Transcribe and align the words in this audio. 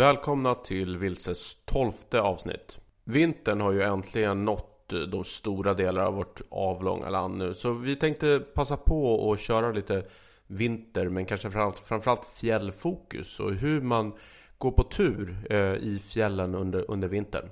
Välkomna 0.00 0.54
till 0.54 0.98
Vilses 0.98 1.58
tolfte 1.64 2.20
avsnitt. 2.20 2.80
Vintern 3.04 3.60
har 3.60 3.72
ju 3.72 3.82
äntligen 3.82 4.44
nått 4.44 4.92
eh, 4.92 4.98
de 4.98 5.24
stora 5.24 5.74
delar 5.74 6.04
av 6.04 6.14
vårt 6.14 6.40
avlånga 6.50 7.10
land 7.10 7.38
nu. 7.38 7.54
Så 7.54 7.72
vi 7.72 7.96
tänkte 7.96 8.40
passa 8.54 8.76
på 8.76 9.32
att 9.32 9.40
köra 9.40 9.72
lite 9.72 10.04
vinter, 10.46 11.08
men 11.08 11.26
kanske 11.26 11.50
framförallt, 11.50 11.78
framförallt 11.78 12.24
fjällfokus 12.24 13.40
och 13.40 13.52
hur 13.52 13.80
man 13.80 14.12
går 14.58 14.70
på 14.70 14.82
tur 14.82 15.46
eh, 15.50 15.74
i 15.74 16.02
fjällen 16.08 16.54
under, 16.54 16.90
under 16.90 17.08
vintern. 17.08 17.48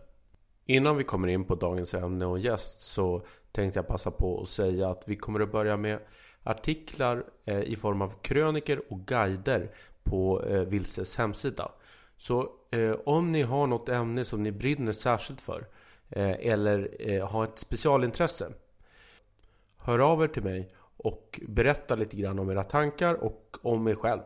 Innan 0.66 0.96
vi 0.96 1.04
kommer 1.04 1.28
in 1.28 1.44
på 1.44 1.54
dagens 1.54 1.94
ämne 1.94 2.26
och 2.26 2.38
gäst 2.38 2.80
så 2.80 3.22
tänkte 3.52 3.78
jag 3.78 3.86
passa 3.86 4.10
på 4.10 4.40
att 4.40 4.48
säga 4.48 4.90
att 4.90 5.04
vi 5.06 5.16
kommer 5.16 5.40
att 5.40 5.52
börja 5.52 5.76
med 5.76 5.98
artiklar 6.42 7.24
eh, 7.44 7.60
i 7.60 7.76
form 7.76 8.02
av 8.02 8.12
kröniker 8.22 8.92
och 8.92 9.00
guider 9.06 9.70
på 10.02 10.44
eh, 10.44 10.60
Vilses 10.60 11.16
hemsida. 11.16 11.70
Så 12.18 12.50
eh, 12.70 12.94
om 13.04 13.32
ni 13.32 13.42
har 13.42 13.66
något 13.66 13.88
ämne 13.88 14.24
som 14.24 14.42
ni 14.42 14.52
brinner 14.52 14.92
särskilt 14.92 15.40
för 15.40 15.66
eh, 16.08 16.30
eller 16.30 16.96
eh, 16.98 17.28
har 17.28 17.44
ett 17.44 17.58
specialintresse 17.58 18.52
Hör 19.76 19.98
av 19.98 20.22
er 20.22 20.28
till 20.28 20.42
mig 20.42 20.68
och 20.96 21.40
berätta 21.48 21.94
lite 21.94 22.16
grann 22.16 22.38
om 22.38 22.50
era 22.50 22.64
tankar 22.64 23.14
och 23.14 23.56
om 23.62 23.88
er 23.88 23.94
själv. 23.94 24.20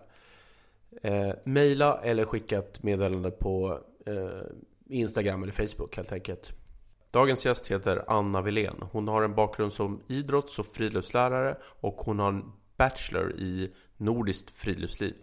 Eh, 1.02 1.30
maila 1.44 2.00
eller 2.02 2.24
skicka 2.24 2.58
ett 2.58 2.82
meddelande 2.82 3.30
på 3.30 3.80
eh, 4.06 4.42
Instagram 4.88 5.42
eller 5.42 5.52
Facebook 5.52 5.96
helt 5.96 6.12
enkelt. 6.12 6.54
Dagens 7.10 7.44
gäst 7.44 7.66
heter 7.66 8.04
Anna 8.06 8.42
Wilén. 8.42 8.82
Hon 8.92 9.08
har 9.08 9.22
en 9.22 9.34
bakgrund 9.34 9.72
som 9.72 10.02
idrotts 10.08 10.58
och 10.58 10.66
friluftslärare 10.66 11.56
och 11.62 11.94
hon 11.94 12.18
har 12.18 12.28
en 12.28 12.52
bachelor 12.76 13.32
i 13.32 13.72
nordiskt 13.96 14.50
friluftsliv. 14.50 15.14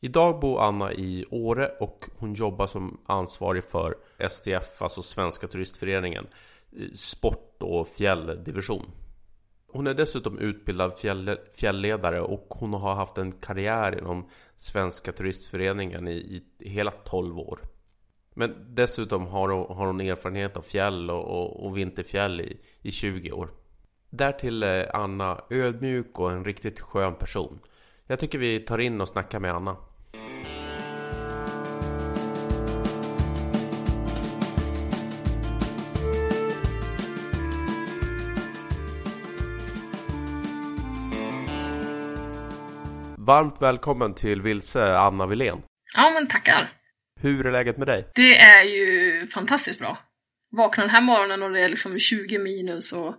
Idag 0.00 0.40
bor 0.40 0.60
Anna 0.60 0.92
i 0.92 1.24
Åre 1.30 1.68
och 1.80 2.04
hon 2.18 2.34
jobbar 2.34 2.66
som 2.66 3.00
ansvarig 3.06 3.64
för 3.64 3.96
STF, 4.28 4.82
alltså 4.82 5.02
Svenska 5.02 5.48
Turistföreningen, 5.48 6.26
sport 6.94 7.56
och 7.62 7.88
fjälldivision. 7.88 8.90
Hon 9.72 9.86
är 9.86 9.94
dessutom 9.94 10.38
utbildad 10.38 10.98
fjäll, 10.98 11.38
fjällledare 11.54 12.20
och 12.20 12.46
hon 12.48 12.72
har 12.74 12.94
haft 12.94 13.18
en 13.18 13.32
karriär 13.32 13.98
inom 13.98 14.28
Svenska 14.56 15.12
Turistföreningen 15.12 16.08
i, 16.08 16.42
i 16.58 16.68
hela 16.68 16.90
12 16.90 17.38
år. 17.38 17.58
Men 18.34 18.66
dessutom 18.68 19.26
har 19.26 19.48
hon, 19.48 19.76
har 19.76 19.86
hon 19.86 20.00
erfarenhet 20.00 20.56
av 20.56 20.62
fjäll 20.62 21.10
och, 21.10 21.24
och, 21.24 21.66
och 21.66 21.76
vinterfjäll 21.76 22.40
i, 22.40 22.60
i 22.82 22.90
20 22.90 23.32
år. 23.32 23.50
Därtill 24.10 24.62
är 24.62 24.96
Anna 24.96 25.40
ödmjuk 25.50 26.20
och 26.20 26.32
en 26.32 26.44
riktigt 26.44 26.80
skön 26.80 27.14
person. 27.14 27.60
Jag 28.06 28.20
tycker 28.20 28.38
vi 28.38 28.60
tar 28.60 28.78
in 28.78 29.00
och 29.00 29.08
snackar 29.08 29.40
med 29.40 29.54
Anna. 29.54 29.76
Varmt 43.28 43.62
välkommen 43.62 44.14
till 44.14 44.42
Vilse, 44.42 44.98
Anna 44.98 45.26
Wilén. 45.26 45.62
Ja, 45.96 46.10
men 46.14 46.28
tackar. 46.28 46.70
Hur 47.20 47.46
är 47.46 47.52
läget 47.52 47.78
med 47.78 47.86
dig? 47.86 48.08
Det 48.14 48.38
är 48.38 48.62
ju 48.62 49.26
fantastiskt 49.26 49.78
bra. 49.78 49.98
Vaknar 50.56 50.84
den 50.84 50.94
här 50.94 51.00
morgonen 51.00 51.42
och 51.42 51.50
det 51.50 51.60
är 51.60 51.68
liksom 51.68 51.98
20 51.98 52.38
minus 52.38 52.92
och 52.92 53.14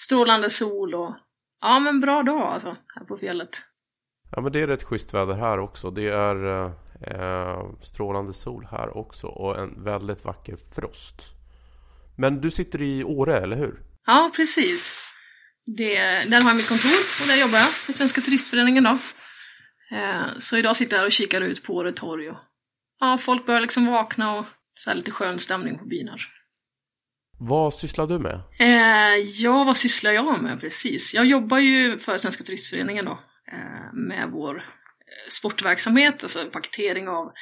strålande 0.00 0.50
sol 0.50 0.94
och 0.94 1.16
ja, 1.60 1.80
men 1.80 2.00
bra 2.00 2.22
dag 2.22 2.52
alltså, 2.52 2.76
här 2.94 3.04
på 3.04 3.16
fjället. 3.16 3.62
Ja, 4.32 4.40
men 4.40 4.52
det 4.52 4.60
är 4.60 4.66
rätt 4.66 4.82
schysst 4.82 5.14
väder 5.14 5.34
här 5.34 5.58
också. 5.58 5.90
Det 5.90 6.08
är 6.08 6.64
eh, 7.06 7.64
strålande 7.82 8.32
sol 8.32 8.66
här 8.70 8.96
också 8.96 9.26
och 9.26 9.58
en 9.58 9.84
väldigt 9.84 10.24
vacker 10.24 10.56
frost. 10.74 11.22
Men 12.16 12.40
du 12.40 12.50
sitter 12.50 12.82
i 12.82 13.04
Åre, 13.04 13.36
eller 13.36 13.56
hur? 13.56 13.80
Ja, 14.06 14.30
precis. 14.36 15.12
Det, 15.76 15.94
där 16.30 16.42
har 16.42 16.50
jag 16.50 16.56
mitt 16.56 16.68
kontor 16.68 17.00
och 17.22 17.26
där 17.26 17.36
jobbar 17.36 17.58
jag 17.58 17.68
för 17.68 17.92
Svenska 17.92 18.20
Turistföreningen 18.20 18.84
då. 18.84 18.98
Eh, 19.96 20.38
så 20.38 20.56
idag 20.56 20.76
sitter 20.76 20.96
jag 20.96 20.98
här 20.98 21.06
och 21.06 21.12
kikar 21.12 21.40
ut 21.40 21.62
på 21.62 21.74
Åre 21.74 21.92
torg 21.92 22.30
och 22.30 22.36
ja, 23.00 23.18
folk 23.18 23.46
börjar 23.46 23.60
liksom 23.60 23.86
vakna 23.86 24.38
och 24.38 24.44
så 24.74 24.90
här 24.90 24.96
lite 24.96 25.10
skön 25.10 25.38
stämning 25.38 25.78
på 25.78 25.84
byn 25.84 26.08
här. 26.08 26.20
Vad 27.38 27.74
sysslar 27.74 28.06
du 28.06 28.18
med? 28.18 28.40
Eh, 28.58 29.16
ja, 29.16 29.64
vad 29.64 29.76
sysslar 29.76 30.12
jag 30.12 30.42
med 30.42 30.60
precis? 30.60 31.14
Jag 31.14 31.26
jobbar 31.26 31.58
ju 31.58 31.98
för 31.98 32.16
Svenska 32.16 32.44
Turistföreningen 32.44 33.04
då 33.04 33.10
eh, 33.10 33.18
med 33.92 34.30
vår 34.30 34.56
eh, 34.56 35.28
sportverksamhet, 35.28 36.22
alltså 36.22 36.44
paketering 36.44 37.08
av 37.08 37.32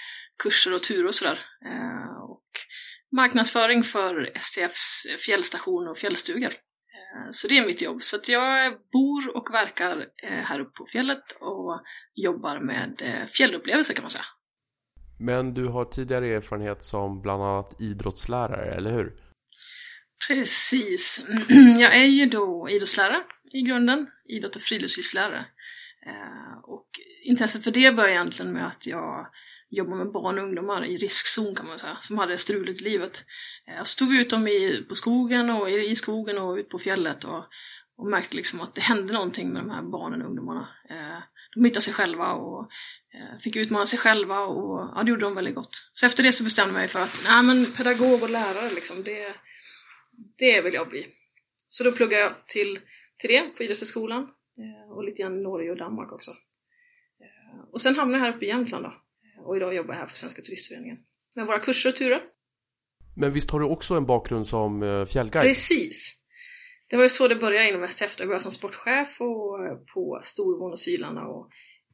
kurser 0.43 0.75
och 0.75 0.83
turer 0.83 1.07
och 1.07 1.15
sådär. 1.15 1.41
Eh, 1.65 2.23
och 2.23 2.51
marknadsföring 3.17 3.83
för 3.83 4.31
STFs 4.35 5.07
fjällstation 5.27 5.89
och 5.89 5.99
fjällstugor. 5.99 6.51
Eh, 6.51 7.31
så 7.31 7.49
det 7.49 7.59
är 7.59 7.67
mitt 7.67 7.83
jobb. 7.83 8.03
Så 8.03 8.17
att 8.17 8.29
jag 8.29 8.73
bor 8.73 9.37
och 9.37 9.55
verkar 9.55 9.99
eh, 9.99 10.45
här 10.45 10.61
uppe 10.61 10.73
på 10.79 10.87
fjället 10.93 11.23
och 11.41 11.83
jobbar 12.15 12.61
med 12.61 13.03
eh, 13.03 13.27
fjällupplevelser 13.27 13.95
kan 13.95 14.03
man 14.03 14.11
säga. 14.11 14.25
Men 15.21 15.55
du 15.55 15.67
har 15.67 15.85
tidigare 15.85 16.29
erfarenhet 16.29 16.83
som 16.83 17.23
bland 17.23 17.43
annat 17.43 17.81
idrottslärare, 17.81 18.75
eller 18.75 18.93
hur? 18.93 19.13
Precis. 20.29 21.21
Jag 21.81 21.97
är 21.97 22.05
ju 22.05 22.27
då 22.27 22.69
idrottslärare 22.71 23.23
i 23.53 23.63
grunden, 23.63 24.07
idrott 24.29 24.57
och 24.57 24.63
friluftslivslärare. 24.63 25.45
Eh, 26.07 26.59
och 26.63 26.89
intresset 27.23 27.65
för 27.65 27.71
det 27.71 27.93
började 27.93 28.13
egentligen 28.13 28.53
med 28.53 28.67
att 28.67 28.87
jag 28.87 29.27
jobbade 29.71 30.05
med 30.05 30.13
barn 30.13 30.39
och 30.39 30.45
ungdomar 30.45 30.85
i 30.85 30.97
riskzon 30.97 31.55
kan 31.55 31.67
man 31.67 31.79
säga, 31.79 31.97
som 32.01 32.19
hade 32.19 32.39
struligt 32.39 32.81
i 32.81 32.85
livet. 32.85 33.25
Eh, 33.67 33.83
så 33.83 33.99
tog 33.99 34.11
vi 34.11 34.21
ut 34.21 34.31
dem 34.31 34.49
i, 34.49 34.85
på 34.89 34.95
skogen 34.95 35.51
och 35.51 35.71
i, 35.71 35.97
skogen 35.97 36.39
och 36.39 36.57
ut 36.57 36.69
på 36.69 36.79
fjället 36.79 37.25
och, 37.25 37.45
och 37.97 38.07
märkte 38.07 38.37
liksom 38.37 38.61
att 38.61 38.75
det 38.75 38.81
hände 38.81 39.13
någonting 39.13 39.53
med 39.53 39.63
de 39.63 39.71
här 39.71 39.83
barnen 39.83 40.23
och 40.23 40.29
ungdomarna. 40.29 40.69
Eh, 40.91 41.23
de 41.55 41.65
hittade 41.65 41.81
sig 41.81 41.95
själva 41.95 42.33
och 42.33 42.69
fick 43.43 43.57
utmana 43.57 43.87
sig 43.87 43.99
själva 43.99 44.41
och 44.41 44.93
ja, 44.95 45.03
det 45.03 45.11
gjorde 45.11 45.25
de 45.25 45.35
väldigt 45.35 45.55
gott. 45.55 45.91
Så 45.93 46.07
efter 46.07 46.23
det 46.23 46.33
så 46.33 46.45
bestämde 46.45 46.75
jag 46.75 46.81
mig 46.81 46.89
för 46.89 47.01
att 47.01 47.23
nej 47.25 47.43
men 47.43 47.73
pedagog 47.73 48.23
och 48.23 48.31
lärare 48.31 48.71
liksom, 48.71 49.03
det, 49.03 49.35
det 50.39 50.61
vill 50.61 50.75
jag 50.75 50.89
bli. 50.89 51.07
Så 51.67 51.85
då 51.85 51.93
pluggade 51.93 52.23
jag 52.23 52.33
till, 52.47 52.81
till 53.19 53.31
det 53.31 53.57
på 53.57 53.63
Idrottshögskolan 53.63 54.29
och 54.91 55.05
lite 55.05 55.23
grann 55.23 55.39
i 55.39 55.43
Norge 55.43 55.71
och 55.71 55.77
Danmark 55.77 56.13
också. 56.13 56.31
Och 57.73 57.81
sen 57.81 57.97
hamnade 57.97 58.19
jag 58.19 58.31
här 58.31 58.37
uppe 58.37 58.45
i 58.45 58.49
Jämtland 58.49 58.85
då 58.85 58.93
och 59.45 59.57
idag 59.57 59.75
jobbar 59.75 59.95
jag 59.95 60.01
här 60.01 60.07
på 60.07 60.17
Svenska 60.17 60.43
Turistföreningen 60.43 60.99
med 61.37 61.47
våra 61.47 61.59
kurser 61.59 61.89
och 61.89 61.97
turer. 61.97 62.23
Men 63.17 63.33
visst 63.33 63.51
har 63.51 63.61
du 63.61 63.67
också 63.67 63.95
en 63.95 64.07
bakgrund 64.07 64.47
som 64.47 64.83
eh, 64.83 65.05
fjällguide? 65.05 65.49
Precis! 65.49 66.15
Det 66.89 66.97
var 66.97 67.03
ju 67.03 67.09
så 67.09 67.29
det 67.29 67.37
började 67.37 67.69
inom 67.69 67.89
STF. 67.89 68.15
Jag 68.19 68.29
började 68.29 68.43
som 68.43 68.53
sportchef 68.53 69.21
och 69.21 69.67
eh, 69.67 69.77
på 69.95 70.21
Storvån 70.25 70.73
och 70.73 70.79
Sylarna 70.79 71.27
och 71.27 71.51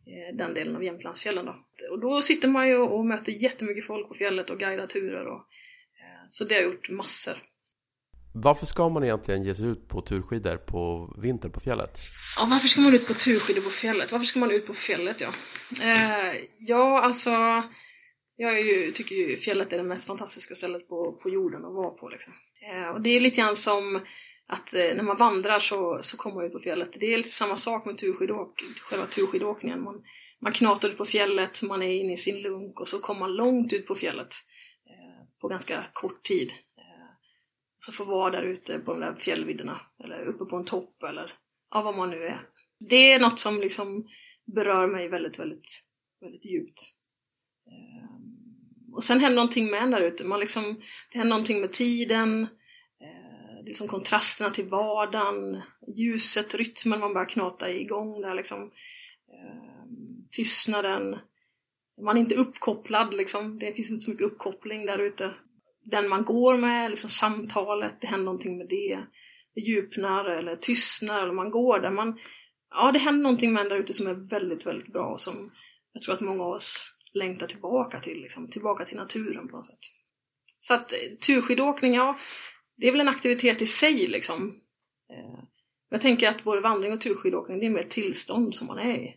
eh, 0.06 0.36
den 0.36 0.54
delen 0.54 0.76
av 0.76 0.84
Jämtlandsfjällen 0.84 1.46
då. 1.46 1.54
Och 1.90 2.00
då 2.00 2.22
sitter 2.22 2.48
man 2.48 2.68
ju 2.68 2.76
och 2.76 3.06
möter 3.06 3.32
jättemycket 3.32 3.86
folk 3.86 4.08
på 4.08 4.14
fjället 4.14 4.50
och 4.50 4.58
guidar 4.58 4.86
turer 4.86 5.26
och 5.26 5.46
så 6.28 6.44
det 6.44 6.54
har 6.54 6.62
jag 6.62 6.72
gjort 6.72 6.90
massor. 6.90 7.38
Varför 8.36 8.66
ska 8.66 8.88
man 8.88 9.04
egentligen 9.04 9.44
ge 9.44 9.54
sig 9.54 9.66
ut 9.66 9.88
på 9.88 10.00
turskidor 10.00 10.56
på 10.56 11.14
vintern 11.18 11.52
på 11.52 11.60
fjället? 11.60 12.00
Ja, 12.38 12.46
varför 12.50 12.68
ska 12.68 12.80
man 12.80 12.94
ut 12.94 13.06
på 13.06 13.14
turskidor 13.14 13.62
på 13.62 13.70
fjället? 13.70 14.12
Varför 14.12 14.26
ska 14.26 14.40
man 14.40 14.50
ut 14.50 14.66
på 14.66 14.74
fjället, 14.74 15.20
ja? 15.20 15.28
Eh, 15.82 16.34
ja, 16.58 17.00
alltså... 17.00 17.30
Jag 18.36 18.60
ju, 18.60 18.92
tycker 18.92 19.14
ju 19.14 19.36
fjället 19.36 19.72
är 19.72 19.76
det 19.76 19.82
mest 19.82 20.06
fantastiska 20.06 20.54
stället 20.54 20.88
på, 20.88 21.12
på 21.22 21.30
jorden 21.30 21.64
att 21.64 21.74
vara 21.74 21.90
på. 21.90 22.08
Liksom. 22.08 22.32
Eh, 22.70 22.88
och 22.88 23.00
det 23.00 23.10
är 23.10 23.20
lite 23.20 23.40
grann 23.40 23.56
som 23.56 24.00
att 24.46 24.74
eh, 24.74 24.80
när 24.80 25.02
man 25.02 25.16
vandrar 25.16 25.58
så, 25.58 25.98
så 26.02 26.16
kommer 26.16 26.36
man 26.36 26.44
ut 26.44 26.52
på 26.52 26.58
fjället. 26.58 26.96
Det 27.00 27.14
är 27.14 27.16
lite 27.16 27.28
samma 27.28 27.56
sak 27.56 27.86
med 27.86 27.98
turskidåk, 27.98 28.62
själva 28.80 29.06
turskidåkningen. 29.06 29.82
Man, 29.82 30.02
man 30.40 30.52
knatar 30.52 30.88
ut 30.88 30.98
på 30.98 31.04
fjället, 31.04 31.62
man 31.62 31.82
är 31.82 31.92
inne 31.92 32.12
i 32.12 32.16
sin 32.16 32.42
lunk 32.42 32.80
och 32.80 32.88
så 32.88 32.98
kommer 32.98 33.20
man 33.20 33.34
långt 33.34 33.72
ut 33.72 33.86
på 33.86 33.94
fjället 33.94 34.34
eh, 34.90 35.40
på 35.40 35.48
ganska 35.48 35.84
kort 35.92 36.22
tid. 36.24 36.52
Så 37.84 37.92
får 37.92 38.04
vara 38.04 38.30
där 38.30 38.42
ute 38.42 38.78
på 38.78 38.92
de 38.92 39.00
där 39.00 39.14
fjällvidderna 39.14 39.80
eller 40.04 40.26
uppe 40.26 40.44
på 40.44 40.56
en 40.56 40.64
topp 40.64 41.02
eller 41.02 41.32
ja, 41.70 41.82
vad 41.82 41.96
man 41.96 42.10
nu 42.10 42.24
är. 42.24 42.48
Det 42.90 43.12
är 43.12 43.20
något 43.20 43.38
som 43.38 43.60
liksom 43.60 44.08
berör 44.44 44.86
mig 44.86 45.08
väldigt, 45.08 45.38
väldigt, 45.38 45.66
väldigt 46.20 46.44
djupt. 46.44 46.80
Ehm, 47.66 48.94
och 48.94 49.04
sen 49.04 49.20
händer 49.20 49.36
någonting 49.36 49.70
med 49.70 49.82
en 49.82 49.90
där 49.90 50.00
ute. 50.00 50.24
Man 50.24 50.40
liksom, 50.40 50.80
det 51.12 51.18
händer 51.18 51.30
någonting 51.30 51.60
med 51.60 51.72
tiden, 51.72 52.42
eh, 53.00 53.64
liksom 53.64 53.88
kontrasterna 53.88 54.50
till 54.50 54.68
vardagen, 54.68 55.62
ljuset, 55.96 56.54
rytmen 56.54 57.00
man 57.00 57.12
börjar 57.12 57.28
knata 57.28 57.72
igång 57.72 58.20
där 58.20 58.34
liksom. 58.34 58.62
Ehm, 59.32 60.28
tystnaden. 60.30 61.18
Man 62.02 62.16
är 62.16 62.20
inte 62.20 62.34
uppkopplad 62.34 63.14
liksom. 63.14 63.58
Det 63.58 63.72
finns 63.72 63.90
inte 63.90 64.02
så 64.02 64.10
mycket 64.10 64.26
uppkoppling 64.26 64.86
där 64.86 64.98
ute 64.98 65.34
den 65.84 66.08
man 66.08 66.24
går 66.24 66.58
med, 66.58 66.90
liksom 66.90 67.10
samtalet, 67.10 68.00
det 68.00 68.06
händer 68.06 68.24
någonting 68.24 68.58
med 68.58 68.68
det. 68.68 69.06
Det 69.54 69.60
djupnar 69.60 70.24
eller 70.24 70.56
tystnar 70.56 71.22
eller 71.22 71.32
man 71.32 71.50
går 71.50 71.80
där. 71.80 71.90
Man, 71.90 72.18
ja, 72.70 72.92
det 72.92 72.98
händer 72.98 73.22
någonting 73.22 73.52
med 73.52 73.62
en 73.62 73.68
där 73.68 73.76
ute 73.76 73.94
som 73.94 74.06
är 74.06 74.14
väldigt, 74.14 74.66
väldigt 74.66 74.92
bra 74.92 75.06
och 75.06 75.20
som 75.20 75.50
jag 75.92 76.02
tror 76.02 76.14
att 76.14 76.20
många 76.20 76.44
av 76.44 76.52
oss 76.52 76.94
längtar 77.12 77.46
tillbaka 77.46 78.00
till, 78.00 78.20
liksom, 78.22 78.50
tillbaka 78.50 78.84
till 78.84 78.96
naturen 78.96 79.48
på 79.48 79.56
något 79.56 79.66
sätt. 79.66 79.78
Så 80.58 80.74
att 80.74 80.92
eh, 80.92 80.98
turskidåkning, 81.26 81.94
ja, 81.94 82.18
det 82.76 82.88
är 82.88 82.92
väl 82.92 83.00
en 83.00 83.08
aktivitet 83.08 83.62
i 83.62 83.66
sig 83.66 84.06
liksom. 84.06 84.60
Eh, 85.10 85.44
jag 85.90 86.00
tänker 86.00 86.28
att 86.28 86.44
både 86.44 86.60
vandring 86.60 86.92
och 86.92 87.00
turskidåkning, 87.00 87.60
det 87.60 87.66
är 87.66 87.70
mer 87.70 87.80
ett 87.80 87.90
tillstånd 87.90 88.54
som 88.54 88.66
man 88.66 88.78
är 88.78 88.98
i. 88.98 89.08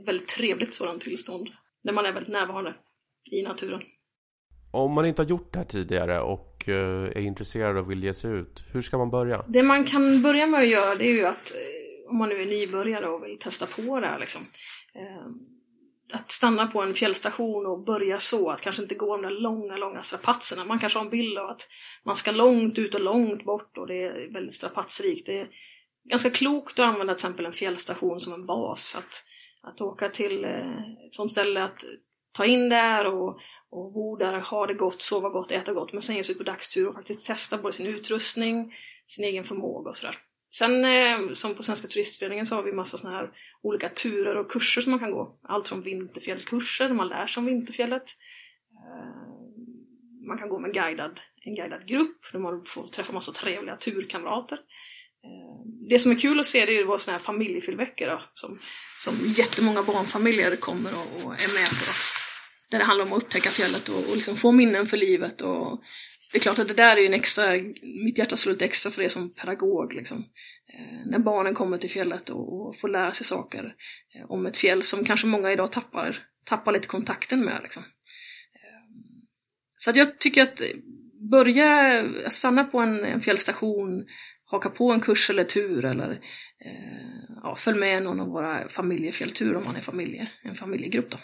Ett 0.00 0.08
väldigt 0.08 0.28
trevligt 0.28 0.74
sådant 0.74 1.02
tillstånd, 1.02 1.50
när 1.84 1.92
man 1.92 2.06
är 2.06 2.12
väldigt 2.12 2.32
närvarande 2.32 2.74
i 3.30 3.42
naturen. 3.42 3.82
Om 4.72 4.92
man 4.92 5.06
inte 5.06 5.22
har 5.22 5.26
gjort 5.26 5.52
det 5.52 5.58
här 5.58 5.66
tidigare 5.66 6.20
och 6.20 6.68
eh, 6.68 7.04
är 7.04 7.20
intresserad 7.20 7.76
och 7.76 7.90
vill 7.90 8.04
ge 8.04 8.14
sig 8.14 8.30
ut, 8.30 8.64
hur 8.72 8.82
ska 8.82 8.98
man 8.98 9.10
börja? 9.10 9.44
Det 9.48 9.62
man 9.62 9.84
kan 9.84 10.22
börja 10.22 10.46
med 10.46 10.60
att 10.60 10.68
göra 10.68 10.94
det 10.94 11.04
är 11.04 11.12
ju 11.12 11.26
att, 11.26 11.50
eh, 11.50 12.10
om 12.10 12.16
man 12.16 12.28
nu 12.28 12.42
är 12.42 12.46
nybörjare 12.46 13.08
och 13.08 13.24
vill 13.24 13.38
testa 13.38 13.66
på 13.66 14.00
det 14.00 14.06
här 14.06 14.18
liksom, 14.18 14.42
eh, 14.94 15.26
att 16.12 16.30
stanna 16.30 16.66
på 16.66 16.82
en 16.82 16.94
fjällstation 16.94 17.66
och 17.66 17.84
börja 17.84 18.18
så, 18.18 18.50
att 18.50 18.60
kanske 18.60 18.82
inte 18.82 18.94
gå 18.94 19.16
de 19.16 19.22
där 19.22 19.40
långa, 19.40 19.76
långa 19.76 20.02
strapatserna. 20.02 20.64
Man 20.64 20.78
kanske 20.78 20.98
har 20.98 21.04
en 21.04 21.10
bild 21.10 21.38
av 21.38 21.50
att 21.50 21.68
man 22.04 22.16
ska 22.16 22.30
långt 22.30 22.78
ut 22.78 22.94
och 22.94 23.00
långt 23.00 23.44
bort 23.44 23.78
och 23.78 23.86
det 23.86 24.02
är 24.02 24.32
väldigt 24.32 24.54
strapatsrikt. 24.54 25.26
Det 25.26 25.38
är 25.40 25.48
ganska 26.04 26.30
klokt 26.30 26.78
att 26.78 26.86
använda 26.86 27.14
till 27.14 27.18
exempel 27.18 27.46
en 27.46 27.52
fjällstation 27.52 28.20
som 28.20 28.32
en 28.32 28.46
bas. 28.46 28.96
Att, 28.98 29.24
att 29.72 29.80
åka 29.80 30.08
till 30.08 30.44
ett 30.44 31.14
sånt 31.14 31.30
ställe, 31.30 31.64
att 31.64 31.84
ta 32.32 32.44
in 32.44 32.68
där 32.68 33.06
och, 33.06 33.40
och 33.70 33.92
bo 33.92 34.16
där, 34.16 34.40
ha 34.40 34.66
det 34.66 34.74
gott, 34.74 35.02
sova 35.02 35.28
gott, 35.28 35.50
äta 35.50 35.72
gott, 35.72 35.92
men 35.92 36.02
sen 36.02 36.16
ge 36.16 36.24
sig 36.24 36.32
ut 36.32 36.38
på 36.38 36.44
dagstur 36.44 36.88
och 36.88 36.94
faktiskt 36.94 37.26
testa 37.26 37.58
både 37.58 37.72
sin 37.72 37.86
utrustning, 37.86 38.74
sin 39.06 39.24
egen 39.24 39.44
förmåga 39.44 39.90
och 39.90 39.96
sådär. 39.96 40.16
Sen 40.54 40.84
eh, 40.84 41.32
som 41.32 41.54
på 41.54 41.62
Svenska 41.62 41.88
Turistföreningen 41.88 42.46
så 42.46 42.54
har 42.54 42.62
vi 42.62 42.72
massa 42.72 42.98
sådana 42.98 43.16
här 43.16 43.30
olika 43.62 43.88
turer 43.88 44.36
och 44.36 44.50
kurser 44.50 44.80
som 44.80 44.90
man 44.90 45.00
kan 45.00 45.10
gå. 45.10 45.38
Allt 45.42 45.68
från 45.68 45.82
vinterfjällkurser, 45.82 46.88
där 46.88 46.94
man 46.94 47.08
lär 47.08 47.26
sig 47.26 47.40
om 47.40 47.46
vinterfjället. 47.46 48.02
Eh, 48.72 50.26
man 50.28 50.38
kan 50.38 50.48
gå 50.48 50.58
med 50.58 50.68
en 50.68 50.74
guidad, 50.74 51.20
en 51.44 51.54
guidad 51.54 51.86
grupp, 51.86 52.18
där 52.32 52.38
man 52.38 52.64
får 52.64 52.86
träffa 52.86 53.12
massa 53.12 53.32
trevliga 53.32 53.76
turkamrater. 53.76 54.58
Eh, 55.24 55.88
det 55.88 55.98
som 55.98 56.12
är 56.12 56.16
kul 56.16 56.40
att 56.40 56.46
se 56.46 56.66
det 56.66 56.72
är 56.72 56.78
ju 56.78 56.84
våra 56.84 56.98
sådana 56.98 57.18
här 57.18 57.24
familjefyllveckor 57.24 58.22
som, 58.32 58.58
som 58.98 59.14
jättemånga 59.26 59.82
barnfamiljer 59.82 60.56
kommer 60.56 60.92
och, 60.94 61.24
och 61.24 61.32
är 61.32 61.54
med 61.60 61.70
på. 61.70 62.21
Där 62.72 62.78
det 62.78 62.84
handlar 62.84 63.06
om 63.06 63.12
att 63.12 63.22
upptäcka 63.22 63.50
fjället 63.50 63.88
och, 63.88 64.10
och 64.10 64.16
liksom 64.16 64.36
få 64.36 64.52
minnen 64.52 64.86
för 64.86 64.96
livet 64.96 65.40
och 65.40 65.82
det 66.32 66.38
är 66.38 66.42
klart 66.42 66.58
att 66.58 66.68
det 66.68 66.74
där 66.74 66.96
är 66.96 67.00
ju 67.00 67.06
en 67.06 67.14
extra, 67.14 67.52
mitt 68.04 68.18
hjärta 68.18 68.36
slår 68.36 68.52
lite 68.52 68.64
extra 68.64 68.90
för 68.90 69.02
det 69.02 69.08
som 69.08 69.34
pedagog 69.34 69.94
liksom. 69.94 70.18
Eh, 70.74 71.06
när 71.06 71.18
barnen 71.18 71.54
kommer 71.54 71.78
till 71.78 71.90
fjället 71.90 72.28
och, 72.28 72.68
och 72.68 72.76
får 72.76 72.88
lära 72.88 73.12
sig 73.12 73.26
saker 73.26 73.74
eh, 74.14 74.30
om 74.30 74.46
ett 74.46 74.56
fjäll 74.56 74.82
som 74.82 75.04
kanske 75.04 75.26
många 75.26 75.52
idag 75.52 75.72
tappar, 75.72 76.18
tappar 76.44 76.72
lite 76.72 76.86
kontakten 76.86 77.40
med 77.40 77.60
liksom. 77.62 77.82
Eh, 78.54 78.80
så 79.76 79.90
att 79.90 79.96
jag 79.96 80.18
tycker 80.18 80.42
att 80.42 80.62
börja 81.30 81.98
eh, 81.98 82.28
stanna 82.28 82.64
på 82.64 82.78
en, 82.78 83.04
en 83.04 83.20
fjällstation, 83.20 84.06
haka 84.44 84.70
på 84.70 84.92
en 84.92 85.00
kurs 85.00 85.30
eller 85.30 85.44
tur 85.44 85.84
eller 85.84 86.10
eh, 86.64 87.36
ja, 87.42 87.56
följ 87.56 87.78
med 87.78 88.02
någon 88.02 88.20
av 88.20 88.28
våra 88.28 88.68
familjefjällturer 88.68 89.56
om 89.56 89.64
man 89.64 89.76
är 89.76 89.80
familje, 89.80 90.26
en 90.42 90.54
familjegrupp 90.54 91.10
då. 91.10 91.18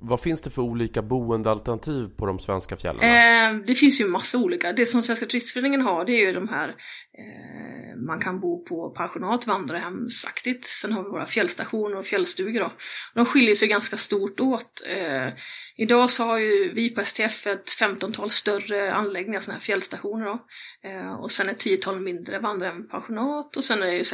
Vad 0.00 0.20
finns 0.20 0.42
det 0.42 0.50
för 0.50 0.62
olika 0.62 1.02
boendealternativ 1.02 2.08
på 2.18 2.26
de 2.26 2.38
svenska 2.38 2.76
fjällen? 2.76 3.02
Eh, 3.02 3.66
det 3.66 3.74
finns 3.74 4.00
ju 4.00 4.04
massa 4.04 4.38
olika. 4.38 4.72
Det 4.72 4.86
som 4.86 5.02
Svenska 5.02 5.26
Turistföreningen 5.26 5.80
har 5.80 6.04
det 6.04 6.12
är 6.12 6.26
ju 6.26 6.32
de 6.32 6.48
här 6.48 6.68
eh, 6.68 7.96
man 8.06 8.20
kan 8.20 8.40
bo 8.40 8.64
på 8.64 8.90
pensionat, 8.90 9.46
vandrarhemsaktigt. 9.46 10.64
Sen 10.64 10.92
har 10.92 11.02
vi 11.02 11.08
våra 11.10 11.26
fjällstationer 11.26 11.96
och 11.96 12.06
fjällstugor 12.06 12.60
då. 12.60 12.72
De 13.14 13.26
skiljer 13.26 13.54
sig 13.54 13.68
ganska 13.68 13.96
stort 13.96 14.40
åt. 14.40 14.86
Eh, 14.96 15.28
idag 15.76 16.10
så 16.10 16.24
har 16.24 16.38
ju 16.38 16.72
vi 16.74 16.90
på 16.90 17.00
STF 17.00 17.46
ett 17.46 17.68
15-tal 17.80 18.30
större 18.30 18.94
anläggningar, 18.94 19.40
sådana 19.40 19.58
här 19.58 19.64
fjällstationer 19.64 20.26
då. 20.26 20.46
Eh, 20.88 21.12
och 21.12 21.32
sen 21.32 21.48
ett 21.48 21.64
10-tal 21.64 22.00
mindre 22.00 22.38
vandrarhem, 22.38 22.88
pensionat 22.88 23.56
och 23.56 23.64
sen 23.64 23.82
är 23.82 23.86
det 23.86 23.96
ju 23.96 24.04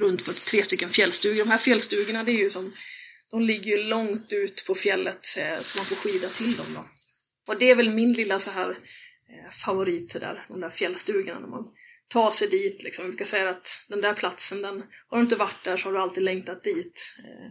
runt 0.00 0.22
43 0.22 0.62
stycken 0.62 0.88
fjällstugor. 0.88 1.44
De 1.44 1.50
här 1.50 1.58
fjällstugorna 1.58 2.24
det 2.24 2.32
är 2.32 2.38
ju 2.38 2.50
som 2.50 2.72
de 3.32 3.42
ligger 3.42 3.76
ju 3.76 3.84
långt 3.84 4.32
ut 4.32 4.64
på 4.66 4.74
fjället 4.74 5.36
eh, 5.38 5.60
så 5.60 5.78
man 5.78 5.86
får 5.86 5.96
skida 5.96 6.28
till 6.28 6.56
dem 6.56 6.66
då. 6.74 6.84
Och 7.52 7.58
det 7.58 7.70
är 7.70 7.76
väl 7.76 7.94
min 7.94 8.12
lilla 8.12 8.38
så 8.38 8.50
här 8.50 8.70
eh, 8.70 9.50
favorit 9.64 10.12
där, 10.12 10.44
de 10.48 10.60
där 10.60 10.70
fjällstugorna 10.70 11.40
när 11.40 11.48
man 11.48 11.74
tar 12.08 12.30
sig 12.30 12.48
dit 12.48 12.82
liksom. 12.82 13.04
Vi 13.04 13.10
brukar 13.10 13.24
säga 13.24 13.50
att 13.50 13.84
den 13.88 14.00
där 14.00 14.14
platsen, 14.14 14.62
den, 14.62 14.82
har 15.08 15.16
du 15.16 15.22
inte 15.22 15.36
varit 15.36 15.64
där 15.64 15.76
så 15.76 15.88
har 15.88 15.92
du 15.92 15.98
alltid 15.98 16.22
längtat 16.22 16.64
dit. 16.64 17.14
Eh, 17.18 17.50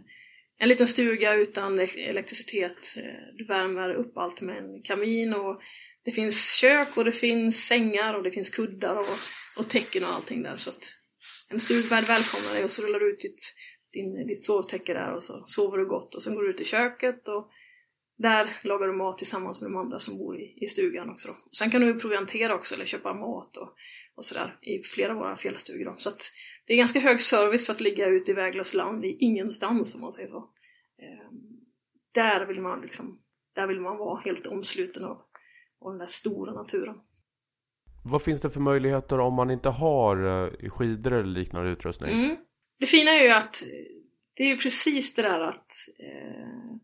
en 0.58 0.68
liten 0.68 0.88
stuga 0.88 1.34
utan 1.34 1.78
elektricitet, 1.80 2.94
du 3.34 3.44
värmer 3.44 3.94
upp 3.94 4.18
allt 4.18 4.40
med 4.40 4.56
en 4.56 4.82
kamin 4.82 5.34
och 5.34 5.62
det 6.04 6.10
finns 6.10 6.54
kök 6.54 6.96
och 6.96 7.04
det 7.04 7.12
finns 7.12 7.66
sängar 7.66 8.14
och 8.14 8.22
det 8.22 8.30
finns 8.30 8.50
kuddar 8.50 8.96
och, 8.96 9.18
och 9.56 9.70
täcken 9.70 10.04
och 10.04 10.14
allting 10.14 10.42
där 10.42 10.56
så 10.56 10.70
att 10.70 10.94
en 11.48 11.60
stugvärd 11.60 12.04
välkomnar 12.04 12.54
dig 12.54 12.64
och 12.64 12.70
så 12.70 12.82
rullar 12.82 13.00
du 13.00 13.10
ut 13.10 13.20
ditt 13.20 13.54
din, 13.92 14.26
ditt 14.26 14.44
sovtäcke 14.44 14.94
där 14.94 15.14
och 15.14 15.22
så 15.22 15.42
sover 15.44 15.78
du 15.78 15.86
gott 15.86 16.14
och 16.14 16.22
sen 16.22 16.34
går 16.34 16.42
du 16.42 16.50
ut 16.50 16.60
i 16.60 16.64
köket 16.64 17.28
och 17.28 17.50
där 18.18 18.56
lagar 18.64 18.86
du 18.86 18.92
mat 18.92 19.18
tillsammans 19.18 19.60
med 19.60 19.70
de 19.70 19.76
andra 19.76 19.98
som 19.98 20.18
bor 20.18 20.40
i, 20.40 20.58
i 20.64 20.68
stugan 20.68 21.10
också. 21.10 21.28
Då. 21.28 21.34
Sen 21.58 21.70
kan 21.70 21.80
du 21.80 22.00
proviantera 22.00 22.54
också 22.54 22.74
eller 22.74 22.84
köpa 22.84 23.14
mat 23.14 23.56
och, 23.56 23.74
och 24.14 24.24
sådär 24.24 24.58
i 24.62 24.82
flera 24.82 25.12
av 25.12 25.18
våra 25.18 25.36
fjällstugor. 25.36 25.84
Då. 25.84 25.94
Så 25.98 26.08
att 26.08 26.22
det 26.66 26.72
är 26.72 26.76
ganska 26.76 27.00
hög 27.00 27.20
service 27.20 27.66
för 27.66 27.72
att 27.72 27.80
ligga 27.80 28.06
ute 28.06 28.30
i 28.30 28.34
väglöst 28.34 28.74
land 28.74 29.04
i 29.04 29.16
ingenstans 29.20 29.94
om 29.94 30.00
man 30.00 30.12
säger 30.12 30.28
så. 30.28 30.38
Eh, 30.98 31.32
där 32.14 32.46
vill 32.46 32.60
man 32.60 32.80
liksom, 32.80 33.22
där 33.54 33.66
vill 33.66 33.80
man 33.80 33.96
vara 33.96 34.20
helt 34.20 34.46
omsluten 34.46 35.04
av, 35.04 35.22
av 35.80 35.90
den 35.90 35.98
där 35.98 36.06
stora 36.06 36.52
naturen. 36.52 36.96
Vad 38.04 38.22
finns 38.22 38.40
det 38.40 38.50
för 38.50 38.60
möjligheter 38.60 39.18
om 39.20 39.34
man 39.34 39.50
inte 39.50 39.68
har 39.68 40.16
eh, 40.26 40.70
skidor 40.70 41.12
eller 41.12 41.24
liknande 41.24 41.70
utrustning? 41.70 42.12
Mm. 42.12 42.36
Det 42.82 42.86
fina 42.86 43.10
är 43.10 43.22
ju 43.22 43.30
att 43.30 43.62
det 44.36 44.42
är 44.42 44.48
ju 44.48 44.56
precis 44.56 45.14
det 45.14 45.22
där 45.22 45.40
att 45.40 45.72
eh, 45.98 46.76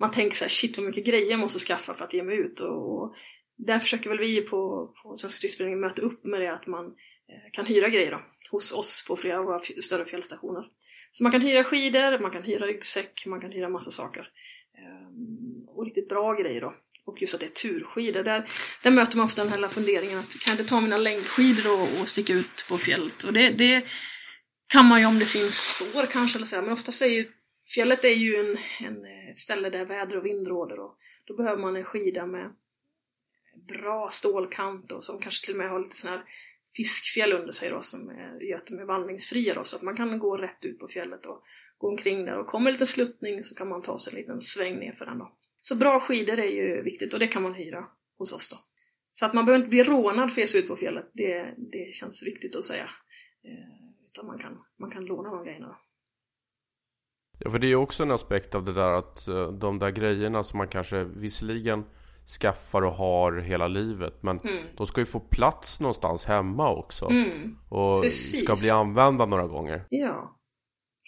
man 0.00 0.10
tänker 0.10 0.36
så 0.36 0.44
här, 0.44 0.48
shit 0.48 0.78
vad 0.78 0.86
mycket 0.86 1.04
grejer 1.04 1.30
jag 1.30 1.40
måste 1.40 1.58
skaffa 1.58 1.94
för 1.94 2.04
att 2.04 2.14
ge 2.14 2.22
mig 2.22 2.36
ut 2.36 2.60
och, 2.60 3.02
och 3.02 3.14
där 3.56 3.78
försöker 3.78 4.10
väl 4.10 4.18
vi 4.18 4.40
på, 4.40 4.92
på 5.02 5.16
Svenska 5.16 5.40
Turistföreningen 5.40 5.80
möta 5.80 6.02
upp 6.02 6.24
med 6.24 6.40
det 6.40 6.52
att 6.52 6.66
man 6.66 6.86
eh, 6.86 7.50
kan 7.52 7.66
hyra 7.66 7.88
grejer 7.88 8.10
då, 8.10 8.20
hos 8.50 8.72
oss 8.72 9.04
på 9.08 9.16
flera 9.16 9.38
av 9.38 9.44
våra 9.44 9.60
större 9.60 10.04
fjällstationer. 10.04 10.64
Så 11.10 11.22
man 11.22 11.32
kan 11.32 11.40
hyra 11.40 11.64
skidor, 11.64 12.18
man 12.18 12.30
kan 12.30 12.42
hyra 12.42 12.66
ryggsäck, 12.66 13.26
man 13.26 13.40
kan 13.40 13.52
hyra 13.52 13.68
massa 13.68 13.90
saker. 13.90 14.30
Eh, 14.78 15.68
och 15.68 15.84
riktigt 15.84 16.08
bra 16.08 16.34
grejer 16.34 16.60
då. 16.60 16.74
Och 17.04 17.20
just 17.20 17.34
att 17.34 17.40
det 17.40 17.46
är 17.46 17.50
turskidor, 17.50 18.22
där, 18.22 18.50
där 18.82 18.90
möter 18.90 19.16
man 19.16 19.26
ofta 19.26 19.44
den 19.44 19.52
här 19.52 19.68
funderingen 19.68 20.18
att 20.18 20.40
kan 20.40 20.52
jag 20.52 20.60
inte 20.60 20.70
ta 20.70 20.80
mina 20.80 20.96
längdskidor 20.96 21.82
och, 21.82 22.00
och 22.00 22.08
sticka 22.08 22.32
ut 22.32 22.66
på 22.68 22.78
fjället? 22.78 23.24
Och 23.24 23.32
det, 23.32 23.50
det 23.50 23.84
kan 24.68 24.86
man 24.86 25.00
ju 25.00 25.06
om 25.06 25.18
det 25.18 25.26
finns 25.26 25.54
spår 25.54 26.06
kanske, 26.06 26.38
eller 26.38 26.46
så 26.46 26.56
här. 26.56 26.62
men 26.62 26.72
oftast 26.72 27.02
är 27.02 27.06
ju 27.06 27.32
fjället 27.74 28.04
är 28.04 28.08
ju 28.08 28.36
en, 28.36 28.58
en, 28.86 29.04
ett 29.30 29.38
ställe 29.38 29.70
där 29.70 29.84
väder 29.84 30.16
och 30.16 30.26
vind 30.26 30.48
råder 30.48 30.80
och 30.80 30.98
då 31.24 31.36
behöver 31.36 31.62
man 31.62 31.76
en 31.76 31.84
skida 31.84 32.26
med 32.26 32.52
bra 33.68 34.08
stålkant 34.10 34.92
och 34.92 35.04
som 35.04 35.20
kanske 35.20 35.46
till 35.46 35.54
och 35.54 35.58
med 35.58 35.70
har 35.70 35.80
lite 35.80 35.96
sån 35.96 36.10
här 36.10 36.24
fiskfjäll 36.76 37.32
under 37.32 37.52
sig 37.52 37.70
då 37.70 37.82
som 37.82 38.10
eh, 38.10 38.48
gör 38.48 38.56
att 38.56 38.66
de 38.66 38.78
är 38.78 38.84
vandringsfria 38.84 39.54
då 39.54 39.64
så 39.64 39.76
att 39.76 39.82
man 39.82 39.96
kan 39.96 40.18
gå 40.18 40.36
rätt 40.36 40.64
ut 40.64 40.78
på 40.78 40.88
fjället 40.88 41.26
och 41.26 41.42
gå 41.78 41.88
omkring 41.88 42.24
där 42.24 42.38
och 42.38 42.46
kommer 42.46 42.72
lite 42.72 42.86
sluttning 42.86 43.42
så 43.42 43.54
kan 43.54 43.68
man 43.68 43.82
ta 43.82 43.98
sig 43.98 44.12
en 44.12 44.18
liten 44.18 44.40
sväng 44.40 44.78
ner 44.78 44.92
för 44.92 45.06
den 45.06 45.18
då. 45.18 45.32
Så 45.60 45.76
bra 45.76 46.00
skidor 46.00 46.38
är 46.38 46.50
ju 46.50 46.82
viktigt 46.82 47.12
och 47.12 47.18
det 47.18 47.28
kan 47.28 47.42
man 47.42 47.54
hyra 47.54 47.84
hos 48.18 48.32
oss 48.32 48.50
då. 48.50 48.56
Så 49.10 49.26
att 49.26 49.34
man 49.34 49.46
behöver 49.46 49.64
inte 49.64 49.70
bli 49.70 49.84
rånad 49.84 50.32
för 50.32 50.40
att 50.40 50.42
ge 50.42 50.46
sig 50.46 50.60
ut 50.60 50.68
på 50.68 50.76
fjället, 50.76 51.10
det, 51.12 51.54
det 51.56 51.94
känns 51.94 52.22
viktigt 52.22 52.56
att 52.56 52.64
säga. 52.64 52.90
Eh, 53.44 53.87
utan 54.18 54.26
man 54.26 54.38
kan, 54.38 54.58
man 54.78 54.90
kan 54.90 55.04
låna 55.04 55.30
de 55.30 55.44
grejerna. 55.44 55.76
Ja, 57.38 57.50
för 57.50 57.58
det 57.58 57.66
är 57.66 57.68
ju 57.68 57.76
också 57.76 58.02
en 58.02 58.10
aspekt 58.10 58.54
av 58.54 58.64
det 58.64 58.72
där 58.72 58.92
att 58.92 59.28
eh, 59.28 59.52
de 59.52 59.78
där 59.78 59.90
grejerna 59.90 60.42
som 60.42 60.58
man 60.58 60.68
kanske 60.68 61.04
visserligen 61.04 61.84
skaffar 62.40 62.82
och 62.82 62.92
har 62.92 63.32
hela 63.32 63.68
livet. 63.68 64.22
Men 64.22 64.40
mm. 64.40 64.64
de 64.76 64.86
ska 64.86 65.00
ju 65.00 65.06
få 65.06 65.20
plats 65.20 65.80
någonstans 65.80 66.24
hemma 66.24 66.70
också. 66.70 67.10
Mm. 67.10 67.58
Och 67.68 68.02
precis. 68.02 68.44
ska 68.44 68.56
bli 68.56 68.70
använda 68.70 69.26
några 69.26 69.46
gånger. 69.46 69.86
Ja, 69.88 70.38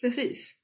precis. 0.03 0.57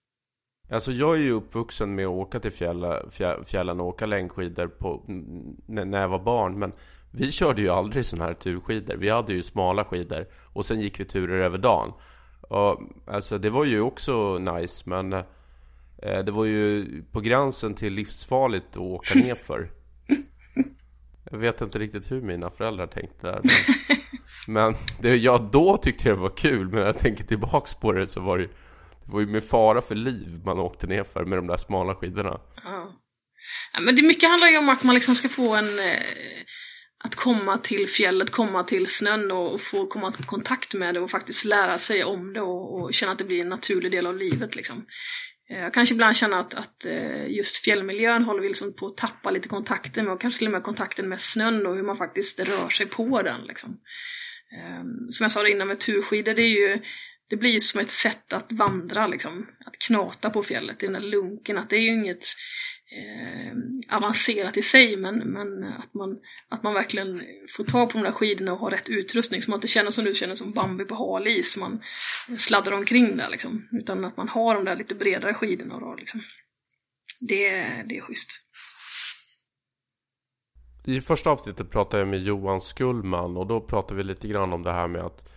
Alltså 0.71 0.93
jag 0.93 1.17
är 1.17 1.21
ju 1.21 1.33
uppvuxen 1.33 1.95
med 1.95 2.07
att 2.07 2.13
åka 2.13 2.41
till 2.41 2.53
fjälla, 2.53 3.03
fjällen 3.45 3.81
och 3.81 3.87
åka 3.87 4.07
längdskidor 4.07 4.67
på, 4.67 5.05
när 5.67 6.01
jag 6.01 6.09
var 6.09 6.23
barn. 6.25 6.59
Men 6.59 6.73
vi 7.13 7.33
körde 7.33 7.63
ju 7.63 7.69
aldrig 7.69 8.05
sådana 8.05 8.25
här 8.25 8.35
turskidor. 8.35 8.97
Vi 8.97 9.09
hade 9.09 9.33
ju 9.33 9.43
smala 9.43 9.85
skidor 9.85 10.27
och 10.55 10.67
sen 10.67 10.81
gick 10.81 11.01
vi 11.01 11.05
turer 11.05 11.39
över 11.39 11.59
dagen. 11.59 11.93
Och, 12.41 12.81
alltså 13.07 13.39
det 13.39 13.51
var 13.51 13.65
ju 13.65 13.81
också 13.81 14.39
nice 14.39 14.83
men 14.87 15.13
eh, 15.13 15.25
Det 16.25 16.33
var 16.33 16.45
ju 16.45 16.87
på 17.13 17.21
gränsen 17.21 17.75
till 17.75 17.93
livsfarligt 17.93 18.71
att 18.71 18.77
åka 18.77 19.19
nerför 19.19 19.71
Jag 21.31 21.39
vet 21.39 21.61
inte 21.61 21.79
riktigt 21.79 22.11
hur 22.11 22.21
mina 22.21 22.51
föräldrar 22.51 22.87
tänkte 22.87 23.27
där 23.27 23.41
Men, 23.43 23.55
men 24.47 24.75
det, 25.01 25.17
ja, 25.17 25.49
då 25.53 25.77
tyckte 25.77 26.09
jag 26.09 26.19
det 26.19 26.23
var 26.23 26.37
kul 26.37 26.69
Men 26.69 26.81
när 26.81 26.87
jag 26.87 26.99
tänker 26.99 27.25
tillbaks 27.25 27.75
på 27.75 27.93
det 27.93 28.07
så 28.07 28.21
var 28.21 28.39
det 28.39 28.45
Det 29.05 29.13
var 29.13 29.21
ju 29.21 29.27
med 29.27 29.45
fara 29.45 29.81
för 29.81 29.95
liv 29.95 30.41
man 30.45 30.59
åkte 30.59 30.87
nerför 30.87 31.25
med 31.25 31.39
de 31.39 31.47
där 31.47 31.57
smala 31.57 31.95
skidorna. 31.95 32.41
Ja, 32.65 32.93
Ja, 33.73 33.81
men 33.81 33.97
det 33.97 34.03
mycket 34.03 34.29
handlar 34.29 34.49
ju 34.49 34.59
om 34.59 34.69
att 34.69 34.83
man 34.83 34.95
liksom 34.95 35.15
ska 35.15 35.29
få 35.29 35.55
en... 35.55 35.79
Eh, 35.79 36.03
att 37.07 37.15
komma 37.15 37.59
till 37.59 37.89
fjället, 37.89 38.31
komma 38.31 38.65
till 38.65 38.87
snön 38.87 39.31
och, 39.31 39.61
få 39.61 39.87
komma 39.87 40.15
i 40.21 40.23
kontakt 40.23 40.75
med 40.75 40.95
det 40.95 41.01
och 41.01 41.11
faktiskt 41.11 41.45
lära 41.45 41.79
sig 41.79 42.05
om 42.05 42.33
det 42.33 42.41
och, 42.41 42.75
och, 42.75 42.95
känna 42.95 43.13
att 43.13 43.19
det 43.19 43.25
blir 43.25 43.41
en 43.41 43.49
naturlig 43.49 43.93
del 43.93 44.07
av 44.07 44.17
livet 44.17 44.57
liksom. 44.57 44.87
Eh, 45.51 45.59
jag 45.59 45.75
kanske 45.75 45.95
ibland 45.95 46.17
känner 46.17 46.41
att, 46.41 46.55
att 46.55 46.87
eh, 46.87 47.27
just 47.27 47.65
fjällmiljön 47.65 48.25
håller 48.25 48.41
vi 48.41 48.49
liksom 48.49 48.77
på 48.77 48.87
att 48.87 48.97
tappa 48.97 49.31
lite 49.31 49.49
kontakten 49.49 50.05
med 50.05 50.15
och 50.15 50.21
kanske 50.21 50.39
till 50.39 50.49
och 50.49 50.53
med 50.53 50.63
kontakten 50.63 51.09
med 51.09 51.21
snön 51.21 51.67
och 51.67 51.77
hur 51.77 51.83
man 51.83 51.97
faktiskt 51.97 52.41
rör 52.41 52.69
sig 52.69 52.87
på 52.87 53.23
den. 53.23 53.41
Liksom. 53.47 53.81
Ehm, 54.59 55.11
som 55.11 55.25
jag 55.25 55.33
sa 55.33 55.49
innan 55.49 55.69
med 55.69 55.81
turskidor, 55.81 56.35
det, 56.35 56.43
är 56.43 56.59
ju, 56.59 56.83
det 57.29 57.37
blir 57.37 57.51
ju 57.51 57.61
som 57.61 57.81
ett 57.81 57.91
sätt 57.91 58.33
att 58.33 58.53
vandra, 58.53 59.07
liksom. 59.07 59.47
att 59.67 59.79
knata 59.79 60.31
på 60.31 60.43
fjället, 60.43 60.83
i 60.83 60.87
den 60.87 60.93
där 60.93 61.09
lunken. 61.09 61.59
Att 61.59 61.71
det 61.71 61.77
är 61.77 61.81
ju 61.81 61.95
inget 61.95 62.25
eh, 62.91 63.97
avancerat 63.97 64.57
i 64.57 64.63
sig, 64.63 64.97
men, 64.97 65.19
men 65.19 65.65
att, 65.65 65.95
man, 65.95 66.19
att 66.49 66.63
man 66.63 66.75
verkligen 66.75 67.23
får 67.57 67.65
tag 67.65 67.91
på 67.91 67.99
de 67.99 68.05
där 68.05 68.13
skidorna 68.13 68.53
och 68.53 68.59
har 68.59 68.71
rätt 68.71 68.89
utrustning, 68.89 69.43
så 69.43 69.51
man 69.51 69.59
inte 69.59 69.69
känner 69.69 69.91
som 69.91 70.05
du 70.05 70.15
känner 70.15 70.35
som 70.35 70.53
Bambi 70.53 70.85
på 70.85 70.95
hal 70.95 71.27
is, 71.27 71.57
man 71.57 71.83
sladdar 72.39 72.73
omkring 72.73 73.17
där 73.17 73.29
liksom. 73.31 73.69
Utan 73.73 74.05
att 74.05 74.17
man 74.17 74.29
har 74.29 74.55
de 74.55 74.65
där 74.65 74.77
lite 74.77 74.95
bredare 74.95 75.35
skidorna 75.35 75.81
då, 75.81 75.95
liksom. 75.95 76.21
Det, 77.21 77.49
det 77.89 77.97
är 77.97 78.01
schysst. 78.01 78.43
I 80.85 81.01
första 81.01 81.31
avsnittet 81.31 81.71
pratade 81.71 82.01
jag 82.01 82.09
med 82.09 82.23
Johan 82.23 82.61
Skullman 82.61 83.37
och 83.37 83.47
då 83.47 83.61
pratade 83.61 83.95
vi 83.95 84.05
lite 84.05 84.29
grann 84.29 84.53
om 84.53 84.63
det 84.63 84.73
här 84.73 84.89
med 84.89 85.03
att 85.03 85.29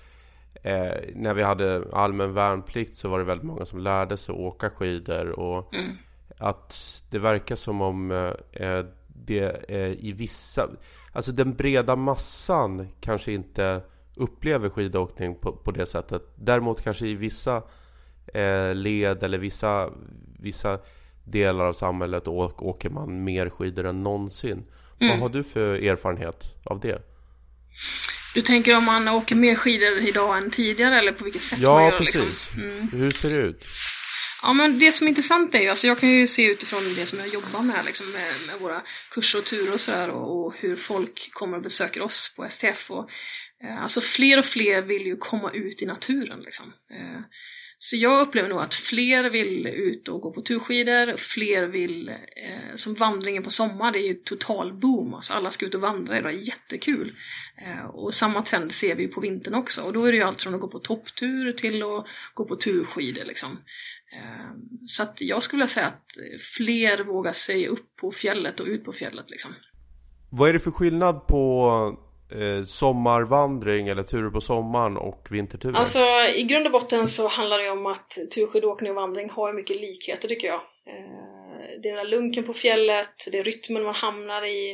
eh, 0.64 1.14
när 1.16 1.34
vi 1.34 1.44
hade 1.44 1.86
allmän 1.94 2.34
värnplikt 2.34 2.96
så 2.96 3.10
var 3.10 3.20
det 3.20 3.26
väldigt 3.26 3.48
många 3.48 3.66
som 3.66 3.80
lärde 3.80 4.18
sig 4.18 4.36
åka 4.36 4.70
skidor 4.70 5.30
och 5.30 5.74
mm 5.74 5.98
att 6.40 7.04
det 7.10 7.20
verkar 7.20 7.56
som 7.56 7.82
om 7.82 8.12
eh, 8.52 8.86
det 9.08 9.66
eh, 9.70 10.06
i 10.06 10.14
vissa... 10.18 10.70
Alltså 11.12 11.32
den 11.32 11.54
breda 11.54 11.96
massan 11.96 12.88
kanske 13.02 13.32
inte 13.32 13.82
upplever 14.16 14.70
skidåkning 14.70 15.36
på, 15.36 15.52
på 15.52 15.72
det 15.72 15.86
sättet. 15.86 16.22
Däremot 16.36 16.84
kanske 16.84 17.08
i 17.08 17.16
vissa 17.16 17.64
eh, 18.34 18.76
led 18.76 19.24
eller 19.24 19.38
vissa, 19.38 19.90
vissa 20.40 20.80
delar 21.24 21.66
av 21.66 21.74
samhället 21.74 22.28
åk, 22.28 22.62
åker 22.62 22.90
man 22.90 23.24
mer 23.24 23.50
skidor 23.50 23.86
än 23.86 24.04
någonsin. 24.04 24.66
Mm. 25.00 25.12
Vad 25.12 25.20
har 25.20 25.30
du 25.30 25.44
för 25.44 25.76
erfarenhet 25.76 26.56
av 26.64 26.80
det? 26.80 27.02
Du 28.34 28.42
tänker 28.42 28.78
om 28.78 28.86
man 28.86 29.08
åker 29.08 29.36
mer 29.36 29.56
skidor 29.56 29.98
idag 29.98 30.38
än 30.38 30.52
tidigare 30.52 30.98
eller 30.98 31.12
på 31.12 31.24
vilket 31.24 31.42
sätt 31.42 31.60
ja, 31.60 31.74
man 31.74 31.84
gör 31.84 32.00
liksom? 32.00 32.22
precis. 32.22 32.56
Liksom? 32.56 32.72
Mm. 32.72 32.88
Hur 32.92 33.12
ser 33.12 33.30
det 33.30 33.36
ut? 33.36 33.66
Ja 34.42 34.54
men 34.54 34.80
det 34.80 34.92
som 34.92 35.08
är 35.08 35.10
intressant 35.10 35.56
är 35.56 35.60
ju, 35.60 35.68
alltså 35.68 35.88
jag 35.88 36.00
kan 36.00 36.10
ju 36.10 36.28
se 36.28 36.46
utifrån 36.46 36.94
det 36.96 37.06
som 37.06 37.20
jag 37.20 37.28
jobbar 37.28 37.62
med, 37.62 37.86
liksom 37.86 38.12
med, 38.12 38.34
med 38.48 38.60
våra 38.60 38.82
kurser 39.12 39.40
och 39.40 39.46
turer 39.46 39.74
och 39.74 39.80
sådär 39.80 40.10
och, 40.10 40.46
och, 40.46 40.54
hur 40.58 40.76
folk 40.76 41.34
kommer 41.34 41.58
och 41.58 41.64
besöker 41.64 42.02
oss 42.02 42.34
på 42.36 42.50
STF. 42.50 42.92
Och, 42.92 43.10
eh, 43.64 43.82
alltså 43.82 44.02
fler 44.02 44.40
och 44.40 44.46
fler 44.46 44.82
vill 44.82 45.06
ju 45.06 45.18
komma 45.18 45.52
ut 45.52 45.82
i 45.82 45.86
naturen 45.86 46.40
liksom. 46.40 46.74
Eh, 46.92 47.22
så 47.82 47.96
jag 47.96 48.28
upplever 48.28 48.50
nog 48.50 48.62
att 48.62 48.74
fler 48.74 49.30
vill 49.30 49.68
ut 49.68 50.08
och 50.08 50.22
gå 50.22 50.32
på 50.32 50.42
turskidor, 50.42 51.18
fler 51.18 51.68
vill, 51.68 52.10
eh, 52.10 52.76
som 52.76 52.94
vandringen 52.94 53.44
på 53.44 53.50
sommar, 53.50 53.92
det 53.92 54.00
är 54.00 54.08
ju 54.08 54.14
total 54.14 54.74
boom, 54.74 55.14
alltså 55.14 55.34
alla 55.34 55.50
ska 55.50 55.66
ut 55.66 55.76
och 55.76 55.82
vandra 55.82 56.18
idag, 56.18 56.34
jättekul. 56.34 57.12
Eh, 57.58 57.86
och 57.86 58.14
samma 58.14 58.44
trend 58.44 58.72
ser 58.72 58.96
vi 58.96 59.04
ju 59.04 59.10
på 59.10 59.22
vintern 59.22 59.54
också, 59.54 59.82
och 59.82 59.94
då 59.94 60.06
är 60.06 60.12
det 60.12 60.18
ju 60.18 60.24
allt 60.24 60.42
från 60.42 60.56
att 60.56 60.62
gå 60.62 60.68
på 60.68 60.80
topptur 60.80 61.54
till 61.54 61.84
att 61.84 62.06
gå 62.34 62.46
på 62.46 62.56
turskidor 62.56 63.26
liksom. 63.26 63.50
Eh, 64.14 64.52
så 64.86 65.04
att 65.04 65.22
jag 65.22 65.44
skulle 65.44 65.58
vilja 65.58 65.68
säga 65.68 65.88
att 65.88 66.06
fler 66.58 67.04
vågar 67.04 67.34
sig 67.34 67.68
upp 67.68 67.96
på 67.96 68.12
fjället 68.12 68.60
och 68.60 68.68
ut 68.68 68.86
på 68.86 68.94
fjället 68.94 69.30
liksom. 69.30 69.52
Vad 70.32 70.50
är 70.50 70.54
det 70.54 70.60
för 70.60 70.72
skillnad 70.72 71.28
på 71.28 72.09
eh, 72.32 72.64
sommarvandring 72.64 73.88
eller 73.88 74.04
turer 74.04 74.30
på 74.30 74.42
sommaren 74.42 74.98
och 74.98 75.28
vinterturer? 75.32 75.76
Alltså 75.76 76.00
i 76.36 76.44
grund 76.44 76.66
och 76.66 76.72
botten 76.72 77.08
så 77.08 77.28
handlar 77.28 77.58
det 77.58 77.70
om 77.70 77.86
att 77.86 78.18
turskidåkning 78.36 78.90
och 78.90 78.96
vandring 78.96 79.30
har 79.30 79.54
mycket 79.54 79.82
likheter 79.82 80.28
tycker 80.28 80.48
jag. 80.48 80.62
Eh, 80.88 81.82
det 81.82 81.90
är 81.90 81.96
den 81.96 82.06
där 82.06 82.12
lunken 82.12 82.44
på 82.44 82.54
fjället, 82.54 83.28
det 83.32 83.38
är 83.38 83.44
rytmen 83.44 83.84
man 83.84 83.96
hamnar 83.96 84.46
i. 84.46 84.72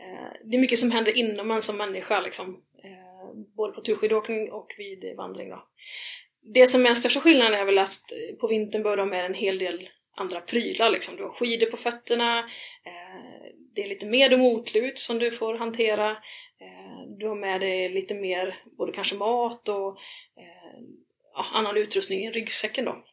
Eh, 0.00 0.48
det 0.50 0.56
är 0.56 0.60
mycket 0.60 0.78
som 0.78 0.90
händer 0.90 1.16
inom 1.16 1.50
en 1.50 1.62
som 1.62 1.76
människa 1.76 2.20
liksom. 2.20 2.62
Eh, 2.84 3.40
både 3.56 3.72
på 3.72 3.80
turskidåkning 3.80 4.52
och 4.52 4.74
vid 4.78 5.16
vandring 5.16 5.50
då. 5.50 5.64
Det 6.54 6.66
som 6.66 6.80
är 6.80 6.84
den 6.84 6.96
största 6.96 7.20
skillnaden 7.20 7.60
är 7.60 7.64
väl 7.64 7.78
att 7.78 8.12
eh, 8.12 8.36
på 8.40 8.46
vintern 8.46 8.82
bör 8.82 8.96
du 8.96 9.02
ha 9.02 9.06
med 9.06 9.26
en 9.26 9.34
hel 9.34 9.58
del 9.58 9.88
andra 10.16 10.40
prylar 10.40 10.90
liksom. 10.90 11.16
Du 11.16 11.22
har 11.22 11.30
skidor 11.30 11.66
på 11.66 11.76
fötterna, 11.76 12.38
eh, 12.38 13.52
det 13.74 13.82
är 13.82 13.88
lite 13.88 14.06
med 14.06 14.32
och 14.32 14.38
motlut 14.38 14.98
som 14.98 15.18
du 15.18 15.30
får 15.30 15.54
hantera. 15.54 16.16
Eh, 16.60 17.16
du 17.18 17.28
har 17.28 17.36
med 17.36 17.60
dig 17.60 17.88
lite 17.88 18.14
mer, 18.14 18.62
både 18.78 18.92
kanske 18.92 19.16
mat 19.16 19.68
och 19.68 19.98
eh, 20.36 20.80
annan 21.54 21.76
utrustning 21.76 22.24
i 22.24 22.30
ryggsäcken 22.30 22.84
då. 22.84 23.04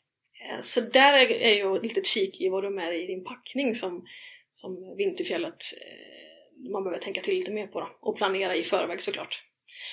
Eh, 0.44 0.60
så 0.62 0.82
där 0.82 1.14
är, 1.14 1.54
ju 1.54 1.76
ett 1.76 1.84
litet 1.84 2.08
kik 2.08 2.42
i 2.42 2.50
vad 2.50 2.64
du 2.64 2.68
har 2.68 2.76
med 2.76 2.88
dig 2.88 3.04
i 3.04 3.08
din 3.08 3.24
packning 3.24 3.76
som, 3.76 4.06
som 4.50 4.96
Vinterfjället 4.98 5.62
eh, 5.82 6.72
man 6.72 6.84
behöver 6.84 7.04
tänka 7.04 7.22
till 7.22 7.36
lite 7.36 7.52
mer 7.52 7.68
på 7.68 7.80
då. 7.80 7.90
Och 8.02 8.18
planera 8.18 8.56
i 8.56 8.64
förväg 8.64 9.02
såklart. 9.02 9.44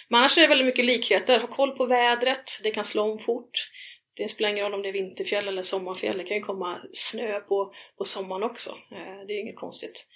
Men 0.08 0.18
annars 0.18 0.38
är 0.38 0.42
det 0.42 0.48
väldigt 0.48 0.66
mycket 0.66 0.84
likheter. 0.84 1.40
Ha 1.40 1.46
koll 1.46 1.76
på 1.76 1.86
vädret, 1.86 2.60
det 2.62 2.70
kan 2.70 2.84
slå 2.84 3.02
om 3.02 3.18
fort. 3.18 3.70
Det 4.16 4.28
spelar 4.28 4.50
ingen 4.50 4.64
roll 4.64 4.74
om 4.74 4.82
det 4.82 4.88
är 4.88 4.92
vinterfjäll 4.92 5.48
eller 5.48 5.62
sommarfjäll, 5.62 6.18
det 6.18 6.24
kan 6.24 6.36
ju 6.36 6.42
komma 6.42 6.80
snö 6.92 7.40
på, 7.40 7.74
på 7.98 8.04
sommaren 8.04 8.42
också. 8.42 8.70
Eh, 8.70 9.26
det 9.26 9.32
är 9.32 9.40
inget 9.40 9.56
konstigt. 9.56 10.06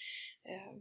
Eh, 0.48 0.74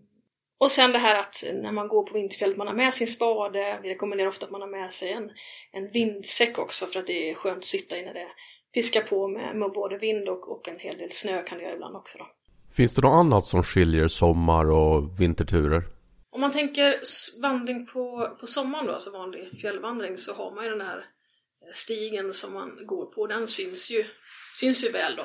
och 0.60 0.72
sen 0.72 0.92
det 0.92 1.00
här 1.00 1.20
att 1.20 1.44
när 1.54 1.72
man 1.72 1.88
går 1.88 2.04
på 2.04 2.14
vinterfjället, 2.14 2.58
man 2.58 2.68
har 2.68 2.74
med 2.74 2.94
sin 2.94 3.08
spade. 3.08 3.80
Vi 3.84 3.90
rekommenderar 3.90 4.30
ofta 4.30 4.46
att 4.46 4.52
man 4.52 4.62
har 4.62 4.68
med 4.68 4.94
sig 4.94 5.12
en, 5.12 5.30
en 5.72 5.92
vindsäck 5.92 6.58
också 6.58 6.86
för 6.86 7.00
att 7.00 7.08
det 7.08 7.30
är 7.30 7.36
skönt 7.36 7.58
att 7.58 7.64
sitta 7.66 7.98
i 7.98 8.06
när 8.06 8.14
det 8.14 8.28
piskar 8.74 9.02
på 9.02 9.28
med, 9.28 9.56
med 9.56 9.72
både 9.72 9.98
vind 9.98 10.30
och, 10.30 10.52
och 10.52 10.68
en 10.68 10.80
hel 10.80 10.98
del 10.98 11.12
snö 11.12 11.44
kan 11.44 11.58
det 11.58 11.64
göra 11.64 11.74
ibland 11.74 11.96
också. 11.96 12.18
Då. 12.18 12.28
Finns 12.76 12.96
det 12.96 13.02
något 13.02 13.16
annat 13.16 13.46
som 13.46 13.64
skiljer 13.64 14.08
sommar 14.08 14.72
och 14.72 15.22
vinterturer? 15.22 15.84
Om 16.30 16.42
man 16.42 16.52
tänker 16.52 16.96
vandring 17.42 17.86
på, 17.86 18.36
på 18.40 18.48
sommaren 18.48 18.86
då, 18.86 18.92
alltså 18.92 19.12
vanlig 19.12 19.62
fjällvandring, 19.62 20.18
så 20.18 20.34
har 20.34 20.52
man 20.56 20.64
ju 20.64 20.70
den 20.70 20.82
här 20.82 20.98
eh, 20.98 21.74
stigen 21.74 22.34
som 22.34 22.54
man 22.54 22.80
går 22.86 23.06
på. 23.06 23.28
Den 23.28 23.48
syns 23.48 23.92
ju, 23.92 24.06
syns 24.60 24.86
ju 24.86 24.92
väl 24.92 25.16
då, 25.16 25.22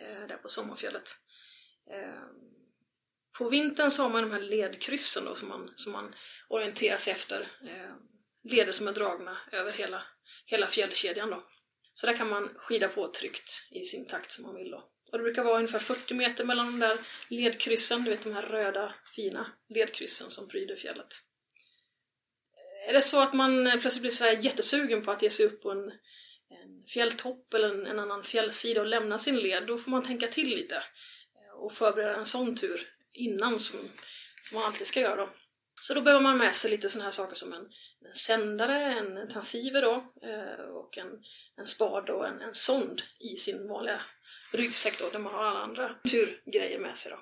eh, 0.00 0.28
där 0.28 0.36
på 0.36 0.48
sommarfjället. 0.48 1.08
På 3.38 3.48
vintern 3.48 3.90
så 3.90 4.02
har 4.02 4.10
man 4.10 4.22
de 4.22 4.32
här 4.32 4.40
ledkryssen 4.40 5.24
då 5.24 5.34
som 5.34 5.48
man, 5.48 5.72
som 5.76 5.92
man 5.92 6.14
orienterar 6.48 6.96
sig 6.96 7.12
efter. 7.12 7.40
Eh, 7.40 7.94
leder 8.50 8.72
som 8.72 8.88
är 8.88 8.92
dragna 8.92 9.38
över 9.52 9.72
hela, 9.72 10.02
hela 10.46 10.66
fjällkedjan 10.66 11.30
då. 11.30 11.44
Så 11.94 12.06
där 12.06 12.16
kan 12.16 12.28
man 12.28 12.54
skida 12.56 12.88
på 12.88 13.08
tryggt 13.08 13.68
i 13.70 13.84
sin 13.84 14.06
takt 14.06 14.32
som 14.32 14.44
man 14.44 14.54
vill 14.54 14.70
då. 14.70 14.90
Och 15.12 15.18
det 15.18 15.24
brukar 15.24 15.44
vara 15.44 15.58
ungefär 15.58 15.78
40 15.78 16.14
meter 16.14 16.44
mellan 16.44 16.66
de 16.66 16.78
där 16.78 16.98
ledkryssen, 17.28 18.04
du 18.04 18.10
vet 18.10 18.22
de 18.22 18.32
här 18.32 18.42
röda 18.42 18.94
fina 19.16 19.52
ledkryssen 19.68 20.30
som 20.30 20.48
pryder 20.48 20.76
fjället. 20.76 21.08
Är 22.88 22.92
det 22.92 23.02
så 23.02 23.20
att 23.20 23.34
man 23.34 23.78
plötsligt 23.80 24.02
blir 24.02 24.10
sådär 24.10 24.38
jättesugen 24.42 25.04
på 25.04 25.10
att 25.10 25.22
ge 25.22 25.30
sig 25.30 25.46
upp 25.46 25.62
på 25.62 25.70
en, 25.70 25.90
en 26.50 26.84
fjälltopp 26.86 27.54
eller 27.54 27.68
en, 27.68 27.86
en, 27.86 27.98
annan 27.98 28.24
fjällsida 28.24 28.80
och 28.80 28.86
lämna 28.86 29.18
sin 29.18 29.36
led, 29.36 29.66
då 29.66 29.78
får 29.78 29.90
man 29.90 30.04
tänka 30.04 30.26
till 30.26 30.48
lite 30.48 30.76
eh, 30.76 31.58
och 31.58 31.72
förbereda 31.72 32.16
en 32.16 32.26
sån 32.26 32.56
tur 32.56 32.97
innan 33.18 33.58
som, 33.58 33.80
som 34.40 34.58
man 34.58 34.66
alltid 34.66 34.86
ska 34.86 35.00
göra 35.00 35.16
då. 35.16 35.28
Så 35.80 35.94
då 35.94 36.00
behöver 36.00 36.22
man 36.22 36.38
med 36.38 36.54
sig 36.54 36.70
lite 36.70 36.88
sådana 36.88 37.04
här 37.04 37.10
saker 37.10 37.34
som 37.34 37.52
en, 37.52 37.72
en 38.08 38.14
sändare, 38.14 38.92
en 38.98 39.28
transceiver 39.28 39.82
då 39.82 39.94
eh, 40.28 40.64
och 40.64 40.98
en, 40.98 41.24
en 41.56 41.66
spade 41.66 42.12
och 42.12 42.28
en, 42.28 42.40
en 42.40 42.54
sond 42.54 43.02
i 43.18 43.36
sin 43.36 43.68
vanliga 43.68 44.00
ryggsäck 44.52 44.98
då, 44.98 45.08
där 45.10 45.18
man 45.18 45.34
har 45.34 45.44
alla 45.44 45.60
andra 45.60 45.94
turgrejer 46.10 46.78
med 46.78 46.96
sig 46.96 47.10
då. 47.10 47.16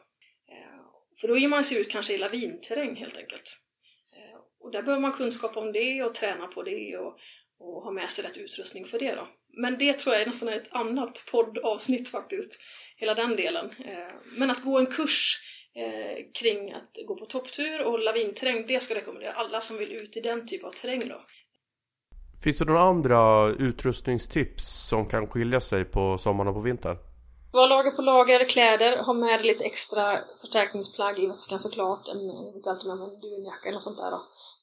Eh, 0.54 0.80
för 1.20 1.28
då 1.28 1.38
ger 1.38 1.48
man 1.48 1.64
sig 1.64 1.80
ut 1.80 1.90
kanske 1.90 2.14
i 2.14 2.18
lavinterräng 2.18 2.96
helt 2.96 3.16
enkelt. 3.16 3.60
Eh, 4.16 4.40
och 4.60 4.72
där 4.72 4.82
behöver 4.82 5.02
man 5.02 5.12
kunskap 5.12 5.56
om 5.56 5.72
det 5.72 6.02
och 6.02 6.14
träna 6.14 6.46
på 6.46 6.62
det 6.62 6.96
och, 6.96 7.18
och 7.58 7.82
ha 7.82 7.90
med 7.90 8.10
sig 8.10 8.24
rätt 8.24 8.36
utrustning 8.36 8.86
för 8.86 8.98
det 8.98 9.14
då. 9.14 9.28
Men 9.48 9.78
det 9.78 9.92
tror 9.92 10.14
jag 10.14 10.22
är 10.22 10.26
nästan 10.26 10.48
ett 10.48 10.72
annat 10.72 11.24
poddavsnitt 11.30 12.08
faktiskt, 12.08 12.58
hela 12.96 13.14
den 13.14 13.36
delen. 13.36 13.74
Men 14.24 14.50
att 14.50 14.62
gå 14.62 14.78
en 14.78 14.86
kurs 14.86 15.40
kring 16.34 16.72
att 16.72 17.06
gå 17.06 17.16
på 17.16 17.26
topptur 17.26 17.84
och 17.84 17.98
lavinterräng, 17.98 18.64
det 18.66 18.82
ska 18.82 18.94
jag 18.94 19.00
rekommendera 19.00 19.32
alla 19.32 19.60
som 19.60 19.78
vill 19.78 19.92
ut 19.92 20.16
i 20.16 20.20
den 20.20 20.46
typen 20.46 20.68
av 20.68 20.72
terräng 20.72 21.08
då. 21.08 21.20
Finns 22.44 22.58
det 22.58 22.64
några 22.64 22.80
andra 22.80 23.48
utrustningstips 23.48 24.88
som 24.88 25.08
kan 25.08 25.26
skilja 25.26 25.60
sig 25.60 25.84
på 25.84 26.18
sommaren 26.18 26.48
och 26.48 26.54
på 26.54 26.60
vintern? 26.60 26.96
Var 27.52 27.68
lager 27.68 27.90
på 27.90 28.02
lager 28.02 28.44
kläder, 28.44 29.02
ha 29.02 29.12
med 29.12 29.46
lite 29.46 29.64
extra 29.64 30.18
förstärkningsplagg 30.40 31.18
i 31.18 31.26
väskan 31.26 31.58
såklart, 31.58 32.08
en, 32.08 32.26
med 32.86 33.08
en 33.08 33.20
dunjacka 33.20 33.68
eller 33.68 33.78
sånt 33.78 33.98
där 33.98 34.10
då. 34.10 34.20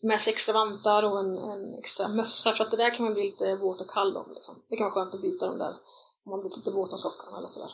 Med 0.07 0.21
sig 0.21 0.33
extra 0.33 0.53
vantar 0.53 1.03
och 1.03 1.19
en, 1.19 1.37
en, 1.37 1.79
extra 1.79 2.07
mössa 2.07 2.51
för 2.51 2.63
att 2.63 2.71
det 2.71 2.77
där 2.77 2.95
kan 2.95 3.05
man 3.05 3.13
bli 3.13 3.23
lite 3.23 3.55
våt 3.55 3.81
och 3.81 3.89
kall 3.89 4.17
om 4.17 4.31
liksom. 4.33 4.55
Det 4.69 4.77
kan 4.77 4.83
vara 4.83 4.93
skönt 4.93 5.13
att 5.13 5.21
byta 5.21 5.45
dem 5.45 5.57
där 5.57 5.73
om 6.25 6.29
man 6.29 6.39
blir 6.39 6.57
lite 6.57 6.71
våt 6.71 6.91
om 6.91 6.97
sockan 6.97 7.37
eller 7.37 7.47
sådär 7.47 7.71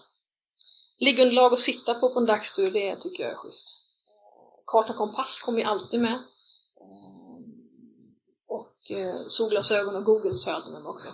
liggunderlag 0.99 1.53
att 1.53 1.59
sitta 1.59 1.93
på 1.93 2.09
på 2.09 2.19
en 2.19 2.25
dagstur, 2.25 2.71
det 2.71 2.95
tycker 2.95 3.23
jag 3.23 3.31
är 3.31 3.35
schysst. 3.37 3.67
Karta 4.65 4.91
och 4.91 4.97
kompass 4.97 5.41
kommer 5.41 5.59
ju 5.59 5.65
alltid 5.65 6.01
med. 6.01 6.13
Eh, 6.81 7.39
och 8.47 8.91
eh, 8.91 9.21
solglasögon 9.27 9.95
och 9.95 10.03
Google 10.03 10.33
tar 10.33 10.51
jag 10.51 10.55
alltid 10.55 10.73
med 10.73 10.81
mig 10.81 10.89
också. 10.89 11.09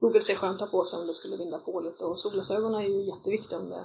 Google 0.00 0.20
ser 0.20 0.34
skönt 0.34 0.62
att 0.62 0.70
ha 0.70 0.78
på 0.78 0.84
sig 0.84 1.00
om 1.00 1.06
det 1.06 1.14
skulle 1.14 1.36
vinda 1.36 1.58
på 1.58 1.80
lite 1.80 2.04
och 2.04 2.18
solglasögonen 2.18 2.80
är 2.80 2.88
ju 2.88 3.06
jätteviktiga 3.06 3.58
om 3.58 3.68
det, 3.70 3.84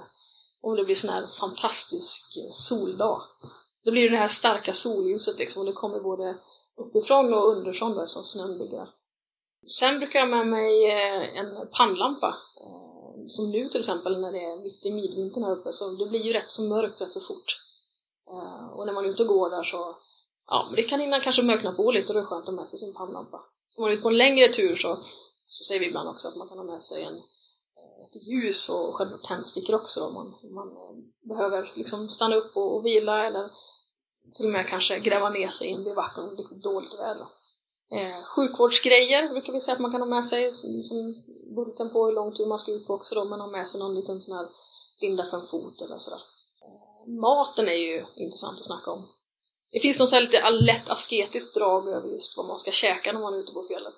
om 0.60 0.76
det 0.76 0.84
blir 0.84 0.94
sån 0.94 1.10
här 1.10 1.26
fantastisk 1.40 2.36
eh, 2.36 2.50
soldag. 2.50 3.22
Då 3.84 3.90
blir 3.90 4.02
det 4.02 4.08
det 4.08 4.16
här 4.16 4.28
starka 4.28 4.72
solljuset 4.72 5.38
liksom 5.38 5.60
och 5.60 5.66
det 5.66 5.72
kommer 5.72 6.00
både 6.00 6.38
uppifrån 6.76 7.34
och 7.34 7.48
underifrån 7.56 7.96
där 7.96 8.06
som 8.06 8.24
snön 8.24 8.58
ligger. 8.58 8.88
Sen 9.66 9.98
brukar 9.98 10.18
jag 10.18 10.26
ha 10.26 10.36
med 10.36 10.46
mig 10.46 10.90
en 11.34 11.68
pannlampa. 11.72 12.36
Som 13.30 13.50
nu 13.50 13.68
till 13.68 13.80
exempel 13.80 14.20
när 14.20 14.32
det 14.32 14.44
är 14.44 14.62
mitt 14.62 14.86
i 14.86 14.90
midvintern 14.90 15.44
här 15.44 15.56
uppe 15.56 15.72
så 15.72 15.90
det 15.90 16.06
blir 16.06 16.20
ju 16.20 16.32
rätt 16.32 16.50
så 16.50 16.62
mörkt 16.62 17.00
rätt 17.00 17.12
så 17.12 17.20
fort. 17.20 17.56
Uh, 18.30 18.66
och 18.76 18.86
när 18.86 18.92
man 18.92 19.04
är 19.04 19.08
ute 19.08 19.22
och 19.22 19.28
går 19.28 19.50
där 19.50 19.62
så 19.62 19.96
ja, 20.46 20.66
men 20.66 20.76
det 20.76 20.82
kan 20.82 21.00
hinna 21.00 21.20
kanske 21.20 21.42
mörkna 21.42 21.72
på 21.72 21.90
lite 21.90 22.08
och 22.08 22.14
det 22.14 22.20
är 22.20 22.24
skönt 22.24 22.42
att 22.42 22.54
ha 22.54 22.60
med 22.60 22.68
sig 22.68 22.78
sin 22.78 22.94
pannlampa. 22.94 23.40
Ska 23.66 23.82
man 23.82 23.92
ut 23.92 24.02
på 24.02 24.08
en 24.08 24.16
längre 24.16 24.52
tur 24.52 24.76
så, 24.76 24.98
så 25.46 25.64
säger 25.64 25.80
vi 25.80 25.86
ibland 25.86 26.08
också 26.08 26.28
att 26.28 26.36
man 26.36 26.48
kan 26.48 26.58
ha 26.58 26.64
med 26.64 26.82
sig 26.82 27.02
en, 27.02 27.16
eh, 27.16 28.04
ett 28.06 28.28
ljus 28.28 28.68
och 28.68 28.94
själva 28.94 29.18
tändstickor 29.18 29.74
också 29.74 30.04
om 30.04 30.14
man, 30.14 30.26
man 30.54 30.68
eh, 30.68 31.28
behöver 31.28 31.72
liksom 31.74 32.08
stanna 32.08 32.36
upp 32.36 32.56
och, 32.56 32.76
och 32.76 32.86
vila 32.86 33.26
eller 33.26 33.50
till 34.34 34.46
och 34.46 34.52
med 34.52 34.68
kanske 34.68 35.00
gräva 35.00 35.30
ner 35.30 35.48
sig 35.48 35.68
i 35.68 35.72
en 35.72 35.84
bivack 35.84 36.18
om 36.18 36.36
det 36.36 36.44
blir 36.48 36.62
dåligt 36.62 36.98
väder. 36.98 37.26
Eh, 37.92 38.24
sjukvårdsgrejer 38.24 39.28
brukar 39.28 39.52
vi 39.52 39.60
säga 39.60 39.74
att 39.74 39.80
man 39.80 39.92
kan 39.92 40.00
ha 40.00 40.08
med 40.08 40.24
sig, 40.24 40.52
som 40.82 41.14
bulten 41.56 41.90
på 41.90 42.06
hur 42.06 42.12
lång 42.12 42.34
tur 42.34 42.46
man 42.46 42.58
ska 42.58 42.72
ut 42.72 42.86
på 42.86 42.94
också 42.94 43.14
då, 43.14 43.24
men 43.24 43.40
ha 43.40 43.46
med 43.46 43.68
sig 43.68 43.80
någon 43.80 43.94
liten 43.94 44.20
sån 44.20 44.36
här 44.36 44.48
linda 45.00 45.24
för 45.24 45.36
en 45.36 45.46
fot 45.46 45.82
eller 45.82 45.96
sådär. 45.96 46.20
Eh, 46.64 47.12
maten 47.20 47.68
är 47.68 47.72
ju 47.72 48.04
intressant 48.16 48.58
att 48.58 48.64
snacka 48.64 48.90
om. 48.90 49.08
Det 49.72 49.80
finns 49.80 49.98
något 49.98 50.12
lite 50.12 50.50
lätt 50.50 50.90
asketiskt 50.90 51.54
drag 51.54 51.88
över 51.88 52.08
just 52.08 52.36
vad 52.36 52.46
man 52.46 52.58
ska 52.58 52.70
käka 52.70 53.12
när 53.12 53.20
man 53.20 53.34
är 53.34 53.38
ute 53.38 53.52
på 53.52 53.66
fjället. 53.68 53.94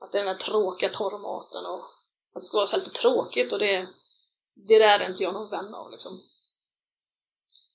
Att 0.00 0.12
det 0.12 0.18
är 0.18 0.24
den 0.24 0.36
där 0.36 0.40
tråkiga 0.40 0.88
torrmaten 0.88 1.66
och 1.66 1.84
att 2.34 2.42
det 2.42 2.46
ska 2.46 2.56
vara 2.56 2.66
så 2.66 2.76
lite 2.76 2.90
tråkigt 2.90 3.52
och 3.52 3.58
det, 3.58 3.88
det 4.54 4.78
där 4.78 5.00
är 5.00 5.10
inte 5.10 5.22
jag 5.22 5.34
någon 5.34 5.50
vän 5.50 5.74
av 5.74 5.90
liksom. 5.90 6.20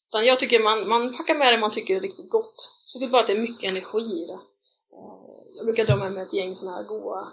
Utan 0.10 0.26
jag 0.26 0.40
tycker 0.40 0.60
man, 0.60 0.90
man 0.90 1.18
packar 1.18 1.36
med 1.36 1.54
det 1.54 1.58
man 1.58 1.72
tycker 1.72 1.96
är 1.96 2.00
riktigt 2.00 2.30
gott. 2.30 2.56
Se 2.86 3.00
till 3.00 3.10
bara 3.10 3.22
att 3.22 3.28
det 3.28 3.34
är 3.34 3.42
mycket 3.42 3.72
energi 3.72 4.24
i 4.24 4.26
det. 4.28 4.40
Jag 5.60 5.66
brukar 5.66 5.86
dra 5.86 5.96
med 5.96 6.12
mig 6.12 6.24
ett 6.24 6.34
gäng 6.34 6.56
såna 6.56 6.76
här 6.76 6.84
goda 6.84 7.32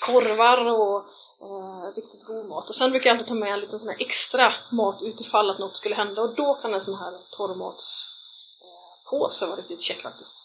korvar 0.00 0.70
och 0.70 1.04
eh, 1.40 1.92
riktigt 1.94 2.24
god 2.24 2.46
mat. 2.46 2.68
Och 2.68 2.74
sen 2.74 2.90
brukar 2.90 3.10
jag 3.10 3.14
alltid 3.14 3.28
ta 3.28 3.34
med 3.34 3.52
en 3.52 3.60
liten 3.60 3.78
sån 3.78 3.88
här 3.88 4.00
extra 4.00 4.54
mat 4.70 5.02
utifall 5.02 5.50
att 5.50 5.58
något 5.58 5.76
skulle 5.76 5.94
hända 5.94 6.22
och 6.22 6.34
då 6.34 6.54
kan 6.54 6.74
en 6.74 6.84
sån 6.84 6.94
här 6.94 7.18
torrmatspåse 7.30 9.44
eh, 9.44 9.48
vara 9.48 9.60
riktigt 9.60 9.80
check 9.80 10.02
faktiskt. 10.02 10.36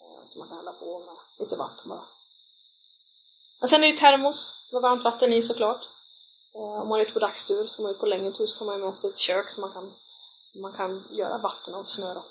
Eh, 0.00 0.24
som 0.24 0.38
man 0.38 0.48
kan 0.48 0.56
hälla 0.56 0.72
på 0.72 0.98
med 0.98 1.16
lite 1.38 1.56
vatten 1.56 1.88
bara. 1.88 2.04
Men 3.60 3.68
sen 3.68 3.84
är 3.84 3.86
det 3.86 3.92
ju 3.92 3.96
termos 3.96 4.68
med 4.72 4.82
varmt 4.82 5.04
vatten 5.04 5.32
i 5.32 5.42
såklart. 5.42 5.82
Eh, 6.54 6.80
om 6.82 6.88
man 6.88 6.98
är 6.98 7.02
ute 7.02 7.12
på 7.12 7.18
dagstur, 7.18 7.66
ska 7.66 7.82
man 7.82 7.92
ut 7.92 8.00
på 8.00 8.06
längre 8.06 8.32
tur 8.32 8.46
så 8.46 8.58
tar 8.58 8.66
man 8.66 8.80
med 8.80 8.94
sig 8.94 9.10
ett 9.10 9.18
kök 9.18 9.50
så 9.50 9.60
man 9.60 9.72
kan 9.72 9.92
man 10.54 10.72
kan 10.72 11.08
göra 11.10 11.38
vatten 11.38 11.74
av 11.74 11.84
snö 11.84 12.14
då. 12.14 12.24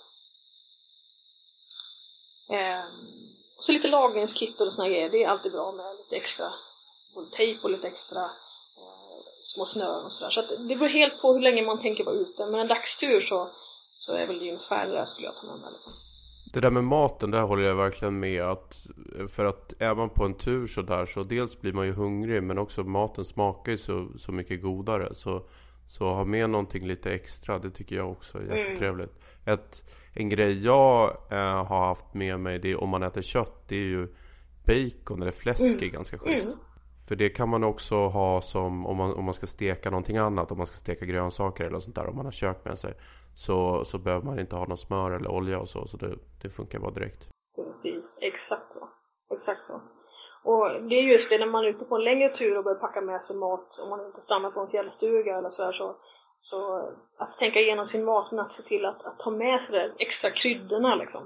Ehm, 2.50 3.17
och 3.58 3.64
så 3.64 3.72
lite 3.72 3.88
lagningskit 3.88 4.62
och 4.62 4.74
såna 4.74 4.90
grejer, 4.90 5.10
det 5.10 5.24
är 5.24 5.30
alltid 5.30 5.52
bra 5.52 5.72
med 5.72 5.86
lite 5.98 6.16
extra 6.16 6.46
både 7.16 7.32
tejp 7.32 7.60
och 7.64 7.70
lite 7.70 7.88
extra 7.88 8.20
eh, 8.20 9.20
små 9.42 9.66
snören 9.66 10.06
och 10.06 10.12
sådär. 10.12 10.32
Så, 10.32 10.42
så 10.42 10.56
det 10.56 10.76
beror 10.76 10.90
helt 10.90 11.22
på 11.22 11.34
hur 11.34 11.42
länge 11.42 11.62
man 11.62 11.80
tänker 11.80 12.04
vara 12.04 12.16
ute, 12.16 12.46
men 12.46 12.60
en 12.60 12.68
dagstur 12.68 13.22
så, 13.22 13.50
så 13.92 14.14
är 14.14 14.28
väl 14.28 14.40
det 14.40 14.46
ungefär 14.46 14.88
det 14.88 14.94
där 14.94 15.06
skulle 15.06 15.28
jag 15.28 15.36
ta 15.36 15.48
med 15.48 15.60
mig 15.60 15.70
liksom. 15.74 15.94
Det 16.54 16.60
där 16.60 16.72
med 16.72 16.84
maten, 16.84 17.32
där 17.32 17.42
håller 17.42 17.64
jag 17.64 17.76
verkligen 17.76 18.20
med 18.20 18.44
att 18.44 18.88
För 19.36 19.46
att 19.46 19.74
är 19.80 19.96
man 19.96 20.10
på 20.10 20.26
en 20.26 20.38
tur 20.38 20.68
så 20.68 20.82
där 20.82 21.06
så 21.06 21.24
dels 21.24 21.62
blir 21.62 21.74
man 21.74 21.86
ju 21.86 21.94
hungrig 21.94 22.44
men 22.44 22.58
också 22.58 22.84
maten 22.84 23.26
smakar 23.26 23.72
ju 23.72 23.78
så, 23.78 24.08
så 24.20 24.32
mycket 24.32 24.62
godare 24.62 25.16
så 25.16 25.42
så 25.88 26.14
ha 26.14 26.26
med 26.26 26.50
någonting 26.50 26.88
lite 26.88 27.12
extra, 27.12 27.60
det 27.60 27.72
tycker 27.72 27.96
jag 27.96 28.12
också 28.12 28.38
är 28.38 28.42
mm. 28.42 28.58
jättetrevligt. 28.58 29.12
Mm. 29.46 29.60
Ett, 29.60 29.84
en 30.14 30.30
grej 30.30 30.64
jag 30.66 31.18
äh, 31.32 31.66
har 31.66 31.88
haft 31.88 32.14
med 32.14 32.40
mig, 32.40 32.60
det 32.60 32.72
är, 32.72 32.84
om 32.84 32.90
man 32.90 33.04
äter 33.04 33.22
kött, 33.22 33.64
det 33.68 33.76
är 33.76 33.88
ju 33.88 34.08
bacon 34.66 35.22
eller 35.22 35.32
fläsk 35.32 35.62
mm. 35.62 35.84
är 35.84 35.88
ganska 35.88 36.18
schysst. 36.18 36.46
Mm. 36.46 36.58
För 37.08 37.16
det 37.16 37.30
kan 37.30 37.50
man 37.50 37.64
också 37.64 38.08
ha 38.08 38.42
som 38.42 38.86
om 38.86 38.98
man, 38.98 39.14
om 39.14 39.26
man 39.26 39.34
ska 39.34 39.48
steka 39.48 39.90
någonting 39.90 40.18
annat, 40.18 40.52
om 40.52 40.58
man 40.58 40.68
ska 40.68 40.76
steka 40.76 41.06
grönsaker 41.06 41.64
eller 41.64 41.80
sånt 41.80 41.96
där, 41.96 42.08
om 42.08 42.16
man 42.16 42.26
har 42.26 42.32
kök 42.32 42.66
med 42.66 42.80
sig. 42.80 42.94
Så, 43.34 43.86
så 43.86 43.98
behöver 43.98 44.26
man 44.26 44.40
inte 44.40 44.56
ha 44.56 44.66
någon 44.66 44.78
smör 44.78 45.12
eller 45.12 45.32
olja 45.32 45.60
och 45.60 45.70
så, 45.70 45.88
så 45.88 45.98
det, 45.98 46.18
det 46.42 46.50
funkar 46.50 46.80
bara 46.80 46.92
direkt. 46.92 47.28
Precis, 47.56 48.20
exakt 48.22 48.72
så. 48.72 48.88
Exakt 49.34 49.66
så. 49.66 49.82
Och 50.48 50.82
det 50.90 50.96
är 50.96 51.04
just 51.04 51.30
det, 51.30 51.38
när 51.38 51.46
man 51.46 51.64
är 51.64 51.70
ute 51.70 51.86
på 51.86 51.96
en 51.96 52.04
längre 52.04 52.30
tur 52.30 52.58
och 52.58 52.64
börjar 52.64 52.80
packa 52.80 53.02
med 53.02 53.22
sig 53.22 53.36
mat, 53.36 53.80
om 53.84 53.90
man 53.90 54.06
inte 54.06 54.22
stannar 54.22 54.52
på 54.52 54.60
en 54.60 54.68
fjällstuga 54.68 55.38
eller 55.38 55.50
sådär, 55.50 55.72
så, 55.72 55.96
så 56.38 56.90
att 57.18 57.38
tänka 57.38 57.60
igenom 57.60 57.86
sin 57.86 58.06
mat, 58.06 58.32
men 58.32 58.40
att 58.40 58.52
se 58.52 58.64
till 58.64 58.86
att, 58.86 59.06
att 59.06 59.20
ta 59.20 59.32
med 59.32 59.62
sig 59.62 59.80
de 59.80 60.04
extra 60.04 60.30
kryddorna 60.30 60.96
liksom. 60.96 61.22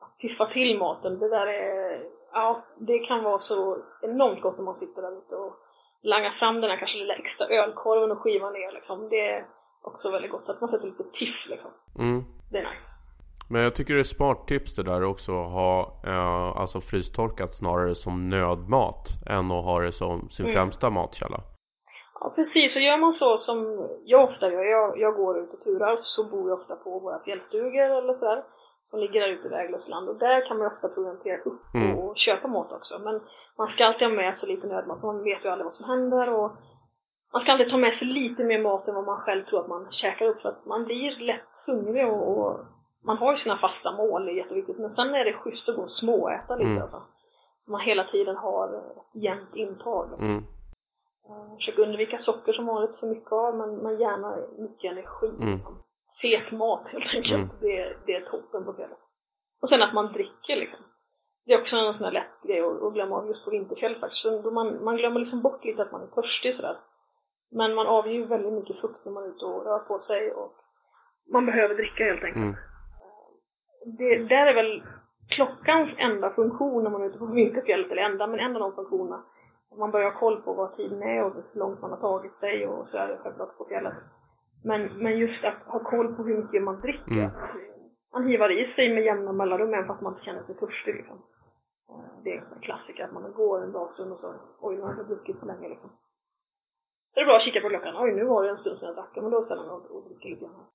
Att 0.00 0.18
piffa 0.18 0.46
till 0.46 0.78
maten, 0.78 1.18
det 1.18 1.28
där 1.28 1.46
är, 1.46 2.02
ja, 2.32 2.64
det 2.78 2.98
kan 2.98 3.22
vara 3.22 3.38
så 3.38 3.78
enormt 4.02 4.42
gott 4.42 4.56
när 4.56 4.64
man 4.64 4.76
sitter 4.76 5.02
där 5.02 5.18
ute 5.18 5.36
och 5.36 5.56
langar 6.02 6.30
fram 6.30 6.60
den 6.60 6.70
här 6.70 6.78
kanske 6.78 6.98
lilla 6.98 7.14
extra 7.14 7.46
ölkorven 7.46 8.10
och 8.10 8.18
skivar 8.18 8.50
ner 8.50 8.72
liksom. 8.72 9.08
Det 9.08 9.30
är 9.30 9.46
också 9.82 10.10
väldigt 10.10 10.30
gott 10.30 10.48
att 10.48 10.60
man 10.60 10.68
sätter 10.68 10.86
lite 10.86 11.04
piff 11.04 11.46
liksom. 11.50 11.70
Mm. 11.98 12.24
Det 12.50 12.58
är 12.58 12.62
nice. 12.62 13.05
Men 13.48 13.62
jag 13.62 13.74
tycker 13.74 13.94
det 13.94 14.00
är 14.00 14.04
smart 14.04 14.48
tips 14.48 14.74
det 14.74 14.82
där 14.82 15.04
också 15.04 15.42
att 15.42 15.50
ha 15.50 16.00
eh, 16.06 16.60
alltså 16.60 16.80
frystorkat 16.80 17.54
snarare 17.54 17.94
som 17.94 18.24
nödmat 18.24 19.08
än 19.26 19.50
att 19.50 19.64
ha 19.64 19.80
det 19.80 19.92
som 19.92 20.28
sin 20.30 20.46
mm. 20.46 20.56
främsta 20.56 20.90
matkälla. 20.90 21.40
Ja 22.20 22.32
precis, 22.36 22.76
och 22.76 22.82
gör 22.82 22.98
man 22.98 23.12
så 23.12 23.36
som 23.36 23.88
jag 24.04 24.24
ofta 24.24 24.52
gör, 24.52 24.64
jag, 24.64 24.98
jag 24.98 25.14
går 25.14 25.38
ut 25.38 25.52
och 25.52 25.60
turar 25.60 25.94
så 25.96 26.30
bor 26.30 26.48
jag 26.48 26.58
ofta 26.58 26.76
på 26.76 26.98
våra 26.98 27.22
fjällstugor 27.24 27.90
eller 27.98 28.12
sådär 28.12 28.42
som 28.82 29.00
ligger 29.00 29.20
där 29.20 29.28
ute 29.28 29.48
i 29.48 29.50
väglöst 29.50 29.88
land 29.88 30.08
och 30.08 30.18
där 30.18 30.48
kan 30.48 30.58
man 30.58 30.66
ofta 30.66 30.88
proviantera 30.88 31.36
upp 31.36 31.74
mm. 31.74 31.98
och 31.98 32.16
köpa 32.16 32.48
mat 32.48 32.72
också 32.72 32.94
men 33.04 33.20
man 33.58 33.68
ska 33.68 33.86
alltid 33.86 34.08
ha 34.08 34.14
med 34.14 34.34
sig 34.34 34.48
lite 34.48 34.66
nödmat, 34.66 35.02
man 35.02 35.24
vet 35.24 35.44
ju 35.44 35.48
aldrig 35.48 35.64
vad 35.64 35.72
som 35.72 35.90
händer 35.90 36.28
och 36.28 36.52
man 37.32 37.40
ska 37.40 37.52
alltid 37.52 37.70
ta 37.70 37.76
med 37.76 37.94
sig 37.94 38.08
lite 38.08 38.44
mer 38.44 38.62
mat 38.62 38.88
än 38.88 38.94
vad 38.94 39.06
man 39.06 39.20
själv 39.20 39.44
tror 39.44 39.60
att 39.60 39.68
man 39.68 39.90
käkar 39.90 40.26
upp 40.26 40.40
för 40.40 40.48
att 40.48 40.66
man 40.66 40.84
blir 40.84 41.20
lätt 41.20 41.64
hungrig 41.66 42.08
och, 42.08 42.38
och 42.38 42.60
man 43.06 43.18
har 43.18 43.30
ju 43.30 43.36
sina 43.36 43.56
fasta 43.56 43.92
mål, 43.92 44.24
det 44.24 44.32
är 44.32 44.36
jätteviktigt, 44.36 44.78
men 44.78 44.90
sen 44.90 45.14
är 45.14 45.24
det 45.24 45.32
schysst 45.32 45.68
att 45.68 45.76
gå 45.76 45.82
och 45.82 45.90
småäta 45.90 46.56
lite 46.56 46.70
mm. 46.70 46.82
alltså. 46.82 46.98
Så 47.56 47.72
man 47.72 47.80
hela 47.80 48.04
tiden 48.04 48.36
har 48.36 48.68
ett 48.96 49.22
jämnt 49.22 49.56
intag. 49.56 50.10
Alltså. 50.10 50.26
Mm. 50.26 50.44
Uh, 51.30 51.54
försök 51.54 51.78
undvika 51.78 52.18
socker 52.18 52.52
som 52.52 52.66
vanligt 52.66 52.96
för 52.96 53.06
mycket 53.06 53.32
av, 53.32 53.56
men, 53.56 53.76
men 53.76 54.00
gärna 54.00 54.36
mycket 54.58 54.92
energi. 54.92 55.28
Mm. 55.42 55.52
Liksom. 55.52 55.74
Fet 56.22 56.52
mat 56.52 56.88
helt 56.92 57.14
enkelt, 57.14 57.52
mm. 57.52 57.56
det, 57.60 57.96
det 58.06 58.12
är 58.14 58.20
toppen 58.20 58.64
på 58.64 58.72
kvällen. 58.72 58.98
Och 59.62 59.68
sen 59.68 59.82
att 59.82 59.94
man 59.94 60.12
dricker 60.12 60.56
liksom. 60.56 60.80
Det 61.46 61.52
är 61.52 61.60
också 61.60 61.76
en 61.76 61.94
sån 61.94 62.04
här 62.04 62.12
lätt 62.12 62.42
grej 62.42 62.60
att, 62.60 62.82
att 62.82 62.94
glömma 62.94 63.16
av 63.16 63.26
just 63.26 63.44
på 63.44 63.50
vinterfjället 63.50 64.00
faktiskt. 64.00 64.24
Man, 64.52 64.84
man 64.84 64.96
glömmer 64.96 65.18
liksom 65.18 65.42
bort 65.42 65.64
lite 65.64 65.82
att 65.82 65.92
man 65.92 66.02
är 66.02 66.06
törstig 66.06 66.54
sådär. 66.54 66.76
Men 67.50 67.74
man 67.74 67.86
avger 67.86 68.12
ju 68.12 68.24
väldigt 68.24 68.52
mycket 68.52 68.80
fukt 68.80 69.04
när 69.04 69.12
man 69.12 69.24
är 69.24 69.28
ute 69.28 69.44
och 69.44 69.64
rör 69.64 69.78
på 69.78 69.98
sig 69.98 70.32
och 70.32 70.52
man 71.32 71.46
behöver 71.46 71.74
dricka 71.74 72.04
helt 72.04 72.24
enkelt. 72.24 72.56
Det 73.98 74.28
där 74.28 74.46
är 74.46 74.54
väl 74.54 74.82
klockans 75.28 75.96
enda 75.98 76.30
funktion 76.30 76.82
när 76.82 76.90
man 76.90 77.02
är 77.02 77.06
ute 77.06 77.18
på 77.18 77.26
vinterfjället, 77.26 77.92
eller 77.92 78.02
enda, 78.02 78.26
men 78.26 78.40
en 78.40 78.56
av 78.56 78.60
de 78.60 78.72
funktionerna. 78.74 79.24
Man 79.78 79.90
börjar 79.90 80.10
ha 80.10 80.20
koll 80.20 80.42
på 80.42 80.52
vad 80.54 80.72
tiden 80.72 81.02
är 81.02 81.24
och 81.24 81.34
hur 81.34 81.44
långt 81.60 81.80
man 81.80 81.90
har 81.90 82.00
tagit 82.00 82.32
sig 82.32 82.66
och 82.66 82.86
så 82.88 82.98
är 82.98 83.08
det 83.08 83.18
självklart 83.22 83.58
på 83.58 83.64
fjället. 83.64 83.94
Men, 84.64 84.80
men 85.02 85.18
just 85.18 85.44
att 85.44 85.62
ha 85.72 85.78
koll 85.78 86.14
på 86.14 86.22
hur 86.22 86.42
mycket 86.42 86.62
man 86.62 86.80
dricker. 86.80 87.12
Mm. 87.12 87.30
man 88.12 88.26
hivar 88.26 88.60
i 88.60 88.64
sig 88.64 88.94
med 88.94 89.04
jämna 89.04 89.32
mellanrum 89.32 89.74
även 89.74 89.86
fast 89.86 90.02
man 90.02 90.12
inte 90.12 90.24
känner 90.24 90.40
sig 90.40 90.56
törstig. 90.56 90.94
Liksom. 90.94 91.16
Det 92.24 92.30
är 92.30 92.38
en 92.38 92.44
sån 92.44 92.60
klassiker 92.60 93.04
att 93.04 93.12
man 93.12 93.32
går 93.32 93.64
en 93.64 93.72
bra 93.72 93.86
stund 93.88 94.10
och 94.10 94.18
så 94.18 94.28
oj, 94.60 94.74
nu 94.76 94.82
har 94.82 94.88
jag 94.88 94.98
inte 94.98 95.14
druckit 95.14 95.40
på 95.40 95.46
länge 95.46 95.68
liksom. 95.68 95.90
Så 97.08 97.20
det 97.20 97.24
är 97.24 97.26
bra 97.26 97.36
att 97.36 97.42
kika 97.42 97.60
på 97.60 97.68
klockan. 97.68 97.94
Oj, 97.96 98.12
nu 98.14 98.24
var 98.24 98.42
det 98.42 98.50
en 98.50 98.56
stund 98.56 98.78
sedan 98.78 98.88
jag 98.88 98.96
drack. 98.96 99.12
Men 99.16 99.30
då 99.30 99.42
ställer 99.42 99.66
man 99.70 99.80
sig 99.80 99.90
och 99.90 100.04
dricker 100.08 100.28
lite 100.28 100.44
grann. 100.44 100.66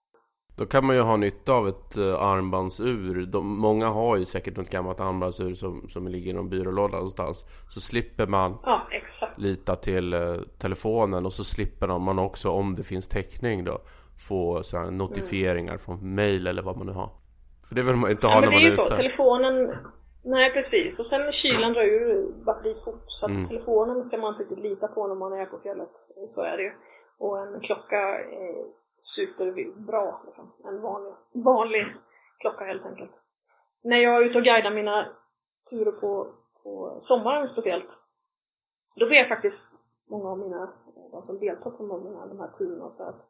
Då 0.61 0.67
kan 0.67 0.85
man 0.85 0.95
ju 0.95 1.01
ha 1.01 1.15
nytta 1.15 1.53
av 1.53 1.67
ett 1.67 1.97
uh, 1.97 2.15
armbandsur. 2.15 3.25
De, 3.25 3.47
många 3.57 3.87
har 3.87 4.17
ju 4.17 4.25
säkert 4.25 4.57
något 4.57 4.69
gammalt 4.69 4.99
armbandsur 4.99 5.53
som, 5.53 5.89
som 5.89 6.07
ligger 6.07 6.31
i 6.31 6.33
någon 6.33 6.49
byrålåda 6.49 6.95
någonstans. 6.95 7.45
Så 7.73 7.81
slipper 7.81 8.27
man 8.27 8.57
ja, 8.63 8.81
lita 9.37 9.75
till 9.75 10.13
uh, 10.13 10.41
telefonen 10.57 11.25
och 11.25 11.33
så 11.33 11.43
slipper 11.43 11.99
man 11.99 12.19
också, 12.19 12.49
om 12.49 12.75
det 12.75 12.83
finns 12.83 13.07
täckning 13.07 13.63
då, 13.63 13.81
få 14.27 14.63
sådana 14.63 14.89
notifieringar 14.89 15.71
mm. 15.71 15.79
från 15.79 16.15
mail 16.15 16.47
eller 16.47 16.61
vad 16.61 16.77
man 16.77 16.87
nu 16.87 16.93
har. 16.93 17.09
För 17.67 17.75
det 17.75 17.81
vill 17.83 17.95
man 17.95 18.11
inte 18.11 18.27
ja, 18.27 18.33
ha 18.33 18.41
när 18.41 18.47
man 18.47 18.61
är 18.61 18.67
ute. 18.67 18.75
det 18.77 18.81
är 18.81 18.89
ju 18.89 18.89
så. 18.89 18.95
Telefonen 18.95 19.71
Nej 20.23 20.53
precis, 20.53 20.99
och 20.99 21.05
sen 21.05 21.31
kylan 21.31 21.73
drar 21.73 21.83
ur 21.83 22.33
batteriet 22.45 22.83
fort 22.83 23.03
så 23.07 23.25
att 23.25 23.31
mm. 23.31 23.45
telefonen 23.45 24.03
ska 24.03 24.17
man 24.17 24.33
inte 24.33 24.43
riktigt 24.43 24.63
lita 24.63 24.87
på 24.87 25.07
när 25.07 25.15
man 25.15 25.33
är 25.33 25.45
på 25.45 25.59
fjället. 25.59 25.91
Så 26.25 26.43
är 26.43 26.57
det 26.57 26.63
ju. 26.63 26.71
Och 27.17 27.39
en 27.39 27.59
klocka 27.59 28.19
eh, 28.19 28.65
superbra. 29.03 30.21
Liksom. 30.25 30.53
En 30.63 30.81
vanlig, 30.81 31.13
vanlig 31.33 31.85
klocka 32.39 32.65
helt 32.65 32.85
enkelt. 32.85 33.23
När 33.83 33.97
jag 33.97 34.21
är 34.21 34.25
ute 34.25 34.37
och 34.37 34.43
guidar 34.43 34.71
mina 34.71 35.07
turer 35.71 35.91
på, 35.91 36.33
på 36.63 36.95
sommaren 36.99 37.47
speciellt, 37.47 37.99
då 38.99 39.05
ber 39.05 39.15
jag 39.15 39.27
faktiskt 39.27 39.67
många 40.09 40.29
av 40.29 40.39
mina, 40.39 40.73
de 41.11 41.21
som 41.21 41.39
deltar 41.39 41.71
på 41.71 41.83
många 41.83 42.21
av 42.21 42.29
de 42.29 42.39
här 42.39 42.47
turerna, 42.47 42.91
så 42.91 43.03
att 43.03 43.21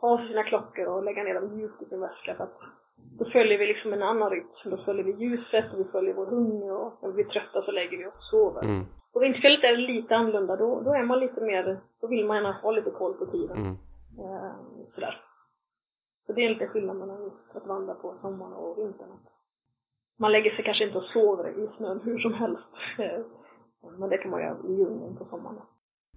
ta 0.00 0.18
sina 0.18 0.42
klockor 0.42 0.86
och 0.86 1.04
lägga 1.04 1.22
ner 1.22 1.34
dem 1.34 1.60
djupt 1.60 1.82
i 1.82 1.84
sin 1.84 2.00
väska 2.00 2.34
för 2.34 2.44
att 2.44 2.56
då 3.18 3.24
följer 3.24 3.58
vi 3.58 3.66
liksom 3.66 3.92
en 3.92 4.02
annan 4.02 4.30
rytm. 4.30 4.70
Då 4.70 4.76
följer 4.76 5.04
vi 5.04 5.12
ljuset 5.12 5.74
och 5.74 5.80
vi 5.80 5.84
följer 5.84 6.14
vår 6.14 6.26
hunger 6.26 6.72
och 6.72 6.98
när 7.02 7.08
vi 7.08 7.14
blir 7.14 7.24
trötta 7.24 7.60
så 7.60 7.72
lägger 7.72 7.98
vi 7.98 8.06
oss 8.06 8.18
och 8.18 8.38
sover. 8.38 8.62
Mm. 8.62 8.84
På 9.12 9.20
vinterfjället 9.20 9.64
är 9.64 9.76
det 9.76 9.92
lite 9.92 10.16
annorlunda. 10.16 10.56
Då, 10.56 10.80
då 10.80 10.94
är 10.94 11.02
man 11.02 11.20
lite 11.20 11.40
mer, 11.40 11.80
då 12.00 12.06
vill 12.06 12.26
man 12.26 12.36
gärna 12.36 12.52
ha 12.52 12.70
lite 12.70 12.90
koll 12.90 13.14
på 13.14 13.26
tiden. 13.26 13.56
Mm. 13.56 13.76
Eh, 14.18 14.56
sådär. 14.86 15.14
Så 16.12 16.32
det 16.32 16.44
är 16.44 16.48
lite 16.48 16.66
skillnad 16.66 16.96
mellan 16.96 17.22
just 17.24 17.56
att 17.56 17.68
vandra 17.68 17.94
på 17.94 18.14
sommaren 18.14 18.52
och 18.52 18.78
vintern. 18.78 19.08
Man 20.18 20.32
lägger 20.32 20.50
sig 20.50 20.64
kanske 20.64 20.84
inte 20.84 20.98
och 20.98 21.04
sover 21.04 21.64
i 21.64 21.68
snön 21.68 22.00
hur 22.04 22.18
som 22.18 22.34
helst. 22.34 22.82
Men 23.98 24.10
det 24.10 24.18
kan 24.18 24.30
man 24.30 24.40
göra 24.40 24.58
i 24.68 24.72
djungeln 24.72 25.16
på 25.16 25.24
sommaren. 25.24 25.62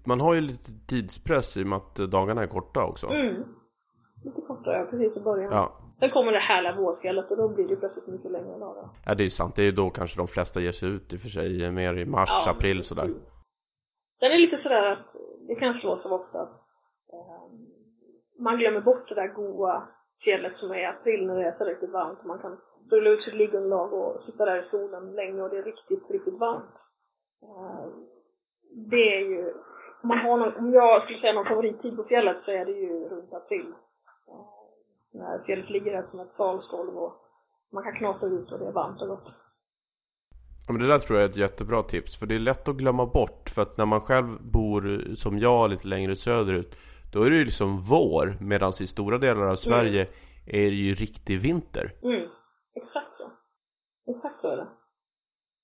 Man 0.06 0.20
har 0.20 0.34
ju 0.34 0.42
lite 0.42 0.72
tidspress 0.88 1.58
i 1.58 1.64
och 1.64 1.68
med 1.68 1.78
att 1.78 1.96
dagarna 1.96 2.44
är 2.44 2.48
korta 2.48 2.86
också. 2.86 3.08
Mm. 3.08 3.44
Lite 4.24 4.42
kortare, 4.42 4.86
precis 4.86 5.18
i 5.18 5.24
början. 5.24 5.54
Ja. 5.54 5.94
Sen 6.00 6.10
kommer 6.10 6.32
det 6.32 6.40
härliga 6.40 6.76
vårfjället 6.76 7.32
och 7.32 7.38
då 7.38 7.50
blir 7.50 7.68
det 7.68 7.76
plötsligt 7.76 8.16
mycket 8.16 8.32
längre 8.32 8.60
dagar. 8.60 8.90
Ja, 9.06 9.16
det 9.16 9.22
är 9.22 9.26
ju 9.26 9.30
sant. 9.30 9.56
Det 9.56 9.62
är 9.62 9.66
ju 9.66 9.72
då 9.72 9.90
kanske 9.90 10.18
de 10.18 10.28
flesta 10.28 10.60
ger 10.60 10.72
sig 10.72 10.90
ut 10.90 11.14
i 11.14 11.16
och 11.16 11.20
för 11.20 11.30
sig. 11.30 11.72
Mer 11.72 11.98
i 11.98 12.06
mars, 12.06 12.30
ja, 12.46 12.52
april 12.52 12.78
precis. 12.78 12.98
sådär. 12.98 13.14
Sen 14.12 14.28
är 14.28 14.34
det 14.34 14.42
lite 14.42 14.58
sådär 14.58 14.92
att 14.92 15.16
det 15.48 15.56
kan 15.56 15.74
slås 15.74 16.06
av 16.06 16.14
ofta 16.14 16.42
att 16.42 16.56
eh, 17.14 17.69
man 18.40 18.58
glömmer 18.58 18.82
bort 18.82 19.10
det 19.10 19.16
där 19.16 19.28
goa 19.28 19.88
fjället 20.24 20.56
som 20.58 20.72
är 20.72 20.80
i 20.80 20.86
april 20.86 21.28
när 21.28 21.36
det 21.36 21.48
är 21.48 21.52
så 21.52 21.66
riktigt 21.66 21.92
varmt. 21.92 22.26
Man 22.26 22.40
kan 22.40 22.58
rulla 22.92 23.10
ut 23.10 23.24
sitt 23.24 23.36
liggunderlag 23.36 23.94
och 23.94 24.22
sitta 24.22 24.46
där 24.46 24.58
i 24.58 24.64
solen 24.64 25.16
länge 25.16 25.42
och 25.42 25.50
det 25.50 25.58
är 25.58 25.64
riktigt, 25.64 26.12
riktigt 26.12 26.40
varmt. 26.40 26.76
Ehm, 27.44 27.92
det 28.92 29.18
är 29.18 29.30
ju, 29.30 29.54
om, 30.04 30.08
man 30.10 30.18
har 30.18 30.38
någon, 30.38 30.56
om 30.58 30.74
jag 30.74 31.02
skulle 31.02 31.18
säga 31.18 31.34
någon 31.34 31.46
favorittid 31.46 31.96
på 31.96 32.04
fjället 32.04 32.40
så 32.40 32.52
är 32.52 32.66
det 32.66 32.72
ju 32.72 33.10
runt 33.10 33.34
april. 33.34 33.66
Ehm, 33.66 34.46
när 35.14 35.44
fjället 35.46 35.70
ligger 35.70 35.92
där 35.92 36.02
som 36.02 36.20
ett 36.20 36.32
salsgolv 36.32 36.98
och 36.98 37.14
man 37.74 37.84
kan 37.84 37.96
knata 37.96 38.28
ut 38.28 38.52
och 38.52 38.60
det 38.60 38.68
är 38.68 38.72
varmt 38.72 39.02
och 39.02 39.08
gott. 39.08 39.46
Ja, 40.68 40.74
men 40.74 40.82
det 40.82 40.88
där 40.88 41.00
tror 41.00 41.20
jag 41.20 41.26
är 41.26 41.30
ett 41.30 41.36
jättebra 41.36 41.82
tips, 41.82 42.20
för 42.20 42.26
det 42.26 42.36
är 42.36 42.40
lätt 42.40 42.68
att 42.68 42.76
glömma 42.76 43.06
bort. 43.06 43.50
För 43.50 43.62
att 43.62 43.78
när 43.78 43.86
man 43.86 44.02
själv 44.02 44.52
bor, 44.52 45.16
som 45.16 45.40
jag, 45.40 45.70
lite 45.70 45.88
längre 45.88 46.16
söderut, 46.16 46.76
då 47.12 47.24
är 47.24 47.30
det 47.30 47.36
ju 47.36 47.46
liksom 47.46 47.82
vår. 47.82 48.38
Medan 48.40 48.74
i 48.80 48.88
stora 48.88 49.18
delar 49.18 49.46
av 49.46 49.56
Sverige 49.56 50.02
mm. 50.02 50.14
är 50.46 50.70
det 50.70 50.76
ju 50.76 50.94
riktig 50.94 51.40
vinter. 51.40 51.96
Mm, 52.04 52.22
exakt 52.76 53.14
så. 53.14 53.24
Exakt 54.12 54.42
så 54.42 54.52
är 54.52 54.58
det. 54.58 54.68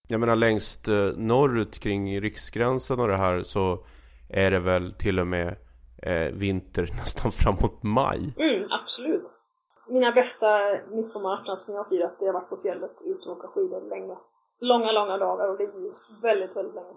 Jag 0.08 0.20
menar 0.20 0.36
längst 0.36 0.88
eh, 0.88 1.12
norrut 1.16 1.80
kring 1.80 2.22
riksgränsen 2.22 3.00
och 3.00 3.08
det 3.08 3.18
här 3.18 3.44
så 3.44 3.86
är 4.30 4.52
det 4.52 4.60
väl 4.60 4.94
till 4.94 5.20
och 5.20 5.28
med 5.28 5.58
eh, 6.02 6.34
vinter 6.34 6.90
nästan 7.02 7.32
framåt 7.32 7.84
maj. 7.84 8.34
Mm, 8.38 8.68
absolut. 8.72 9.42
Mina 9.90 10.12
bästa 10.12 10.48
midsommaraftnar 10.92 11.56
som 11.56 11.74
jag 11.74 11.84
har 11.84 11.90
firat, 11.90 12.20
det 12.20 12.26
har 12.26 12.34
varit 12.34 12.50
på 12.50 12.58
fjället 12.58 12.92
ute 13.06 13.30
och 13.30 13.38
åka 13.38 13.48
skidor 13.48 13.90
länge. 13.90 14.16
Långa, 14.60 14.92
långa 14.92 15.18
dagar 15.18 15.48
och 15.50 15.58
det 15.58 15.64
är 15.64 15.84
just 15.86 16.24
väldigt, 16.24 16.56
väldigt 16.56 16.76
länge. 16.76 16.96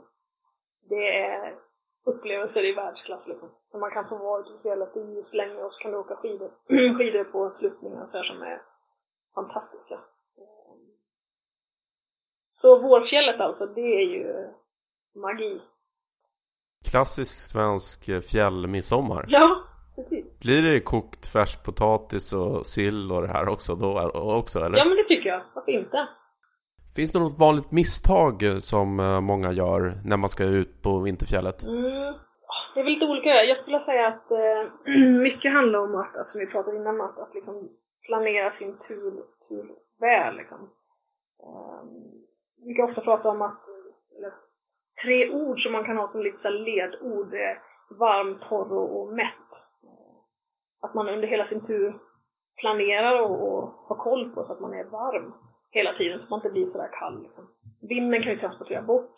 Det 0.88 1.20
är 1.20 1.54
upplevelser 2.08 2.64
i 2.64 2.72
världsklass 2.72 3.28
liksom. 3.28 3.48
När 3.72 3.80
man 3.80 3.90
kan 3.90 4.08
få 4.08 4.16
vara 4.18 4.40
ute 4.40 4.50
på 4.52 4.58
fjället 4.58 4.96
i 4.96 5.00
just 5.16 5.34
länge 5.34 5.62
och 5.62 5.72
så 5.72 5.82
kan 5.82 5.92
du 5.92 5.98
åka 5.98 6.16
skidor, 6.16 6.50
skidor 6.98 7.24
på 7.24 7.50
sluttningar 7.50 8.04
så 8.04 8.18
här 8.18 8.24
som 8.24 8.42
är 8.42 8.62
fantastiska. 9.34 9.98
Så 12.46 12.78
vårfjället 12.78 13.40
alltså, 13.40 13.66
det 13.66 13.80
är 13.80 14.06
ju 14.16 14.48
magi. 15.22 15.60
Klassisk 16.90 17.50
svensk 17.50 18.24
fjällmidsommar. 18.30 19.24
Ja, 19.28 19.56
precis. 19.94 20.40
Blir 20.40 20.62
det 20.62 20.80
kokt 20.80 21.26
färskpotatis 21.26 22.32
och 22.32 22.66
sill 22.66 23.12
och 23.12 23.22
det 23.22 23.28
här 23.28 23.48
också 23.48 23.74
då 23.74 24.10
också 24.14 24.58
eller? 24.58 24.78
Ja 24.78 24.84
men 24.84 24.96
det 24.96 25.04
tycker 25.04 25.28
jag, 25.28 25.42
varför 25.54 25.72
inte? 25.72 26.08
Finns 26.98 27.12
det 27.12 27.18
något 27.18 27.38
vanligt 27.38 27.72
misstag 27.72 28.42
eh, 28.42 28.58
som 28.58 29.00
eh, 29.00 29.20
många 29.20 29.52
gör 29.52 30.00
när 30.04 30.16
man 30.16 30.30
ska 30.30 30.44
ut 30.44 30.82
på 30.82 30.98
vinterfjället? 30.98 31.62
Mm. 31.62 32.14
Det 32.74 32.80
är 32.80 32.84
väl 32.84 32.92
lite 32.92 33.06
olika. 33.06 33.28
Jag 33.28 33.56
skulle 33.56 33.80
säga 33.80 34.08
att 34.08 34.30
eh, 34.30 34.90
mycket 35.22 35.52
handlar 35.52 35.78
om 35.78 35.94
att, 35.94 36.16
alltså, 36.16 36.32
som 36.32 36.40
vi 36.40 36.46
pratade 36.46 36.76
innan, 36.76 37.00
att, 37.00 37.18
att 37.18 37.34
liksom 37.34 37.68
planera 38.06 38.50
sin 38.50 38.76
tur, 38.88 39.12
tur 39.48 39.66
väl. 40.00 40.36
Liksom. 40.36 40.58
Um, 40.58 41.88
vi 42.66 42.74
kan 42.74 42.84
ofta 42.84 43.00
prata 43.00 43.28
om 43.28 43.42
att 43.42 43.62
tre 45.04 45.30
ord 45.30 45.62
som 45.62 45.72
man 45.72 45.84
kan 45.84 45.96
ha 45.96 46.06
som 46.06 46.22
lite 46.22 46.38
så 46.38 46.50
ledord 46.50 47.34
är 47.34 47.58
varm, 47.98 48.38
torr 48.48 48.72
och 48.72 49.12
mätt. 49.12 49.50
Att 50.80 50.94
man 50.94 51.08
under 51.08 51.28
hela 51.28 51.44
sin 51.44 51.66
tur 51.66 51.94
planerar 52.60 53.20
och, 53.20 53.48
och 53.48 53.62
har 53.88 53.96
koll 53.96 54.30
på 54.34 54.42
så 54.42 54.52
att 54.52 54.60
man 54.60 54.72
är 54.72 54.84
varm 54.84 55.47
hela 55.78 55.92
tiden 55.92 56.20
så 56.20 56.30
man 56.30 56.38
inte 56.38 56.50
blir 56.50 56.66
sådär 56.66 56.90
kall. 56.92 57.22
Liksom. 57.22 57.44
Vinden 57.80 58.22
kan 58.22 58.32
ju 58.32 58.38
transportera 58.38 58.82
bort 58.82 59.16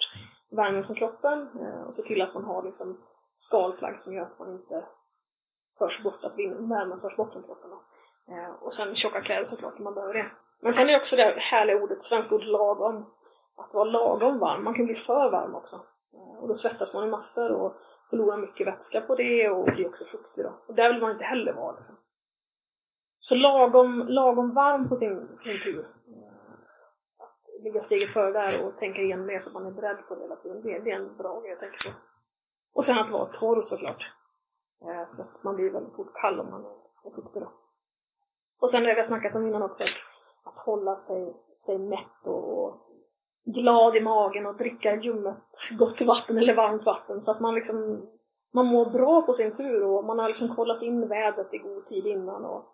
värmen 0.51 0.85
från 0.85 0.97
kroppen 0.97 1.39
eh, 1.61 1.83
och 1.87 1.95
se 1.95 2.03
till 2.03 2.23
att 2.23 2.35
man 2.35 2.45
har 2.45 2.63
liksom, 2.63 3.01
skalplagg 3.35 3.99
som 3.99 4.15
gör 4.15 4.23
att 4.23 4.39
man 4.39 4.53
inte 4.53 4.85
förs 5.79 6.03
bort, 6.03 6.25
att 6.25 6.39
värmen 6.75 6.99
förs 6.99 7.17
bort 7.17 7.33
från 7.33 7.43
kroppen. 7.43 7.71
Eh, 8.29 8.51
och 8.63 8.73
sen 8.75 8.95
tjocka 8.95 9.21
kläder 9.21 9.45
såklart 9.45 9.79
om 9.79 9.85
man 9.85 9.95
behöver 9.95 10.15
det. 10.15 10.27
Men 10.63 10.73
sen 10.73 10.89
är 10.89 10.97
också 10.97 11.17
det 11.17 11.35
härliga 11.37 11.83
ordet, 11.83 12.03
svenska 12.03 12.35
ordet 12.35 12.47
lagom 12.47 12.97
att 13.57 13.75
vara 13.75 13.85
lagom 13.85 14.39
varm. 14.39 14.65
Man 14.65 14.75
kan 14.75 14.87
bli 14.87 14.95
för 14.95 15.31
varm 15.31 15.55
också. 15.55 15.77
Eh, 16.15 16.43
och 16.43 16.49
då 16.49 16.55
svettas 16.55 16.95
man 16.95 17.09
i 17.09 17.11
massor 17.11 17.53
och 17.53 17.77
förlorar 18.11 18.37
mycket 18.37 18.67
vätska 18.67 19.01
på 19.01 19.15
det 19.15 19.51
och 19.51 19.65
blir 19.65 19.87
också 19.87 20.05
fuktig 20.05 20.45
då. 20.45 20.53
Och 20.69 20.75
där 20.75 20.93
vill 20.93 21.03
man 21.03 21.11
inte 21.11 21.25
heller 21.25 21.53
vara 21.53 21.77
liksom. 21.77 21.97
Så 23.17 23.35
lagom, 23.35 24.05
lagom 24.09 24.55
varm 24.55 24.89
på 24.89 24.97
sin, 24.97 25.37
sin 25.37 25.75
tur. 25.75 25.85
Ligga 27.65 27.83
steget 27.83 28.09
före 28.09 28.31
där 28.31 28.67
och 28.67 28.77
tänka 28.77 29.03
igenom 29.03 29.27
det 29.27 29.43
så 29.43 29.59
man 29.59 29.67
är 29.67 29.81
beredd 29.81 30.07
på 30.09 30.15
det 30.15 30.23
hela 30.23 30.37
tiden. 30.37 30.63
Det, 30.63 30.79
det 30.79 30.91
är 30.91 30.97
en 30.97 31.17
bra 31.17 31.41
grej 31.41 31.51
jag 31.51 31.59
tänker 31.59 31.89
på. 31.89 31.95
Och 32.75 32.85
sen 32.85 32.99
att 32.99 33.11
vara 33.11 33.25
torr 33.25 33.63
såklart. 33.63 34.13
Eh, 34.83 35.17
för 35.17 35.23
att 35.23 35.45
man 35.45 35.57
blir 35.57 35.71
väldigt 35.71 35.97
fort 35.97 36.15
kall 36.15 36.41
om 36.41 36.51
man 36.51 36.65
är 37.05 37.11
fuktig 37.15 37.43
då. 37.43 37.53
Och 38.61 38.71
sen 38.71 38.83
det 38.83 38.95
vi 38.95 39.01
har 39.01 39.07
snackat 39.07 39.35
om 39.35 39.47
innan 39.47 39.63
också, 39.63 39.83
att, 39.83 40.53
att 40.53 40.59
hålla 40.59 40.97
sig, 40.97 41.35
sig 41.53 41.79
mätt 41.79 42.27
och, 42.27 42.59
och 42.59 42.91
glad 43.45 43.97
i 43.97 44.01
magen 44.01 44.47
och 44.47 44.57
dricka 44.57 44.97
ljummet 44.97 45.49
gott 45.79 46.01
vatten 46.01 46.39
eller 46.39 46.55
varmt 46.55 46.87
vatten 46.87 47.21
så 47.21 47.31
att 47.31 47.41
man 47.41 47.55
liksom 47.55 48.07
man 48.53 48.67
mår 48.67 48.91
bra 48.91 49.23
på 49.23 49.33
sin 49.33 49.53
tur 49.53 49.83
och 49.83 50.05
man 50.05 50.19
har 50.19 50.29
liksom 50.29 50.55
kollat 50.57 50.83
in 50.83 51.09
vädret 51.09 51.55
i 51.55 51.59
god 51.59 51.87
tid 51.87 52.07
innan. 52.07 52.45
Och 52.45 52.65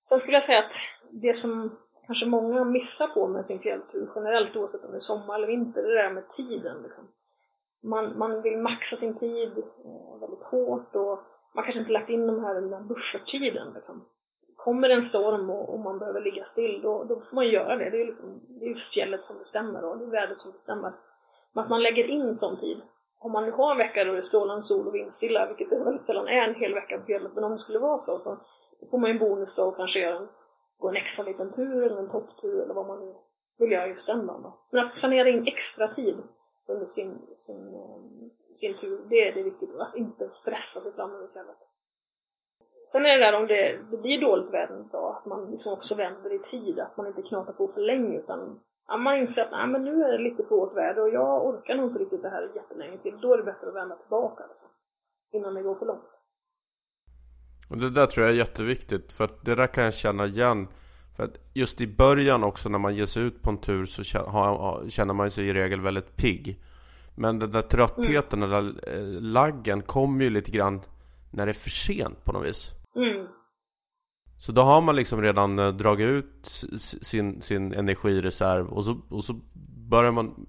sen 0.00 0.18
skulle 0.18 0.36
jag 0.36 0.44
säga 0.44 0.58
att 0.58 0.72
det 1.10 1.34
som 1.34 1.78
kanske 2.08 2.26
många 2.26 2.64
missar 2.64 3.06
på 3.06 3.28
med 3.28 3.44
sin 3.44 3.58
fjälltur 3.58 4.10
generellt 4.14 4.56
oavsett 4.56 4.84
om 4.84 4.90
det 4.90 4.96
är 4.96 5.10
sommar 5.12 5.34
eller 5.34 5.46
vinter, 5.46 5.82
det 5.82 6.02
där 6.02 6.12
med 6.12 6.28
tiden. 6.28 6.82
Liksom. 6.82 7.04
Man, 7.82 8.18
man 8.18 8.42
vill 8.42 8.58
maxa 8.58 8.96
sin 8.96 9.14
tid 9.14 9.52
eh, 9.58 10.20
väldigt 10.20 10.44
hårt 10.52 10.96
och 10.96 11.18
man 11.54 11.64
kanske 11.64 11.80
inte 11.80 11.92
lagt 11.92 12.10
in 12.10 12.26
de 12.26 12.44
här, 12.44 12.54
den 12.54 12.72
här 12.72 12.88
bufferttiden. 12.88 13.72
Liksom 13.74 14.04
kommer 14.56 14.88
en 14.90 15.02
storm 15.02 15.50
och, 15.50 15.74
och, 15.74 15.80
man 15.80 15.98
behöver 15.98 16.20
ligga 16.20 16.44
still, 16.44 16.80
då, 16.82 17.04
då 17.04 17.20
får 17.20 17.34
man 17.34 17.48
göra 17.48 17.76
det. 17.76 17.90
Det 17.90 17.96
är 17.96 17.98
ju 17.98 18.04
liksom, 18.04 18.40
det 18.60 18.66
är 18.66 18.74
fjället 18.74 19.24
som 19.24 19.38
bestämmer 19.38 19.84
och 19.84 19.98
det 19.98 20.04
är 20.04 20.10
vädret 20.10 20.40
som 20.40 20.52
bestämmer. 20.52 20.92
Men 21.54 21.64
att 21.64 21.70
man 21.70 21.82
lägger 21.82 22.04
in 22.04 22.34
sån 22.34 22.56
tid. 22.56 22.80
Om 23.20 23.32
man 23.32 23.44
nu 23.44 23.50
har 23.50 23.72
en 23.72 23.78
vecka 23.78 24.04
då 24.04 24.12
det 24.12 24.18
är 24.18 24.22
strålande 24.22 24.62
sol 24.62 24.86
och 24.86 24.94
vindstilla, 24.94 25.46
vilket 25.46 25.70
det 25.70 25.84
väldigt 25.84 26.04
sällan 26.04 26.28
är 26.28 26.48
en 26.48 26.54
hel 26.54 26.74
vecka 26.74 26.98
på 26.98 27.04
fjället, 27.04 27.32
men 27.34 27.44
om 27.44 27.52
det 27.52 27.58
skulle 27.58 27.78
vara 27.78 27.98
så, 27.98 28.18
så 28.18 28.30
får 28.90 28.98
man 28.98 29.10
ju 29.10 29.12
en 29.12 29.18
bonus 29.18 29.56
då 29.56 29.62
och 29.62 29.76
kanske 29.76 30.00
göra 30.00 30.16
en, 30.16 30.28
gå 30.78 30.88
en 30.88 30.96
extra 30.96 31.24
liten 31.24 31.50
tur 31.52 31.82
eller 31.82 31.98
en 31.98 32.08
topptur 32.08 32.62
eller 32.62 32.74
vad 32.74 32.86
man 32.86 33.00
nu 33.00 33.14
vill 33.58 33.72
göra 33.72 33.86
just 33.86 34.06
den 34.06 34.26
dagen. 34.26 34.42
Då. 34.42 34.58
Men 34.70 34.86
att 34.86 34.94
planera 34.94 35.28
in 35.28 35.46
extra 35.46 35.88
tid 35.88 36.16
under 36.66 36.86
sin, 36.86 37.18
sin, 37.34 37.74
eh, 37.74 38.28
sin 38.52 38.74
tur, 38.76 39.08
det 39.08 39.28
är 39.28 39.34
det 39.34 39.42
viktigt. 39.42 39.74
Att 39.74 39.96
inte 39.96 40.28
stressa 40.28 40.80
sig 40.80 40.92
fram 40.92 41.14
över 41.14 41.28
fjället. 41.32 41.58
Sen 42.92 43.06
är 43.06 43.18
det 43.18 43.24
där 43.24 43.36
om 43.40 43.46
det, 43.46 43.78
det 43.90 43.96
blir 43.96 44.20
dåligt 44.20 44.54
väder 44.54 44.74
en 44.74 44.88
dag, 44.88 45.16
att 45.16 45.26
man 45.26 45.50
liksom 45.50 45.72
också 45.72 45.94
vänder 45.94 46.32
i 46.32 46.38
tid, 46.38 46.78
att 46.78 46.96
man 46.96 47.06
inte 47.06 47.22
knatar 47.22 47.52
på 47.52 47.68
för 47.68 47.80
länge 47.80 48.18
utan 48.18 48.60
att 48.86 49.00
man 49.00 49.16
inser 49.16 49.42
att 49.42 49.50
nej, 49.50 49.66
men 49.66 49.84
nu 49.84 50.04
är 50.04 50.12
det 50.12 50.18
lite 50.18 50.44
för 50.44 50.56
hårt 50.56 50.76
väder 50.76 51.02
och 51.02 51.08
jag 51.08 51.46
orkar 51.46 51.74
nog 51.74 51.86
inte 51.86 51.98
riktigt 51.98 52.22
det 52.22 52.28
här 52.28 52.52
jättelänge 52.54 52.98
till. 52.98 53.20
Då 53.20 53.32
är 53.32 53.36
det 53.36 53.42
bättre 53.42 53.68
att 53.68 53.74
vända 53.74 53.96
tillbaka 53.96 54.46
liksom, 54.46 54.70
innan 55.32 55.54
det 55.54 55.62
går 55.62 55.74
för 55.74 55.86
långt. 55.86 56.22
Och 57.68 57.76
det 57.76 57.90
där 57.90 58.06
tror 58.06 58.26
jag 58.26 58.34
är 58.34 58.38
jätteviktigt, 58.38 59.12
för 59.12 59.24
att 59.24 59.44
det 59.44 59.54
där 59.54 59.66
kan 59.66 59.84
jag 59.84 59.94
känna 59.94 60.26
igen. 60.26 60.68
För 61.16 61.24
att 61.24 61.38
just 61.54 61.80
i 61.80 61.86
början 61.86 62.44
också 62.44 62.68
när 62.68 62.78
man 62.78 62.96
ger 62.96 63.06
sig 63.06 63.22
ut 63.22 63.42
på 63.42 63.50
en 63.50 63.58
tur 63.58 63.86
så 63.86 64.04
känner 64.90 65.12
man 65.12 65.30
sig 65.30 65.48
i 65.48 65.52
regel 65.52 65.80
väldigt 65.80 66.16
pigg. 66.16 66.62
Men 67.14 67.38
den 67.38 67.50
där 67.50 67.62
tröttheten, 67.62 68.42
mm. 68.42 68.50
den 68.50 68.74
där 68.74 68.96
eh, 68.96 69.20
laggen 69.20 69.82
kommer 69.82 70.24
ju 70.24 70.30
lite 70.30 70.50
grann 70.50 70.80
när 71.30 71.46
det 71.46 71.52
är 71.52 71.54
för 71.54 71.70
sent 71.70 72.24
på 72.24 72.32
något 72.32 72.46
vis. 72.46 72.70
Mm. 72.96 73.26
Så 74.38 74.52
då 74.52 74.62
har 74.62 74.80
man 74.80 74.96
liksom 74.96 75.22
redan 75.22 75.58
eh, 75.58 75.68
dragit 75.68 76.08
ut 76.08 76.46
sin, 77.02 77.42
sin 77.42 77.72
energireserv 77.72 78.68
och 78.68 78.84
så, 78.84 79.00
och 79.08 79.24
så 79.24 79.40
börjar 79.88 80.12
man 80.12 80.46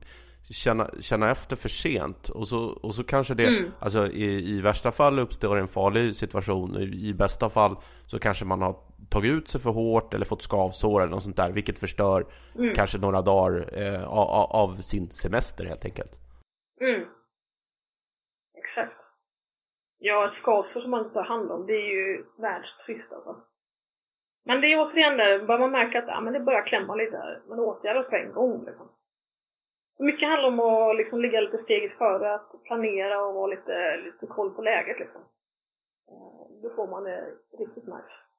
känna, 0.50 0.90
känna 1.00 1.32
efter 1.32 1.56
för 1.56 1.70
sent 1.70 2.30
och 2.30 2.48
så, 2.48 2.60
och 2.60 2.96
så 2.96 3.04
kanske 3.04 3.34
det, 3.34 3.48
mm. 3.48 3.72
alltså 3.80 4.08
i, 4.08 4.50
i 4.50 4.62
värsta 4.62 4.92
fall 4.92 5.20
uppstår 5.20 5.58
en 5.58 5.68
farlig 5.68 6.16
situation 6.16 6.76
i, 6.76 7.08
i 7.08 7.14
bästa 7.14 7.50
fall 7.50 7.76
så 8.08 8.20
kanske 8.20 8.46
man 8.46 8.62
har 8.62 8.76
tagit 9.10 9.32
ut 9.32 9.48
sig 9.48 9.62
för 9.62 9.70
hårt 9.70 10.14
eller 10.14 10.26
fått 10.26 10.42
skavsår 10.42 11.02
eller 11.02 11.12
något 11.12 11.24
sånt 11.24 11.38
där 11.38 11.52
vilket 11.52 11.80
förstör 11.80 12.26
mm. 12.56 12.76
kanske 12.76 12.98
några 12.98 13.22
dagar 13.22 13.80
eh, 13.82 14.04
av, 14.04 14.52
av, 14.52 14.82
sin 14.82 15.12
semester 15.12 15.66
helt 15.66 15.86
enkelt. 15.86 16.12
Mm. 16.82 17.02
Exakt. 18.58 18.98
Ja, 19.98 20.26
ett 20.26 20.34
skavsår 20.34 20.82
som 20.82 20.92
man 20.92 21.00
inte 21.00 21.14
tar 21.14 21.24
hand 21.24 21.52
om, 21.52 21.66
det 21.66 21.74
är 21.74 21.90
ju 21.92 22.26
världstrist 22.38 23.14
alltså. 23.14 23.36
Men 24.46 24.62
det 24.62 24.68
är 24.68 24.86
återigen 24.86 25.18
där, 25.18 25.46
bara 25.46 25.58
man 25.58 25.72
märker 25.72 26.00
att 26.00 26.08
ja, 26.08 26.22
men 26.22 26.34
det 26.34 26.40
börjar 26.40 26.66
klämma 26.66 26.96
lite 26.96 27.18
här, 27.18 27.42
man 27.50 27.60
åtgärdar 27.60 28.04
på 28.04 28.16
en 28.16 28.34
gång 28.34 28.66
liksom. 28.66 28.88
Så 29.90 30.06
mycket 30.06 30.30
handlar 30.30 30.50
om 30.50 30.60
att 30.60 30.98
liksom 30.98 31.22
ligga 31.22 31.42
lite 31.42 31.58
steget 31.58 31.92
före, 31.92 32.36
att 32.36 32.52
planera 32.68 33.26
och 33.26 33.34
vara 33.34 33.48
lite, 33.48 33.98
lite 33.98 34.28
koll 34.28 34.50
på 34.56 34.62
läget 34.62 35.00
liksom. 35.00 35.22
Eh, 36.12 36.62
då 36.64 36.70
får 36.70 36.88
man 36.88 37.04
det 37.04 37.22
riktigt 37.60 37.88
nice. 37.88 38.30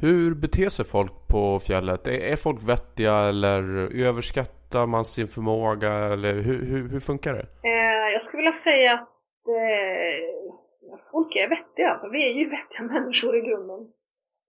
Hur 0.00 0.34
beter 0.34 0.68
sig 0.68 0.84
folk 0.84 1.12
på 1.28 1.58
fjället? 1.58 2.06
Är 2.06 2.36
folk 2.36 2.62
vettiga 2.62 3.14
eller 3.14 3.62
överskattar 4.08 4.86
man 4.86 5.04
sin 5.04 5.28
förmåga 5.28 5.92
eller 5.92 6.34
hur, 6.34 6.66
hur, 6.66 6.88
hur 6.88 7.00
funkar 7.00 7.34
det? 7.34 7.46
Eh, 7.68 8.12
jag 8.12 8.22
skulle 8.22 8.40
vilja 8.40 8.52
säga 8.52 8.94
att 8.94 9.48
eh, 9.48 11.02
folk 11.12 11.36
är 11.36 11.48
vettiga 11.48 11.90
alltså. 11.90 12.10
Vi 12.12 12.30
är 12.30 12.34
ju 12.34 12.44
vettiga 12.56 12.82
människor 12.82 13.36
i 13.36 13.40
grunden. 13.40 13.80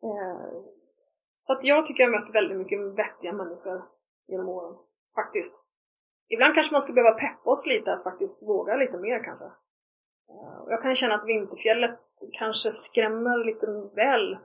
Eh, 0.03 0.51
så 1.39 1.53
att 1.53 1.63
jag 1.63 1.85
tycker 1.85 2.03
jag 2.03 2.09
har 2.11 2.19
mött 2.19 2.35
väldigt 2.35 2.57
mycket 2.57 2.79
vettiga 2.79 3.33
människor 3.33 3.81
genom 4.27 4.49
åren. 4.49 4.75
Faktiskt. 5.15 5.70
Ibland 6.33 6.53
kanske 6.53 6.73
man 6.73 6.81
skulle 6.81 7.01
behöva 7.01 7.17
peppa 7.17 7.51
oss 7.51 7.67
lite 7.67 7.93
att 7.93 8.03
faktiskt 8.03 8.47
våga 8.47 8.75
lite 8.75 8.97
mer 8.97 9.23
kanske. 9.23 9.45
Eh, 9.45 10.61
jag 10.67 10.81
kan 10.81 10.95
känna 10.95 11.15
att 11.15 11.27
Vinterfjället 11.27 11.99
kanske 12.31 12.71
skrämmer 12.71 13.45
lite 13.45 13.67
väl 13.95 14.37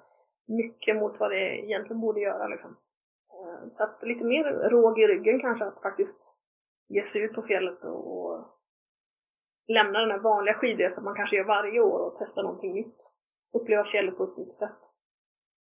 mycket 0.49 0.97
mot 0.97 1.21
vad 1.21 1.31
det 1.31 1.65
egentligen 1.65 2.01
borde 2.01 2.21
göra 2.21 2.49
liksom. 2.49 2.77
Eh, 3.33 3.67
så 3.67 3.85
att 3.85 4.03
lite 4.03 4.25
mer 4.25 4.45
råg 4.45 4.99
i 4.99 5.07
ryggen 5.07 5.41
kanske 5.41 5.65
att 5.65 5.83
faktiskt 5.83 6.23
ge 6.89 7.03
sig 7.03 7.23
ut 7.23 7.33
på 7.33 7.43
fjället 7.43 7.85
och, 7.85 8.17
och 8.17 8.47
lämna 9.69 10.01
den 10.01 10.11
här 10.11 10.19
vanliga 10.19 10.55
skidresan 10.55 11.05
man 11.05 11.15
kanske 11.15 11.37
gör 11.37 11.45
varje 11.45 11.81
år 11.81 11.99
och 11.99 12.17
testa 12.17 12.43
någonting 12.43 12.75
nytt. 12.75 12.97
Uppleva 13.53 13.85
fjället 13.85 14.17
på 14.17 14.25
ett 14.25 14.37
nytt 14.37 14.53
sätt. 14.53 14.79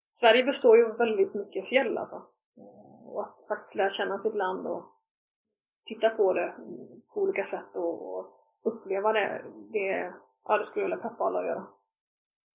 Sverige 0.09 0.43
består 0.43 0.77
ju 0.77 0.93
väldigt 0.93 1.33
mycket 1.33 1.67
fjäll 1.67 1.97
alltså. 1.97 2.15
Eh, 2.57 3.07
och 3.07 3.23
att 3.23 3.47
faktiskt 3.47 3.75
lära 3.75 3.89
känna 3.89 4.17
sitt 4.17 4.35
land 4.35 4.67
och 4.67 4.94
titta 5.85 6.09
på 6.09 6.33
det 6.33 6.55
på 7.13 7.21
olika 7.21 7.43
sätt 7.43 7.75
och, 7.75 8.31
uppleva 8.65 9.13
det, 9.13 9.45
det, 9.73 10.13
ja, 10.45 10.57
det 10.57 10.63
skulle 10.63 10.83
jag 10.83 10.89
vilja 10.89 11.09
peppa 11.09 11.23
alla 11.23 11.39
att 11.39 11.45
göra. 11.45 11.67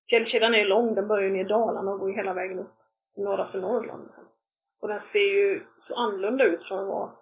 Fjällkedjan 0.09 0.55
är 0.55 0.65
lång, 0.65 0.95
den 0.95 1.09
börjar 1.09 1.25
ju 1.25 1.31
ner 1.31 1.45
i 1.45 1.49
Dalarna 1.49 1.93
och 1.93 2.01
går 2.01 2.11
hela 2.11 2.35
vägen 2.35 2.59
upp 2.59 2.75
till 3.15 3.25
norraste 3.25 3.61
Norrland. 3.61 4.07
Liksom. 4.07 4.25
Och 4.81 4.89
den 4.89 5.01
ser 5.01 5.35
ju 5.35 5.63
så 5.77 6.01
annorlunda 6.01 6.45
ut 6.45 6.65
från 6.65 6.79
att 6.79 6.89
vara 6.89 7.13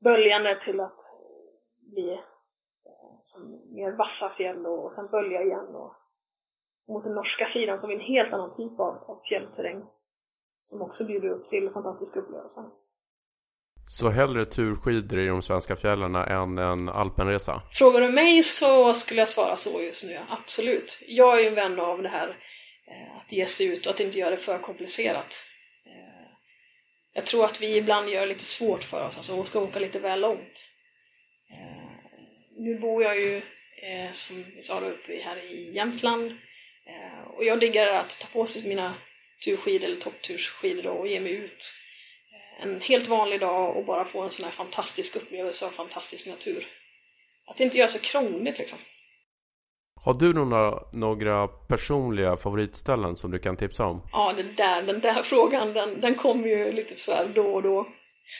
böljande 0.00 0.54
till 0.54 0.80
att 0.80 0.98
bli 1.76 2.12
eh, 2.12 2.18
som 3.20 3.74
mer 3.74 3.92
vassa 3.92 4.28
fjäll 4.28 4.66
och, 4.66 4.84
och 4.84 4.92
sen 4.92 5.08
bölja 5.10 5.42
igen 5.42 5.74
och 5.74 5.94
mot 6.88 7.04
den 7.04 7.14
norska 7.14 7.44
sidan 7.44 7.78
som 7.78 7.90
är 7.90 7.94
en 7.94 8.00
helt 8.00 8.32
annan 8.32 8.50
typ 8.50 8.80
av, 8.80 8.96
av 9.06 9.18
fjällterräng 9.28 9.84
som 10.60 10.82
också 10.82 11.06
bjuder 11.06 11.28
upp 11.28 11.48
till 11.48 11.70
fantastiska 11.70 12.20
upplevelser. 12.20 12.64
Så 13.86 14.10
hellre 14.10 14.44
turskidor 14.44 15.18
i 15.18 15.26
de 15.26 15.42
svenska 15.42 15.76
fjällen 15.76 16.14
än 16.14 16.58
en 16.58 16.88
alpenresa? 16.88 17.62
Frågar 17.72 18.00
du 18.00 18.08
mig 18.08 18.42
så 18.42 18.94
skulle 18.94 19.20
jag 19.20 19.28
svara 19.28 19.56
så 19.56 19.82
just 19.82 20.04
nu, 20.06 20.20
absolut. 20.28 21.02
Jag 21.08 21.38
är 21.38 21.42
ju 21.42 21.48
en 21.48 21.54
vän 21.54 21.80
av 21.80 22.02
det 22.02 22.08
här 22.08 22.28
eh, 22.28 23.16
att 23.16 23.32
ge 23.32 23.46
sig 23.46 23.66
ut 23.66 23.86
och 23.86 23.92
att 23.92 24.00
inte 24.00 24.18
göra 24.18 24.30
det 24.30 24.36
för 24.36 24.58
komplicerat. 24.58 25.44
Eh, 25.86 26.30
jag 27.14 27.26
tror 27.26 27.44
att 27.44 27.62
vi 27.62 27.76
ibland 27.76 28.08
gör 28.08 28.20
det 28.20 28.26
lite 28.26 28.44
svårt 28.44 28.84
för 28.84 29.04
oss, 29.04 29.16
alltså 29.16 29.36
och 29.36 29.48
ska 29.48 29.60
åka 29.60 29.78
lite 29.78 29.98
väl 29.98 30.20
långt. 30.20 30.70
Eh, 31.50 32.10
nu 32.58 32.78
bor 32.78 33.02
jag 33.02 33.20
ju, 33.20 33.42
som 34.12 34.44
vi 34.54 34.62
sa 34.62 34.80
då, 34.80 34.86
uppe 34.86 35.22
här 35.24 35.52
i 35.52 35.74
Jämtland 35.74 36.38
och 37.36 37.44
jag 37.44 37.60
diggar 37.60 37.86
att 37.86 38.20
ta 38.20 38.28
på 38.32 38.46
sig 38.46 38.68
mina 38.68 38.94
turskidor 39.44 39.86
eller 39.86 40.00
topptursskidor 40.00 40.86
och 40.86 41.08
ge 41.08 41.20
mig 41.20 41.32
ut 41.32 41.74
en 42.62 42.80
helt 42.80 43.08
vanlig 43.08 43.40
dag 43.40 43.76
och 43.76 43.84
bara 43.84 44.04
få 44.04 44.22
en 44.22 44.30
sån 44.30 44.44
här 44.44 44.52
fantastisk 44.52 45.16
upplevelse 45.16 45.66
av 45.66 45.70
fantastisk 45.70 46.28
natur. 46.28 46.66
Att 47.46 47.60
inte 47.60 47.78
gör 47.78 47.86
så 47.86 47.98
krångligt 47.98 48.58
liksom. 48.58 48.78
Har 50.04 50.14
du 50.14 50.32
några, 50.34 50.78
några 50.92 51.48
personliga 51.48 52.36
favoritställen 52.36 53.16
som 53.16 53.30
du 53.30 53.38
kan 53.38 53.56
tipsa 53.56 53.86
om? 53.86 54.08
Ja, 54.12 54.32
det 54.32 54.42
där, 54.42 54.82
den 54.82 55.00
där 55.00 55.22
frågan 55.22 55.72
den, 55.72 56.00
den 56.00 56.14
kommer 56.14 56.48
ju 56.48 56.72
lite 56.72 56.96
sådär 56.96 57.32
då 57.34 57.54
och 57.54 57.62
då. 57.62 57.88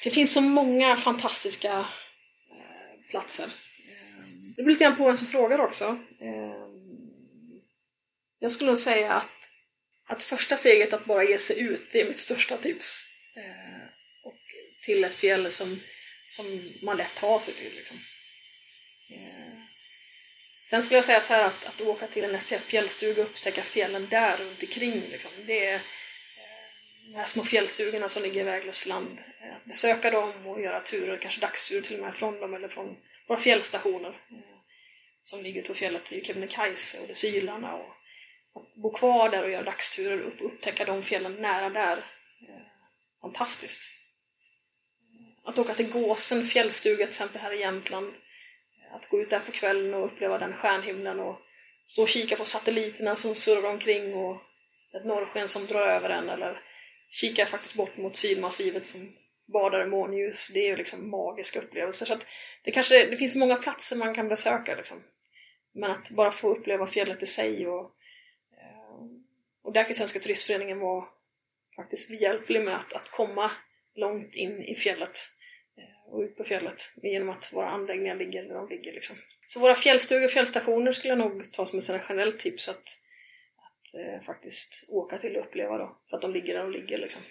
Det 0.04 0.10
finns 0.10 0.32
så 0.32 0.40
många 0.40 0.96
fantastiska 0.96 1.78
eh, 1.78 3.10
platser. 3.10 3.44
Eh, 3.44 4.24
det 4.56 4.62
blir 4.62 4.74
lite 4.74 4.84
grann 4.84 4.96
på 4.96 5.04
vem 5.04 5.16
som 5.16 5.26
frågar 5.26 5.58
också. 5.58 5.84
Eh, 6.20 6.64
jag 8.38 8.52
skulle 8.52 8.70
nog 8.70 8.78
säga 8.78 9.12
att, 9.12 9.30
att 10.06 10.22
första 10.22 10.56
steget 10.56 10.92
att 10.92 11.04
bara 11.04 11.24
ge 11.24 11.38
sig 11.38 11.60
ut, 11.60 11.88
det 11.92 12.00
är 12.00 12.08
mitt 12.08 12.20
största 12.20 12.56
tips. 12.56 13.04
Eh, 13.36 13.73
till 14.84 15.04
ett 15.04 15.14
fjäll 15.14 15.50
som, 15.50 15.80
som 16.26 16.72
man 16.82 16.96
lätt 16.96 17.14
tar 17.14 17.40
sig 17.40 17.54
till. 17.54 17.74
Liksom. 17.74 17.96
Yeah. 19.10 19.44
Sen 20.70 20.82
skulle 20.82 20.98
jag 20.98 21.04
säga 21.04 21.20
så 21.20 21.34
här 21.34 21.44
att, 21.44 21.64
att 21.64 21.80
åka 21.80 22.06
till 22.06 22.24
en 22.24 22.40
STF-fjällstuga 22.40 23.22
och 23.22 23.30
upptäcka 23.30 23.62
fjällen 23.62 24.08
där 24.10 24.36
runt 24.36 24.62
omkring. 24.62 25.00
Liksom. 25.00 25.30
Det 25.46 25.66
är 25.66 25.74
eh, 25.74 25.80
de 27.06 27.14
här 27.14 27.24
små 27.24 27.44
fjällstugorna 27.44 28.08
som 28.08 28.22
ligger 28.22 28.40
i 28.40 28.44
väglöst 28.44 28.86
land. 28.86 29.18
Att 29.56 29.64
besöka 29.64 30.10
dem 30.10 30.46
och 30.46 30.60
göra 30.60 30.80
turer, 30.80 31.16
kanske 31.16 31.40
dagsturer 31.40 31.82
till 31.82 31.96
och 31.96 32.06
med 32.06 32.14
från 32.14 32.40
dem 32.40 32.54
eller 32.54 32.68
från 32.68 32.96
våra 33.28 33.38
fjällstationer 33.38 34.08
eh, 34.08 34.38
som 35.22 35.42
ligger 35.42 35.60
ute 35.60 35.68
på 35.68 35.74
fjället 35.74 36.12
i 36.12 36.24
Kebnekaise 36.24 36.98
och 37.00 37.16
Sylarna 37.16 37.74
och 37.74 37.94
att 38.54 38.74
bo 38.74 38.92
kvar 38.92 39.30
där 39.30 39.42
och 39.42 39.50
göra 39.50 39.62
dagsturer 39.62 40.22
och 40.22 40.46
upptäcka 40.46 40.84
de 40.84 41.02
fjällen 41.02 41.34
nära 41.34 41.70
där. 41.70 42.04
Fantastiskt. 43.20 43.90
Att 45.44 45.58
åka 45.58 45.74
till 45.74 45.90
Gåsen 45.90 46.44
fjällstuga 46.44 46.96
till 46.96 47.08
exempel 47.08 47.40
här 47.40 47.52
i 47.52 47.60
Jämtland. 47.60 48.12
Att 48.92 49.08
gå 49.08 49.20
ut 49.20 49.30
där 49.30 49.40
på 49.40 49.52
kvällen 49.52 49.94
och 49.94 50.06
uppleva 50.06 50.38
den 50.38 50.52
stjärnhimlen 50.52 51.20
och 51.20 51.40
stå 51.86 52.02
och 52.02 52.08
kika 52.08 52.36
på 52.36 52.44
satelliterna 52.44 53.16
som 53.16 53.34
surrar 53.34 53.70
omkring 53.70 54.14
och 54.14 54.42
ett 54.96 55.04
norrsken 55.04 55.48
som 55.48 55.66
drar 55.66 55.86
över 55.86 56.10
en 56.10 56.28
eller 56.28 56.62
kika 57.10 57.46
faktiskt 57.46 57.74
bort 57.74 57.96
mot 57.96 58.16
sydmassivet 58.16 58.86
som 58.86 59.16
badar 59.52 59.86
i 59.86 59.90
månljus. 59.90 60.50
Det 60.54 60.60
är 60.60 60.68
ju 60.68 60.76
liksom 60.76 61.10
magiska 61.10 61.60
upplevelser. 61.60 62.06
Så 62.06 62.14
att 62.14 62.26
det 62.64 62.70
kanske 62.70 63.06
det 63.06 63.16
finns 63.16 63.36
många 63.36 63.56
platser 63.56 63.96
man 63.96 64.14
kan 64.14 64.28
besöka 64.28 64.74
liksom. 64.74 65.02
Men 65.74 65.90
att 65.90 66.10
bara 66.10 66.32
få 66.32 66.48
uppleva 66.48 66.86
fjället 66.86 67.22
i 67.22 67.26
sig 67.26 67.68
och, 67.68 67.84
eh, 68.60 69.04
och 69.62 69.72
där 69.72 69.84
kan 69.84 69.94
Svenska 69.94 70.18
turistföreningen 70.18 70.78
vara 70.78 71.04
faktiskt 71.76 72.08
behjälplig 72.08 72.64
med 72.64 72.76
att, 72.76 72.92
att 72.92 73.10
komma 73.10 73.50
långt 73.94 74.34
in 74.34 74.62
i 74.62 74.74
fjället 74.76 75.16
och 76.06 76.20
ut 76.20 76.36
på 76.36 76.44
fjället 76.44 76.92
genom 77.02 77.30
att 77.30 77.52
våra 77.52 77.68
anläggningar 77.68 78.16
ligger 78.16 78.42
där 78.42 78.54
de 78.54 78.68
ligger. 78.68 78.92
Liksom. 78.92 79.16
Så 79.46 79.60
våra 79.60 79.74
fjällstugor 79.74 80.24
och 80.24 80.30
fjällstationer 80.30 80.92
skulle 80.92 81.12
jag 81.12 81.18
nog 81.18 81.52
ta 81.52 81.66
som 81.66 81.78
ett 81.78 82.02
generellt 82.08 82.38
tips 82.38 82.68
att, 82.68 82.76
att 82.76 84.00
eh, 84.00 84.26
faktiskt 84.26 84.84
åka 84.88 85.18
till 85.18 85.36
och 85.36 85.44
uppleva 85.44 85.78
då, 85.78 85.98
för 86.10 86.16
att 86.16 86.22
de 86.22 86.32
ligger 86.32 86.54
där 86.54 86.62
de 86.62 86.72
ligger. 86.72 86.98
Liksom. 86.98 87.22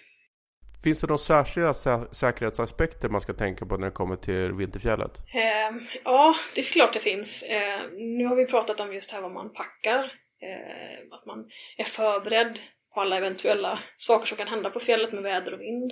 Finns 0.83 1.01
det 1.01 1.07
några 1.07 1.17
särskilda 1.17 1.73
sä 1.73 2.07
säkerhetsaspekter 2.11 3.09
man 3.09 3.21
ska 3.21 3.33
tänka 3.33 3.65
på 3.65 3.77
när 3.77 3.87
det 3.87 3.93
kommer 3.93 4.15
till 4.15 4.51
vinterfjället? 4.51 5.11
Eh, 5.33 5.77
ja, 6.03 6.35
det 6.55 6.61
är 6.61 6.65
klart 6.65 6.93
det 6.93 6.99
finns. 6.99 7.43
Eh, 7.43 7.81
nu 7.91 8.25
har 8.25 8.35
vi 8.35 8.45
pratat 8.45 8.79
om 8.79 8.93
just 8.93 9.11
här 9.11 9.21
vad 9.21 9.31
man 9.31 9.53
packar, 9.53 9.99
eh, 10.41 11.15
att 11.15 11.25
man 11.25 11.49
är 11.77 11.83
förberedd 11.83 12.59
på 12.93 13.01
alla 13.01 13.17
eventuella 13.17 13.79
saker 13.97 14.25
som 14.25 14.37
kan 14.37 14.47
hända 14.47 14.69
på 14.69 14.79
fjället 14.79 15.13
med 15.13 15.23
väder 15.23 15.53
och 15.53 15.61
vind. 15.61 15.91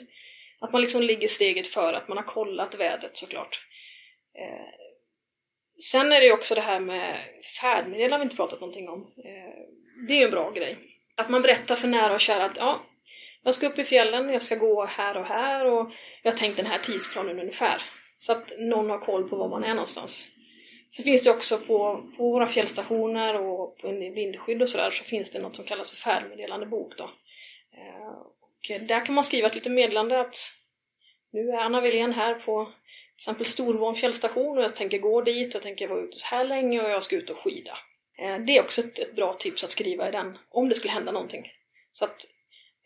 Att 0.62 0.72
man 0.72 0.82
liksom 0.82 1.02
ligger 1.02 1.28
steget 1.28 1.68
före, 1.68 1.98
att 1.98 2.08
man 2.08 2.18
har 2.18 2.24
kollat 2.24 2.76
vädret 2.76 3.18
såklart. 3.18 3.62
Eh, 4.40 4.74
sen 5.92 6.12
är 6.12 6.20
det 6.20 6.26
ju 6.26 6.34
också 6.34 6.56
det 6.56 6.62
här 6.62 6.80
med 6.80 7.20
färdmedel 7.62 8.12
har 8.12 8.20
vi 8.20 8.24
inte 8.24 8.36
pratat 8.36 8.60
någonting 8.60 8.90
om. 8.90 9.02
Eh, 9.02 10.08
det 10.08 10.14
är 10.14 10.18
ju 10.18 10.26
en 10.26 10.32
bra 10.32 10.52
grej. 10.52 10.78
Att 11.18 11.30
man 11.30 11.42
berättar 11.42 11.76
för 11.76 11.88
nära 11.88 12.14
och 12.14 12.22
kära 12.22 12.46
att 12.46 12.58
ja, 12.58 12.82
jag 13.44 13.54
ska 13.54 13.68
upp 13.68 13.80
i 13.80 13.84
fjällen, 13.84 14.30
jag 14.30 14.42
ska 14.42 14.56
gå 14.56 14.86
här 14.86 15.18
och 15.18 15.26
här 15.26 15.66
och 15.66 15.92
jag 16.24 16.32
har 16.32 16.38
tänkt 16.38 16.58
den 16.58 16.66
här 16.66 16.80
tidsplanen 16.80 17.40
ungefär. 17.40 17.82
Så 18.18 18.32
att 18.32 18.52
någon 18.60 18.90
har 18.90 19.00
koll 19.00 19.30
på 19.30 19.36
var 19.36 19.50
man 19.50 19.64
är 19.64 19.74
någonstans. 19.74 20.30
Så 20.90 21.04
finns 21.04 21.24
det 21.24 21.32
också 21.32 21.58
på, 21.58 22.04
på 22.18 22.24
våra 22.24 22.48
fjällstationer 22.48 23.36
och 23.36 23.78
på 23.78 23.88
vindskydd 23.92 24.62
och 24.62 24.70
sådär 24.70 24.90
så 24.90 25.04
finns 25.04 25.32
det 25.32 25.40
något 25.40 25.56
som 25.56 25.66
kallas 25.66 25.92
för 25.92 25.98
färdmeddelande 25.98 26.66
bok 26.66 26.98
då. 26.98 27.04
Eh, 27.78 28.41
och 28.70 28.88
där 28.88 29.06
kan 29.06 29.16
man 29.16 29.24
skriva 29.24 29.48
ett 29.48 29.56
litet 29.56 29.72
meddelande 29.72 30.20
att 30.20 30.36
nu 31.32 31.50
är 31.50 31.58
Anna 31.58 31.82
Wilén 31.82 32.14
här 32.14 32.36
på 32.36 32.66
till 32.66 33.24
exempel 33.24 33.46
Storvån 33.46 33.96
fjällstation 33.96 34.58
och 34.58 34.64
jag 34.64 34.76
tänker 34.76 35.00
gå 35.00 35.22
dit, 35.22 35.54
jag 35.54 35.64
tänker 35.64 35.88
vara 35.88 36.02
ute 36.02 36.18
så 36.18 36.28
här 36.28 36.46
länge 36.46 36.82
och 36.82 36.90
jag 36.90 37.04
ska 37.04 37.16
ut 37.16 37.30
och 37.30 37.38
skida. 37.38 37.78
Eh, 38.18 38.38
det 38.38 38.58
är 38.58 38.64
också 38.64 38.82
ett, 38.82 39.00
ett, 39.00 39.16
bra 39.16 39.34
tips 39.34 39.64
att 39.64 39.72
skriva 39.72 40.10
i 40.10 40.12
den, 40.12 40.38
om 40.50 40.70
det 40.70 40.76
skulle 40.76 40.92
hända 40.92 41.12
någonting. 41.12 41.52
Så 41.92 42.06
att, 42.06 42.26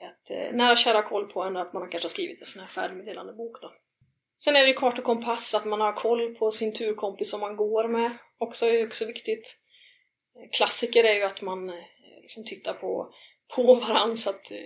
att 0.01 0.31
eh, 0.31 0.51
nära 0.51 0.71
och 0.71 0.77
kära 0.77 1.01
koll 1.01 1.27
på 1.27 1.43
en 1.43 1.57
att 1.57 1.73
man 1.73 1.89
kanske 1.89 2.05
har 2.05 2.09
skrivit 2.09 2.39
en 2.39 2.45
sån 2.45 2.59
här 2.59 2.67
färdmeddelande 2.67 3.33
bok 3.33 3.61
då. 3.61 3.71
Sen 4.37 4.55
är 4.55 4.61
det 4.61 4.67
ju 4.67 4.73
kart 4.73 4.99
och 4.99 5.05
kompass, 5.05 5.53
att 5.53 5.65
man 5.65 5.81
har 5.81 5.93
koll 5.93 6.35
på 6.35 6.51
sin 6.51 6.73
turkompis 6.73 7.31
som 7.31 7.39
man 7.39 7.55
går 7.55 7.87
med. 7.87 8.17
Också 8.37 8.65
är 8.65 8.87
också 8.87 9.05
viktigt. 9.05 9.57
Klassiker 10.51 11.03
är 11.03 11.13
ju 11.13 11.23
att 11.23 11.41
man 11.41 11.69
eh, 11.69 11.75
liksom 12.21 12.45
tittar 12.45 12.73
på, 12.73 13.13
på 13.55 13.75
varandra 13.75 14.15
så 14.15 14.29
att 14.29 14.51
eh, 14.51 14.57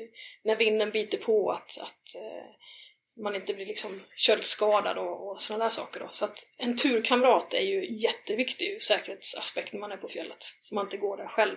när 0.43 0.55
vinden 0.55 0.91
biter 0.91 1.17
på 1.17 1.51
att, 1.51 1.77
att 1.77 2.15
eh, 2.15 2.49
man 3.23 3.35
inte 3.35 3.53
blir 3.53 3.65
liksom 3.65 4.01
köldskadad 4.15 4.97
och, 4.97 5.31
och 5.31 5.41
sådana 5.41 5.65
där 5.65 5.69
saker. 5.69 5.99
Då. 5.99 6.07
Så 6.11 6.25
att 6.25 6.45
en 6.57 6.77
turkamrat 6.77 7.53
är 7.53 7.61
ju 7.61 8.01
jätteviktig 8.01 8.65
ur 8.65 8.79
säkerhetsaspekt 8.79 9.73
när 9.73 9.79
man 9.79 9.91
är 9.91 9.97
på 9.97 10.09
fjället. 10.09 10.43
Så 10.59 10.75
man 10.75 10.85
inte 10.85 10.97
går 10.97 11.17
där 11.17 11.27
själv 11.27 11.55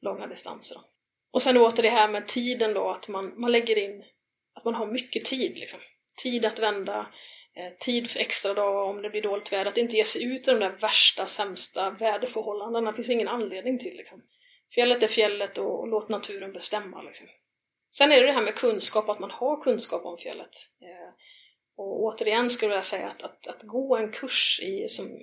långa 0.00 0.26
distanser. 0.26 0.74
Då. 0.74 0.80
Och 1.30 1.42
sen 1.42 1.56
åter 1.56 1.82
det 1.82 1.90
här 1.90 2.08
med 2.08 2.28
tiden 2.28 2.74
då, 2.74 2.90
att 2.90 3.08
man, 3.08 3.40
man 3.40 3.52
lägger 3.52 3.78
in 3.78 4.04
att 4.54 4.64
man 4.64 4.74
har 4.74 4.86
mycket 4.86 5.24
tid. 5.24 5.58
Liksom. 5.58 5.80
Tid 6.22 6.44
att 6.44 6.58
vända, 6.58 7.06
eh, 7.56 7.78
tid 7.80 8.10
för 8.10 8.20
extra 8.20 8.54
dagar 8.54 8.90
om 8.90 9.02
det 9.02 9.10
blir 9.10 9.22
dåligt 9.22 9.52
väder, 9.52 9.70
att 9.70 9.76
inte 9.76 9.96
ge 9.96 10.04
sig 10.04 10.24
ut 10.24 10.48
i 10.48 10.50
de 10.50 10.60
där 10.60 10.78
värsta, 10.80 11.26
sämsta 11.26 11.90
väderförhållandena 11.90 12.90
det 12.90 12.96
finns 12.96 13.10
ingen 13.10 13.28
anledning 13.28 13.78
till. 13.78 13.96
Liksom. 13.96 14.22
Fjället 14.72 15.02
är 15.02 15.06
fjället 15.06 15.58
och, 15.58 15.88
låt 15.88 16.08
naturen 16.08 16.52
bestämma. 16.52 17.02
Liksom. 17.02 17.26
Sen 17.90 18.12
är 18.12 18.20
det 18.20 18.26
det 18.26 18.32
här 18.32 18.42
med 18.42 18.54
kunskap, 18.54 19.08
att 19.08 19.20
man 19.20 19.30
har 19.30 19.62
kunskap 19.62 20.04
om 20.04 20.18
fjället. 20.18 20.52
Eh, 20.82 21.14
och 21.76 22.02
återigen 22.02 22.50
skulle 22.50 22.74
jag 22.74 22.84
säga 22.84 23.08
att, 23.08 23.22
att, 23.22 23.46
att 23.46 23.62
gå 23.62 23.96
en 23.96 24.12
kurs 24.12 24.60
i, 24.62 24.88
som 24.88 25.18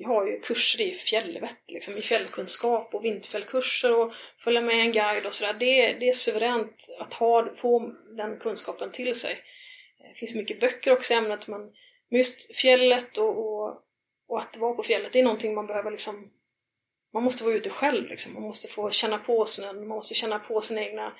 vi 0.00 0.04
har 0.04 0.26
ju 0.26 0.40
kurser 0.40 0.80
i 0.80 0.94
fjällvett, 0.94 1.70
liksom, 1.70 1.96
i 1.96 2.02
fjällkunskap 2.02 2.94
och 2.94 3.04
vinterfjällkurser 3.04 3.96
och 3.96 4.12
följa 4.38 4.60
med 4.60 4.80
en 4.80 4.92
guide 4.92 5.26
och 5.26 5.34
sådär. 5.34 5.52
Det, 5.52 5.92
det 5.92 6.08
är 6.08 6.12
suveränt 6.12 6.86
att 6.98 7.14
ha, 7.14 7.54
få 7.56 7.94
den 8.16 8.38
kunskapen 8.38 8.90
till 8.90 9.14
sig. 9.14 9.38
Det 9.98 10.18
finns 10.18 10.34
mycket 10.34 10.60
böcker 10.60 10.92
också 10.92 11.14
i 11.14 11.16
ämnet, 11.16 11.48
men 11.48 11.72
just 12.10 12.56
fjället 12.56 13.18
och, 13.18 13.38
och, 13.38 13.82
och 14.28 14.42
att 14.42 14.56
vara 14.56 14.74
på 14.74 14.82
fjället, 14.82 15.12
det 15.12 15.18
är 15.18 15.24
någonting 15.24 15.54
man 15.54 15.66
behöver 15.66 15.90
liksom 15.90 16.32
man 17.14 17.22
måste 17.22 17.44
vara 17.44 17.54
ute 17.54 17.70
själv, 17.70 18.08
liksom. 18.08 18.34
man 18.34 18.42
måste 18.42 18.68
få 18.68 18.90
känna 18.90 19.18
på 19.18 19.46
snön, 19.46 19.76
man 19.76 19.88
måste 19.88 20.14
känna 20.14 20.38
på 20.38 20.60
sina 20.60 20.80
egna 20.80 21.12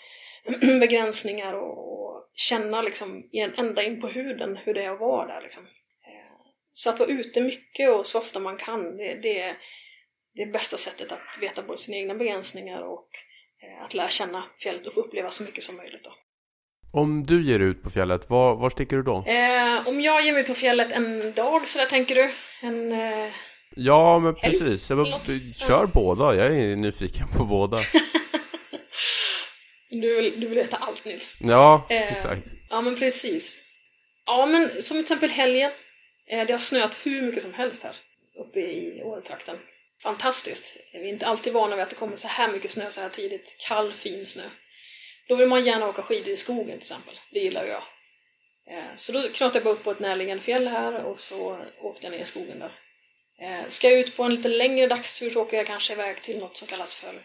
begränsningar 0.80 1.54
och, 1.54 1.78
och 1.92 2.30
känna 2.34 2.82
liksom 2.82 3.22
ända 3.56 3.82
in 3.82 4.00
på 4.00 4.08
huden 4.08 4.56
hur 4.56 4.74
det 4.74 4.84
är 4.84 4.90
att 4.90 5.00
vara 5.00 5.26
där. 5.26 5.42
Liksom. 5.42 5.64
Eh, 6.06 6.36
så 6.72 6.90
att 6.90 6.98
vara 6.98 7.10
ute 7.10 7.40
mycket 7.40 7.90
och 7.90 8.06
så 8.06 8.18
ofta 8.18 8.40
man 8.40 8.56
kan, 8.56 8.96
det, 8.96 9.14
det 9.14 9.40
är 9.40 9.56
det 10.34 10.46
bästa 10.46 10.76
sättet 10.76 11.12
att 11.12 11.38
veta 11.40 11.62
både 11.62 11.78
sina 11.78 11.96
egna 11.96 12.14
begränsningar 12.14 12.82
och 12.82 13.08
eh, 13.62 13.84
att 13.84 13.94
lära 13.94 14.08
känna 14.08 14.44
fjället 14.58 14.86
och 14.86 14.94
få 14.94 15.00
uppleva 15.00 15.30
så 15.30 15.44
mycket 15.44 15.64
som 15.64 15.76
möjligt. 15.76 16.04
Då. 16.04 16.10
Om 16.92 17.22
du 17.22 17.42
ger 17.42 17.60
ut 17.60 17.82
på 17.82 17.90
fjället, 17.90 18.30
var, 18.30 18.54
var 18.54 18.70
sticker 18.70 18.96
du 18.96 19.02
då? 19.02 19.24
Eh, 19.26 19.88
om 19.88 20.00
jag 20.00 20.24
ger 20.24 20.32
mig 20.32 20.42
ut 20.42 20.48
på 20.48 20.54
fjället 20.54 20.92
en 20.92 21.32
dag, 21.32 21.68
så 21.68 21.78
där 21.78 21.86
tänker 21.86 22.14
du? 22.14 22.32
En... 22.62 22.92
Eh, 22.92 23.32
ja, 23.76 24.18
men 24.18 24.34
precis. 24.34 24.90
Jag, 24.90 25.20
kör 25.54 25.86
båda, 25.86 26.34
jag 26.34 26.46
är 26.56 26.76
nyfiken 26.76 27.26
på 27.36 27.44
båda. 27.44 27.78
Du 29.90 30.16
vill, 30.16 30.40
du 30.40 30.46
vill 30.48 30.58
veta 30.58 30.76
allt 30.76 31.04
Nils. 31.04 31.36
Ja, 31.40 31.86
eh, 31.90 32.12
exakt. 32.12 32.46
Ja, 32.68 32.80
men 32.80 32.96
precis. 32.96 33.58
Ja, 34.26 34.46
men 34.46 34.68
som 34.68 34.96
till 34.96 35.00
exempel 35.00 35.30
helgen. 35.30 35.70
Eh, 36.30 36.46
det 36.46 36.52
har 36.52 36.58
snöat 36.58 37.06
hur 37.06 37.22
mycket 37.22 37.42
som 37.42 37.54
helst 37.54 37.82
här 37.82 37.96
uppe 38.38 38.60
i 38.60 39.02
Åretrakten. 39.02 39.56
Fantastiskt. 40.02 40.76
Vi 40.92 40.98
är 40.98 41.12
inte 41.12 41.26
alltid 41.26 41.52
vana 41.52 41.76
vid 41.76 41.82
att 41.82 41.90
det 41.90 41.96
kommer 41.96 42.16
så 42.16 42.28
här 42.28 42.52
mycket 42.52 42.70
snö 42.70 42.90
så 42.90 43.00
här 43.00 43.08
tidigt. 43.08 43.56
Kall, 43.68 43.94
fin 43.94 44.26
snö. 44.26 44.42
Då 45.28 45.36
vill 45.36 45.48
man 45.48 45.64
gärna 45.64 45.88
åka 45.88 46.02
skidor 46.02 46.28
i 46.28 46.36
skogen 46.36 46.66
till 46.66 46.76
exempel. 46.76 47.14
Det 47.32 47.38
gillar 47.38 47.64
jag. 47.64 47.82
Eh, 48.70 48.96
så 48.96 49.12
då 49.12 49.28
knatade 49.28 49.58
jag 49.58 49.64
bara 49.64 49.74
upp 49.74 49.84
på 49.84 49.90
ett 49.90 50.00
närliggande 50.00 50.42
fjäll 50.42 50.68
här 50.68 51.04
och 51.04 51.20
så 51.20 51.66
åkte 51.80 52.06
jag 52.06 52.10
ner 52.12 52.18
i 52.18 52.24
skogen 52.24 52.58
där. 52.58 52.72
Eh, 53.40 53.68
ska 53.68 53.90
jag 53.90 53.98
ut 53.98 54.16
på 54.16 54.22
en 54.22 54.34
lite 54.34 54.48
längre 54.48 54.86
dagstur 54.86 55.30
så 55.30 55.42
åker 55.42 55.56
jag 55.56 55.66
kanske 55.66 55.92
iväg 55.92 56.22
till 56.22 56.38
något 56.38 56.56
som 56.56 56.68
kallas 56.68 57.00
för 57.00 57.22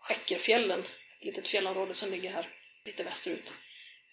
Skäckerfjällen 0.00 0.84
litet 1.20 1.48
fjällområde 1.48 1.94
som 1.94 2.10
ligger 2.10 2.30
här 2.30 2.48
lite 2.84 3.02
västerut. 3.02 3.54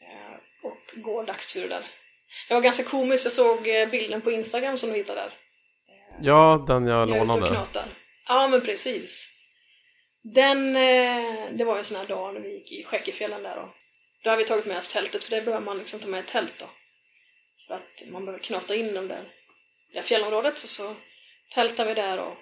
Eh, 0.01 0.35
och 0.63 1.03
går 1.03 1.23
dagsturer 1.23 1.69
där. 1.69 1.85
Det 2.47 2.53
var 2.53 2.61
ganska 2.61 2.83
komiskt, 2.83 3.25
jag 3.25 3.33
såg 3.33 3.67
eh, 3.67 3.89
bilden 3.89 4.21
på 4.21 4.31
Instagram 4.31 4.77
som 4.77 4.89
du 4.89 4.95
hittade 4.95 5.21
där. 5.21 5.33
Ja, 6.21 6.65
den 6.67 6.87
jag, 6.87 6.99
jag 6.99 7.09
lånade. 7.09 7.65
Ja, 8.27 8.47
men 8.47 8.61
precis. 8.61 9.29
Den, 10.23 10.73
det 11.57 11.63
var 11.65 11.77
en 11.77 11.83
sån 11.83 11.97
här 11.97 12.07
dag 12.07 12.33
när 12.33 12.41
vi 12.41 12.53
gick 12.53 12.71
i 12.71 12.83
Skäckefjällen 12.83 13.43
där 13.43 13.55
då. 13.55 13.73
Då 14.23 14.29
har 14.29 14.37
vi 14.37 14.45
tagit 14.45 14.65
med 14.65 14.77
oss 14.77 14.93
tältet, 14.93 15.23
för 15.23 15.35
det 15.35 15.41
behöver 15.41 15.65
man 15.65 15.77
liksom 15.77 15.99
ta 15.99 16.07
med 16.07 16.19
ett 16.19 16.27
tält 16.27 16.53
då. 16.59 16.69
För 17.67 17.75
att 17.75 18.11
man 18.11 18.25
behöver 18.25 18.43
knata 18.43 18.75
in 18.75 18.93
dem 18.93 19.07
där, 19.07 19.31
det 19.93 20.01
fjällområdet, 20.01 20.57
så, 20.57 20.67
så 20.67 20.95
tältar 21.49 21.85
vi 21.85 21.93
där 21.93 22.19
och 22.19 22.37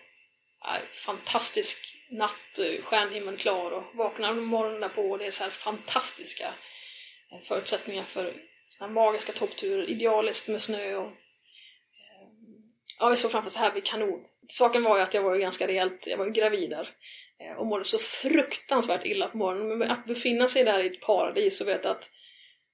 ja, 0.62 0.78
fantastisk 0.94 1.98
natt, 2.10 2.60
stjärnhimmel 2.84 3.38
klar 3.38 3.72
och 3.72 3.96
vaknar 3.96 4.34
morgonen 4.34 4.90
på 4.96 5.02
och 5.02 5.18
det 5.18 5.26
är 5.26 5.32
så 5.32 5.44
här 5.44 5.52
fantastiska 5.52 6.54
eh, 7.32 7.42
förutsättningar 7.44 8.04
för 8.04 8.34
magiska 8.90 9.32
toppturer, 9.32 9.90
idealiskt 9.90 10.48
med 10.48 10.62
snö 10.62 10.96
och 10.96 11.08
eh, 11.08 12.28
ja, 13.00 13.10
vi 13.10 13.16
såg 13.16 13.32
framför 13.32 13.48
oss 13.48 13.56
här 13.56 13.72
vid 13.72 13.86
kanon. 13.86 14.26
Saken 14.48 14.84
var 14.84 14.98
ju 14.98 15.04
att 15.04 15.14
jag 15.14 15.22
var 15.22 15.36
ju 15.36 15.42
ganska 15.42 15.68
rejält, 15.68 16.08
jag 16.08 16.18
var 16.18 16.26
ju 16.26 16.32
gravid 16.32 16.70
där 16.70 16.90
eh, 17.40 17.58
och 17.58 17.66
mådde 17.66 17.86
så 17.86 17.98
fruktansvärt 17.98 19.06
illa 19.06 19.28
på 19.28 19.38
morgonen. 19.38 19.78
Men 19.78 19.92
att 19.92 20.06
befinna 20.06 20.48
sig 20.48 20.64
där 20.64 20.84
i 20.84 20.88
ett 20.88 21.02
paradis 21.02 21.62
och 21.62 21.68
veta 21.68 21.92
att 21.92 22.10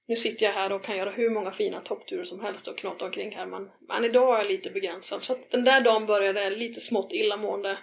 nu 0.08 0.16
sitter 0.16 0.46
jag 0.46 0.52
här 0.52 0.72
och 0.72 0.84
kan 0.84 0.96
göra 0.96 1.10
hur 1.10 1.30
många 1.30 1.52
fina 1.52 1.80
toppturer 1.80 2.24
som 2.24 2.40
helst 2.40 2.68
och 2.68 2.78
knata 2.78 3.04
omkring 3.04 3.34
här 3.34 3.46
men, 3.46 3.70
men 3.88 4.04
idag 4.04 4.34
är 4.34 4.38
jag 4.38 4.50
lite 4.50 4.70
begränsad. 4.70 5.24
Så 5.24 5.32
att 5.32 5.50
den 5.50 5.64
där 5.64 5.80
dagen 5.80 6.06
började 6.06 6.50
lite 6.50 6.80
smått 6.80 7.12
illamående 7.12 7.78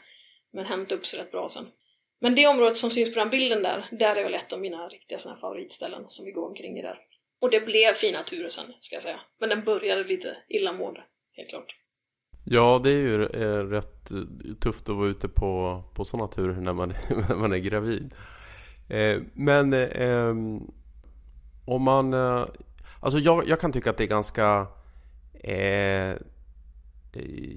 men 0.54 0.66
hämtade 0.66 0.96
upp 0.96 1.06
sig 1.06 1.20
rätt 1.20 1.32
bra 1.32 1.50
sen. 1.50 1.66
Men 2.22 2.36
det 2.36 2.48
området 2.48 2.78
som 2.78 2.90
syns 2.90 3.14
på 3.14 3.20
den 3.20 3.30
bilden 3.30 3.64
där, 3.64 3.88
där 3.92 4.16
är 4.16 4.24
väl 4.24 4.34
ett 4.34 4.54
av 4.54 4.60
mina 4.60 4.88
riktiga 4.88 5.20
såna 5.20 5.38
favoritställen 5.38 6.04
som 6.08 6.26
vi 6.26 6.32
går 6.32 6.48
omkring 6.50 6.78
i 6.78 6.82
där. 6.82 7.00
Och 7.42 7.50
det 7.50 7.66
blev 7.66 7.94
fina 7.94 8.24
turer 8.24 8.50
sen, 8.50 8.74
ska 8.80 8.96
jag 8.96 9.04
säga. 9.04 9.20
Men 9.40 9.50
den 9.50 9.64
började 9.64 10.04
lite 10.04 10.38
illamående, 10.50 11.04
helt 11.34 11.50
klart. 11.50 11.76
Ja, 12.46 12.82
det 12.84 12.90
är 12.90 13.02
ju 13.02 13.24
eh, 13.24 13.68
rätt 13.68 14.12
eh, 14.12 14.56
tufft 14.62 14.90
att 14.90 14.96
vara 14.96 15.08
ute 15.08 15.28
på, 15.28 15.84
på 15.96 16.06
sådana 16.06 16.28
turer 16.28 16.62
när 16.62 16.74
man, 16.74 16.90
när 17.30 17.36
man 17.36 17.54
är 17.54 17.58
gravid. 17.58 18.14
Eh, 18.90 19.22
men 19.34 19.74
eh, 19.74 20.02
ehm, 20.02 20.60
om 21.66 21.84
man... 21.84 22.14
Eh, 22.14 22.46
alltså 23.00 23.20
jag, 23.20 23.48
jag, 23.48 23.60
kan 23.60 23.72
tycka 23.72 23.90
att 23.90 23.98
det 23.98 24.04
är 24.04 24.08
ganska 24.08 24.68
eh, 25.44 26.16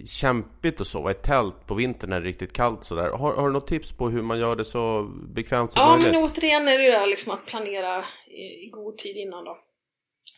kämpigt 0.06 0.80
att 0.80 0.86
sova 0.86 1.10
i 1.10 1.14
tält 1.14 1.66
på 1.66 1.74
vintern 1.74 2.10
när 2.10 2.20
det 2.20 2.24
är 2.24 2.28
riktigt 2.28 2.52
kallt 2.52 2.84
sådär. 2.84 3.10
Har, 3.10 3.36
har 3.36 3.46
du 3.46 3.52
något 3.52 3.66
tips 3.66 3.92
på 3.92 4.08
hur 4.08 4.22
man 4.22 4.38
gör 4.38 4.56
det 4.56 4.64
så 4.64 5.02
bekvämt 5.34 5.72
som 5.72 5.82
ja, 5.82 5.90
möjligt? 5.90 6.06
Ja, 6.06 6.12
men 6.12 6.30
återigen 6.30 6.68
är 6.68 6.78
det 6.78 6.84
ju 6.84 6.90
där 6.90 7.06
liksom 7.06 7.32
att 7.32 7.46
planera 7.46 8.04
i, 8.26 8.66
i 8.66 8.70
god 8.72 8.98
tid 8.98 9.16
innan 9.16 9.44
då. 9.44 9.58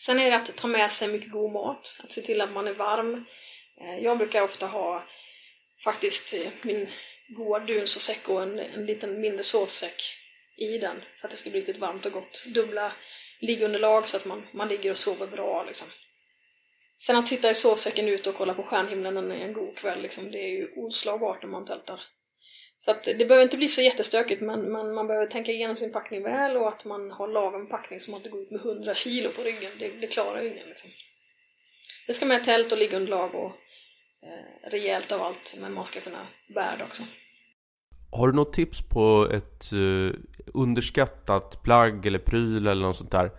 Sen 0.06 0.20
är 0.20 0.30
det 0.30 0.36
att 0.36 0.56
ta 0.56 0.68
med 0.68 0.90
sig 0.90 1.08
mycket 1.08 1.32
god 1.32 1.52
mat, 1.52 2.00
att 2.04 2.12
se 2.12 2.20
till 2.20 2.40
att 2.40 2.52
man 2.52 2.66
är 2.68 2.74
varm. 2.74 3.14
Eh, 3.80 4.04
jag 4.04 4.18
brukar 4.18 4.42
ofta 4.42 4.66
ha 4.66 5.04
faktiskt 5.84 6.34
eh, 6.34 6.52
min 6.62 6.88
goda 7.28 7.64
dunsåsäck 7.64 8.28
och 8.28 8.42
en, 8.42 8.58
en 8.58 8.86
liten 8.86 9.20
mindre 9.20 9.42
sovsäck 9.42 10.02
i 10.56 10.78
den 10.78 10.96
för 11.20 11.28
att 11.28 11.30
det 11.30 11.36
ska 11.36 11.50
bli 11.50 11.60
riktigt 11.60 11.78
varmt 11.78 12.06
och 12.06 12.12
gott. 12.12 12.44
Dubbla 12.54 12.92
liggunderlag 13.40 14.08
så 14.08 14.16
att 14.16 14.24
man, 14.24 14.46
man 14.52 14.68
ligger 14.68 14.90
och 14.90 14.96
sover 14.96 15.26
bra 15.26 15.64
liksom. 15.64 15.88
Sen 16.98 17.16
att 17.16 17.28
sitta 17.28 17.50
i 17.50 17.54
sovsäcken 17.54 18.08
ute 18.08 18.30
och 18.30 18.36
kolla 18.36 18.54
på 18.54 18.62
stjärnhimlen 18.62 19.30
en 19.30 19.52
god 19.52 19.76
kväll, 19.76 20.02
liksom, 20.02 20.30
det 20.30 20.38
är 20.38 20.48
ju 20.48 20.72
oslagbart 20.76 21.42
när 21.42 21.50
man 21.50 21.66
tältar. 21.66 22.00
Så 22.78 22.90
att 22.90 23.04
det 23.04 23.28
behöver 23.28 23.42
inte 23.42 23.56
bli 23.56 23.68
så 23.68 23.82
jättestökigt 23.82 24.42
men, 24.42 24.60
men 24.72 24.94
man 24.94 25.06
behöver 25.06 25.26
tänka 25.26 25.52
igenom 25.52 25.76
sin 25.76 25.92
packning 25.92 26.22
väl 26.22 26.56
och 26.56 26.68
att 26.68 26.84
man 26.84 27.10
har 27.10 27.28
lagom 27.28 27.68
packning 27.68 28.00
så 28.00 28.10
man 28.10 28.20
inte 28.20 28.30
går 28.30 28.42
ut 28.42 28.50
med 28.50 28.60
100 28.60 28.94
kilo 28.94 29.30
på 29.30 29.42
ryggen. 29.42 29.72
Det, 29.78 29.88
det 29.88 30.06
klarar 30.06 30.42
ju 30.42 30.48
ingen 30.48 30.68
liksom. 30.68 30.90
Det 32.06 32.12
ska 32.12 32.26
med 32.26 32.44
tält 32.44 32.72
och 32.72 32.78
liggunderlag 32.78 33.34
och 33.34 33.52
eh, 34.22 34.70
rejält 34.70 35.12
av 35.12 35.22
allt 35.22 35.54
men 35.58 35.72
man 35.72 35.84
ska 35.84 36.00
kunna 36.00 36.26
bära 36.54 36.76
det 36.76 36.84
också. 36.84 37.02
Har 38.12 38.26
du 38.26 38.32
något 38.32 38.52
tips 38.52 38.82
på 38.82 39.28
ett 39.32 39.72
eh, 39.72 40.20
underskattat 40.54 41.62
plagg 41.62 42.06
eller 42.06 42.18
pryl 42.18 42.66
eller 42.66 42.82
något 42.82 42.96
sånt 42.96 43.10
där? 43.10 43.30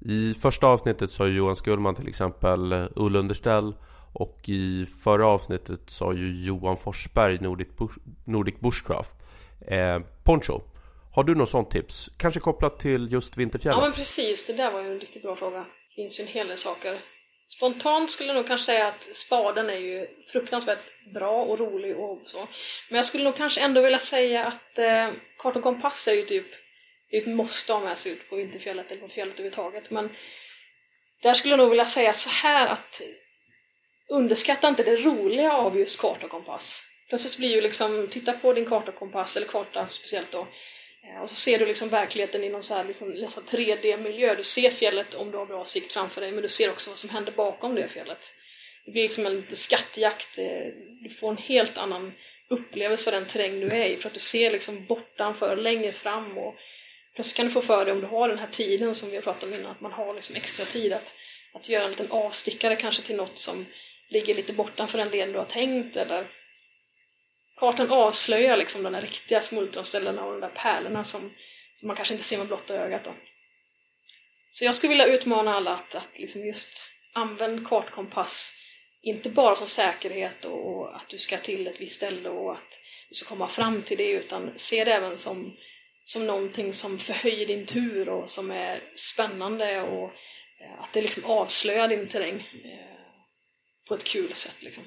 I 0.00 0.34
första 0.34 0.66
avsnittet 0.66 1.10
sa 1.10 1.26
Johan 1.26 1.56
Skullman 1.56 1.94
till 1.94 2.08
exempel 2.08 2.72
eh, 2.72 2.84
ullunderställ 2.96 3.74
och 4.12 4.48
i 4.48 4.86
förra 4.86 5.26
avsnittet 5.26 5.80
sa 5.86 6.12
ju 6.12 6.46
Johan 6.46 6.76
Forsberg 6.76 7.38
Nordic, 7.38 7.68
Bush, 7.76 7.98
Nordic 8.24 8.54
Bushcraft 8.60 9.16
eh, 9.66 9.98
poncho. 10.24 10.60
Har 11.12 11.24
du 11.24 11.34
något 11.34 11.48
sånt 11.48 11.70
tips? 11.70 12.10
Kanske 12.16 12.40
kopplat 12.40 12.78
till 12.78 13.12
just 13.12 13.36
Vinterfjället? 13.36 13.78
Ja 13.78 13.84
men 13.84 13.92
precis, 13.92 14.46
det 14.46 14.52
där 14.52 14.72
var 14.72 14.82
ju 14.82 14.92
en 14.92 15.00
riktigt 15.00 15.22
bra 15.22 15.36
fråga. 15.36 15.58
Det 15.58 15.94
finns 15.94 16.20
ju 16.20 16.22
en 16.22 16.28
hel 16.28 16.48
del 16.48 16.56
saker. 16.56 17.00
Spontant 17.48 18.10
skulle 18.10 18.28
jag 18.28 18.36
nog 18.36 18.46
kanske 18.46 18.66
säga 18.66 18.86
att 18.86 19.16
spaden 19.16 19.70
är 19.70 19.78
ju 19.78 20.06
fruktansvärt 20.32 21.12
bra 21.14 21.42
och 21.42 21.58
rolig 21.58 21.96
och 21.96 22.22
så. 22.24 22.48
Men 22.88 22.96
jag 22.96 23.04
skulle 23.04 23.24
nog 23.24 23.36
kanske 23.36 23.60
ändå 23.60 23.80
vilja 23.80 23.98
säga 23.98 24.46
att 24.46 24.78
eh, 24.78 25.10
kart 25.38 25.56
och 25.56 25.62
kompass 25.62 26.08
är 26.08 26.12
ju 26.12 26.22
typ 26.22 26.46
ett 27.10 27.26
måste 27.26 27.72
ha 27.72 27.80
med 27.80 27.98
sig 27.98 28.12
ut 28.12 28.30
på 28.30 28.36
Vinterfjället 28.36 28.90
eller 28.90 29.00
på 29.00 29.08
fjället 29.08 29.34
överhuvudtaget. 29.34 29.90
Men 29.90 30.16
där 31.22 31.34
skulle 31.34 31.52
jag 31.52 31.58
nog 31.58 31.70
vilja 31.70 31.84
säga 31.84 32.12
så 32.12 32.30
här 32.30 32.68
att 32.68 33.00
underskatta 34.08 34.68
inte 34.68 34.82
det 34.82 34.96
roliga 34.96 35.52
av 35.52 35.78
just 35.78 36.00
karta 36.00 36.24
och 36.24 36.30
kompass. 36.30 36.84
Plötsligt 37.08 37.38
blir 37.38 37.54
ju 37.54 37.60
liksom, 37.60 38.08
titta 38.10 38.32
på 38.32 38.52
din 38.52 38.66
karta 38.66 38.90
och 38.90 38.98
kompass, 38.98 39.36
eller 39.36 39.46
karta 39.46 39.88
speciellt 39.90 40.32
då, 40.32 40.46
Eh, 41.04 41.22
och 41.22 41.30
så 41.30 41.36
ser 41.36 41.58
du 41.58 41.66
liksom 41.66 41.88
verkligheten 41.88 42.44
i 42.44 42.48
någon 42.48 42.62
så 42.62 42.74
här 42.74 42.84
liksom, 42.84 43.12
3D-miljö. 43.46 44.34
Du 44.34 44.42
ser 44.42 44.70
fjället 44.70 45.14
om 45.14 45.30
du 45.30 45.38
har 45.38 45.46
bra 45.46 45.64
sikt 45.64 45.92
framför 45.92 46.20
dig, 46.20 46.32
men 46.32 46.42
du 46.42 46.48
ser 46.48 46.70
också 46.70 46.90
vad 46.90 46.98
som 46.98 47.10
händer 47.10 47.32
bakom 47.32 47.74
det 47.74 47.88
fjället. 47.88 48.34
Det 48.84 48.90
blir 48.90 49.02
liksom 49.02 49.26
en 49.26 49.46
skattjakt, 49.52 50.38
eh, 50.38 50.66
du 51.02 51.10
får 51.10 51.30
en 51.30 51.36
helt 51.36 51.78
annan 51.78 52.12
upplevelse 52.48 53.10
av 53.10 53.20
den 53.20 53.28
terräng 53.28 53.60
du 53.60 53.66
är 53.66 53.86
i, 53.86 53.96
för 53.96 54.08
att 54.08 54.14
du 54.14 54.20
ser 54.20 54.50
liksom 54.50 54.86
bortanför, 54.86 55.56
längre 55.56 55.92
fram 55.92 56.38
och 56.38 56.54
plötsligt 57.14 57.36
kan 57.36 57.46
du 57.46 57.52
få 57.52 57.60
för 57.60 57.84
dig 57.84 57.94
om 57.94 58.00
du 58.00 58.06
har 58.06 58.28
den 58.28 58.38
här 58.38 58.48
tiden 58.52 58.94
som 58.94 59.10
vi 59.10 59.16
har 59.16 59.22
pratat 59.22 59.42
om 59.42 59.54
innan, 59.54 59.70
att 59.70 59.80
man 59.80 59.92
har 59.92 60.14
liksom 60.14 60.36
extra 60.36 60.64
tid 60.64 60.92
att, 60.92 61.14
att 61.54 61.68
göra 61.68 61.84
en 61.84 61.90
liten 61.90 62.10
avstickare 62.10 62.76
kanske 62.76 63.02
till 63.02 63.16
något 63.16 63.38
som 63.38 63.66
ligger 64.08 64.34
lite 64.34 64.52
bortanför 64.52 64.98
den 64.98 65.08
leden 65.08 65.32
du 65.32 65.38
har 65.38 65.46
tänkt 65.46 65.96
eller 65.96 66.26
kartan 67.58 67.90
avslöjar 67.90 68.56
liksom 68.56 68.82
de 68.82 68.92
där 68.92 69.02
riktiga 69.02 69.40
smultronställena 69.40 70.24
och 70.24 70.32
de 70.32 70.40
där 70.40 70.48
pärlorna 70.48 71.04
som, 71.04 71.34
som 71.74 71.86
man 71.86 71.96
kanske 71.96 72.14
inte 72.14 72.26
ser 72.26 72.38
med 72.38 72.46
blotta 72.46 72.74
ögat 72.74 73.04
då. 73.04 73.14
Så 74.50 74.64
jag 74.64 74.74
skulle 74.74 74.90
vilja 74.90 75.06
utmana 75.06 75.54
alla 75.54 75.74
att, 75.74 75.94
att 75.94 76.18
liksom 76.18 76.46
just 76.46 76.90
använd 77.12 77.68
kartkompass 77.68 78.54
inte 79.02 79.30
bara 79.30 79.56
som 79.56 79.66
säkerhet 79.66 80.44
och, 80.44 80.76
och, 80.76 80.96
att 80.96 81.08
du 81.08 81.18
ska 81.18 81.38
till 81.38 81.66
ett 81.66 81.80
visst 81.80 81.96
ställe 81.96 82.28
och 82.28 82.52
att 82.52 82.78
du 83.08 83.14
ska 83.14 83.28
komma 83.28 83.48
fram 83.48 83.82
till 83.82 83.98
det 83.98 84.10
utan 84.10 84.52
se 84.56 84.84
det 84.84 84.92
även 84.92 85.18
som, 85.18 85.56
som 86.04 86.26
någonting 86.26 86.72
som 86.72 86.98
förhöjer 86.98 87.46
din 87.46 87.66
tur 87.66 88.08
och 88.08 88.30
som 88.30 88.50
är 88.50 88.82
spännande 88.94 89.82
och 89.82 90.12
eh, 90.60 90.80
att 90.82 90.92
det 90.92 91.00
liksom 91.00 91.24
avslöjar 91.24 91.88
din 91.88 92.08
terräng. 92.08 92.48
Eh, 92.64 92.98
på 93.88 93.94
ett 93.94 94.04
kul 94.04 94.34
sätt 94.34 94.62
liksom. 94.62 94.84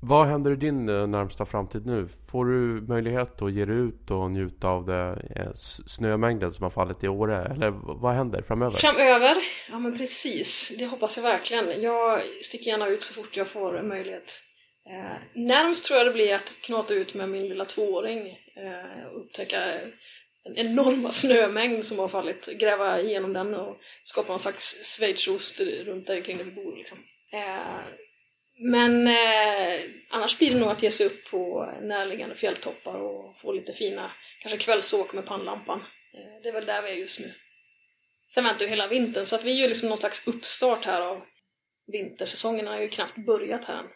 Vad 0.00 0.26
händer 0.26 0.50
i 0.50 0.56
din 0.56 0.88
eh, 0.88 1.06
närmsta 1.06 1.46
framtid 1.46 1.86
nu? 1.86 2.08
Får 2.30 2.44
du 2.44 2.86
möjlighet 2.88 3.42
att 3.42 3.52
ge 3.52 3.64
dig 3.64 3.76
ut 3.76 4.10
och 4.10 4.30
njuta 4.30 4.68
av 4.68 4.84
det 4.84 5.18
eh, 5.36 5.52
snömängden 5.86 6.50
som 6.52 6.62
har 6.62 6.70
fallit 6.70 7.04
i 7.04 7.08
Åre? 7.08 7.44
Eller 7.44 7.70
vad 8.00 8.14
händer 8.14 8.42
framöver? 8.42 8.76
Framöver? 8.76 9.36
Ja 9.70 9.78
men 9.78 9.98
precis, 9.98 10.72
det 10.78 10.86
hoppas 10.86 11.16
jag 11.16 11.22
verkligen. 11.22 11.82
Jag 11.82 12.22
sticker 12.42 12.70
gärna 12.70 12.88
ut 12.88 13.02
så 13.02 13.14
fort 13.14 13.36
jag 13.36 13.48
får 13.48 13.82
möjlighet. 13.82 14.42
Eh, 14.90 15.42
närmst 15.42 15.84
tror 15.84 15.98
jag 15.98 16.06
det 16.06 16.12
blir 16.12 16.34
att 16.34 16.52
knata 16.60 16.94
ut 16.94 17.14
med 17.14 17.28
min 17.28 17.48
lilla 17.48 17.64
tvååring 17.64 18.28
eh, 18.56 19.06
och 19.12 19.20
upptäcka 19.20 19.60
den 20.44 20.56
enorma 20.56 21.10
snömängd 21.10 21.84
som 21.84 21.98
har 21.98 22.08
fallit, 22.08 22.46
gräva 22.46 23.00
igenom 23.00 23.32
den 23.32 23.54
och 23.54 23.76
skapa 24.04 24.28
någon 24.28 24.38
slags 24.38 24.96
schweizerost 24.96 25.60
runt 25.60 26.06
där 26.06 26.20
kring 26.20 26.36
där 26.36 26.44
vi 26.44 26.50
bor. 26.50 26.76
Liksom. 26.76 26.98
Eh, 27.32 28.05
men 28.58 29.08
eh, 29.08 29.80
annars 30.10 30.38
blir 30.38 30.50
det 30.50 30.60
nog 30.60 30.68
att 30.68 30.82
ge 30.82 30.90
sig 30.90 31.06
upp 31.06 31.30
på 31.30 31.72
närliggande 31.80 32.36
fjälltoppar 32.36 32.94
och 32.94 33.38
få 33.40 33.52
lite 33.52 33.72
fina, 33.72 34.10
kanske 34.40 34.58
kvällsåk 34.58 35.12
med 35.12 35.26
pannlampan. 35.26 35.80
Eh, 36.14 36.42
det 36.42 36.48
är 36.48 36.52
väl 36.52 36.66
där 36.66 36.82
vi 36.82 36.90
är 36.90 36.94
just 36.94 37.20
nu. 37.20 37.34
Sen 38.34 38.44
väntar 38.44 38.64
ju 38.64 38.70
hela 38.70 38.86
vintern, 38.86 39.26
så 39.26 39.36
att 39.36 39.44
vi 39.44 39.52
gör 39.52 39.68
liksom 39.68 39.88
någon 39.88 39.98
slags 39.98 40.26
uppstart 40.26 40.84
här 40.84 41.00
av 41.00 41.22
vintersäsongen 41.86 42.66
har 42.66 42.80
ju 42.80 42.88
knappt 42.88 43.16
börjat 43.16 43.64
här 43.64 43.78
än. 43.78 43.88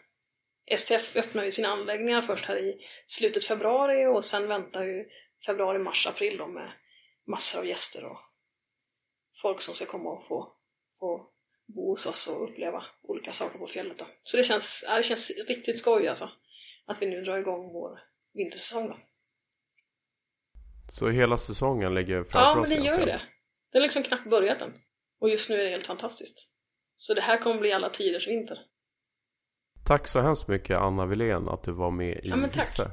STF 0.77 1.15
öppnar 1.15 1.43
ju 1.43 1.51
sina 1.51 1.67
anläggningar 1.67 2.21
först 2.21 2.45
här 2.45 2.57
i 2.57 2.77
slutet 3.07 3.45
februari 3.45 4.05
och 4.05 4.25
sen 4.25 4.47
väntar 4.47 4.83
ju 4.83 5.05
februari, 5.45 5.79
mars, 5.79 6.07
april 6.07 6.37
då 6.37 6.47
med 6.47 6.71
massor 7.27 7.59
av 7.59 7.67
gäster 7.67 8.05
och 8.05 8.19
folk 9.41 9.61
som 9.61 9.73
ska 9.73 9.85
komma 9.85 10.09
och 10.09 10.27
få, 10.27 10.53
få 10.99 11.30
bo 11.75 11.91
hos 11.91 12.05
oss 12.05 12.27
och 12.27 12.49
uppleva 12.49 12.83
olika 13.03 13.31
saker 13.31 13.59
på 13.59 13.67
fjället 13.67 13.99
då. 13.99 14.05
Så 14.23 14.37
det 14.37 14.43
känns, 14.43 14.83
ja, 14.87 14.95
det 14.95 15.03
känns 15.03 15.31
riktigt 15.47 15.79
skoj 15.79 16.07
alltså 16.07 16.29
att 16.85 17.01
vi 17.01 17.05
nu 17.05 17.21
drar 17.21 17.37
igång 17.37 17.73
vår 17.73 17.99
vintersäsong 18.33 18.87
då. 18.87 18.97
Så 20.87 21.09
hela 21.09 21.37
säsongen 21.37 21.93
ligger 21.93 22.23
framför 22.23 22.61
oss? 22.61 22.69
Ja, 22.69 22.75
men 22.75 22.83
det 22.83 22.87
gör 22.89 22.99
ju 22.99 23.05
det. 23.05 23.21
Den 23.71 23.79
har 23.79 23.81
liksom 23.81 24.03
knappt 24.03 24.29
börjat 24.29 24.61
än. 24.61 24.73
Och 25.19 25.29
just 25.29 25.49
nu 25.49 25.55
är 25.55 25.63
det 25.63 25.69
helt 25.69 25.87
fantastiskt. 25.87 26.47
Så 26.97 27.13
det 27.13 27.21
här 27.21 27.37
kommer 27.37 27.59
bli 27.59 27.73
alla 27.73 27.89
tiders 27.89 28.27
vinter. 28.27 28.59
Tack 29.85 30.07
så 30.07 30.19
hemskt 30.19 30.47
mycket 30.47 30.77
Anna 30.77 31.05
Wilén 31.05 31.49
att 31.49 31.63
du 31.63 31.71
var 31.71 31.91
med 31.91 32.17
i 32.25 32.29
Ja 32.29 32.35
men 32.35 32.49
tack. 32.49 32.67
Hisse. 32.67 32.91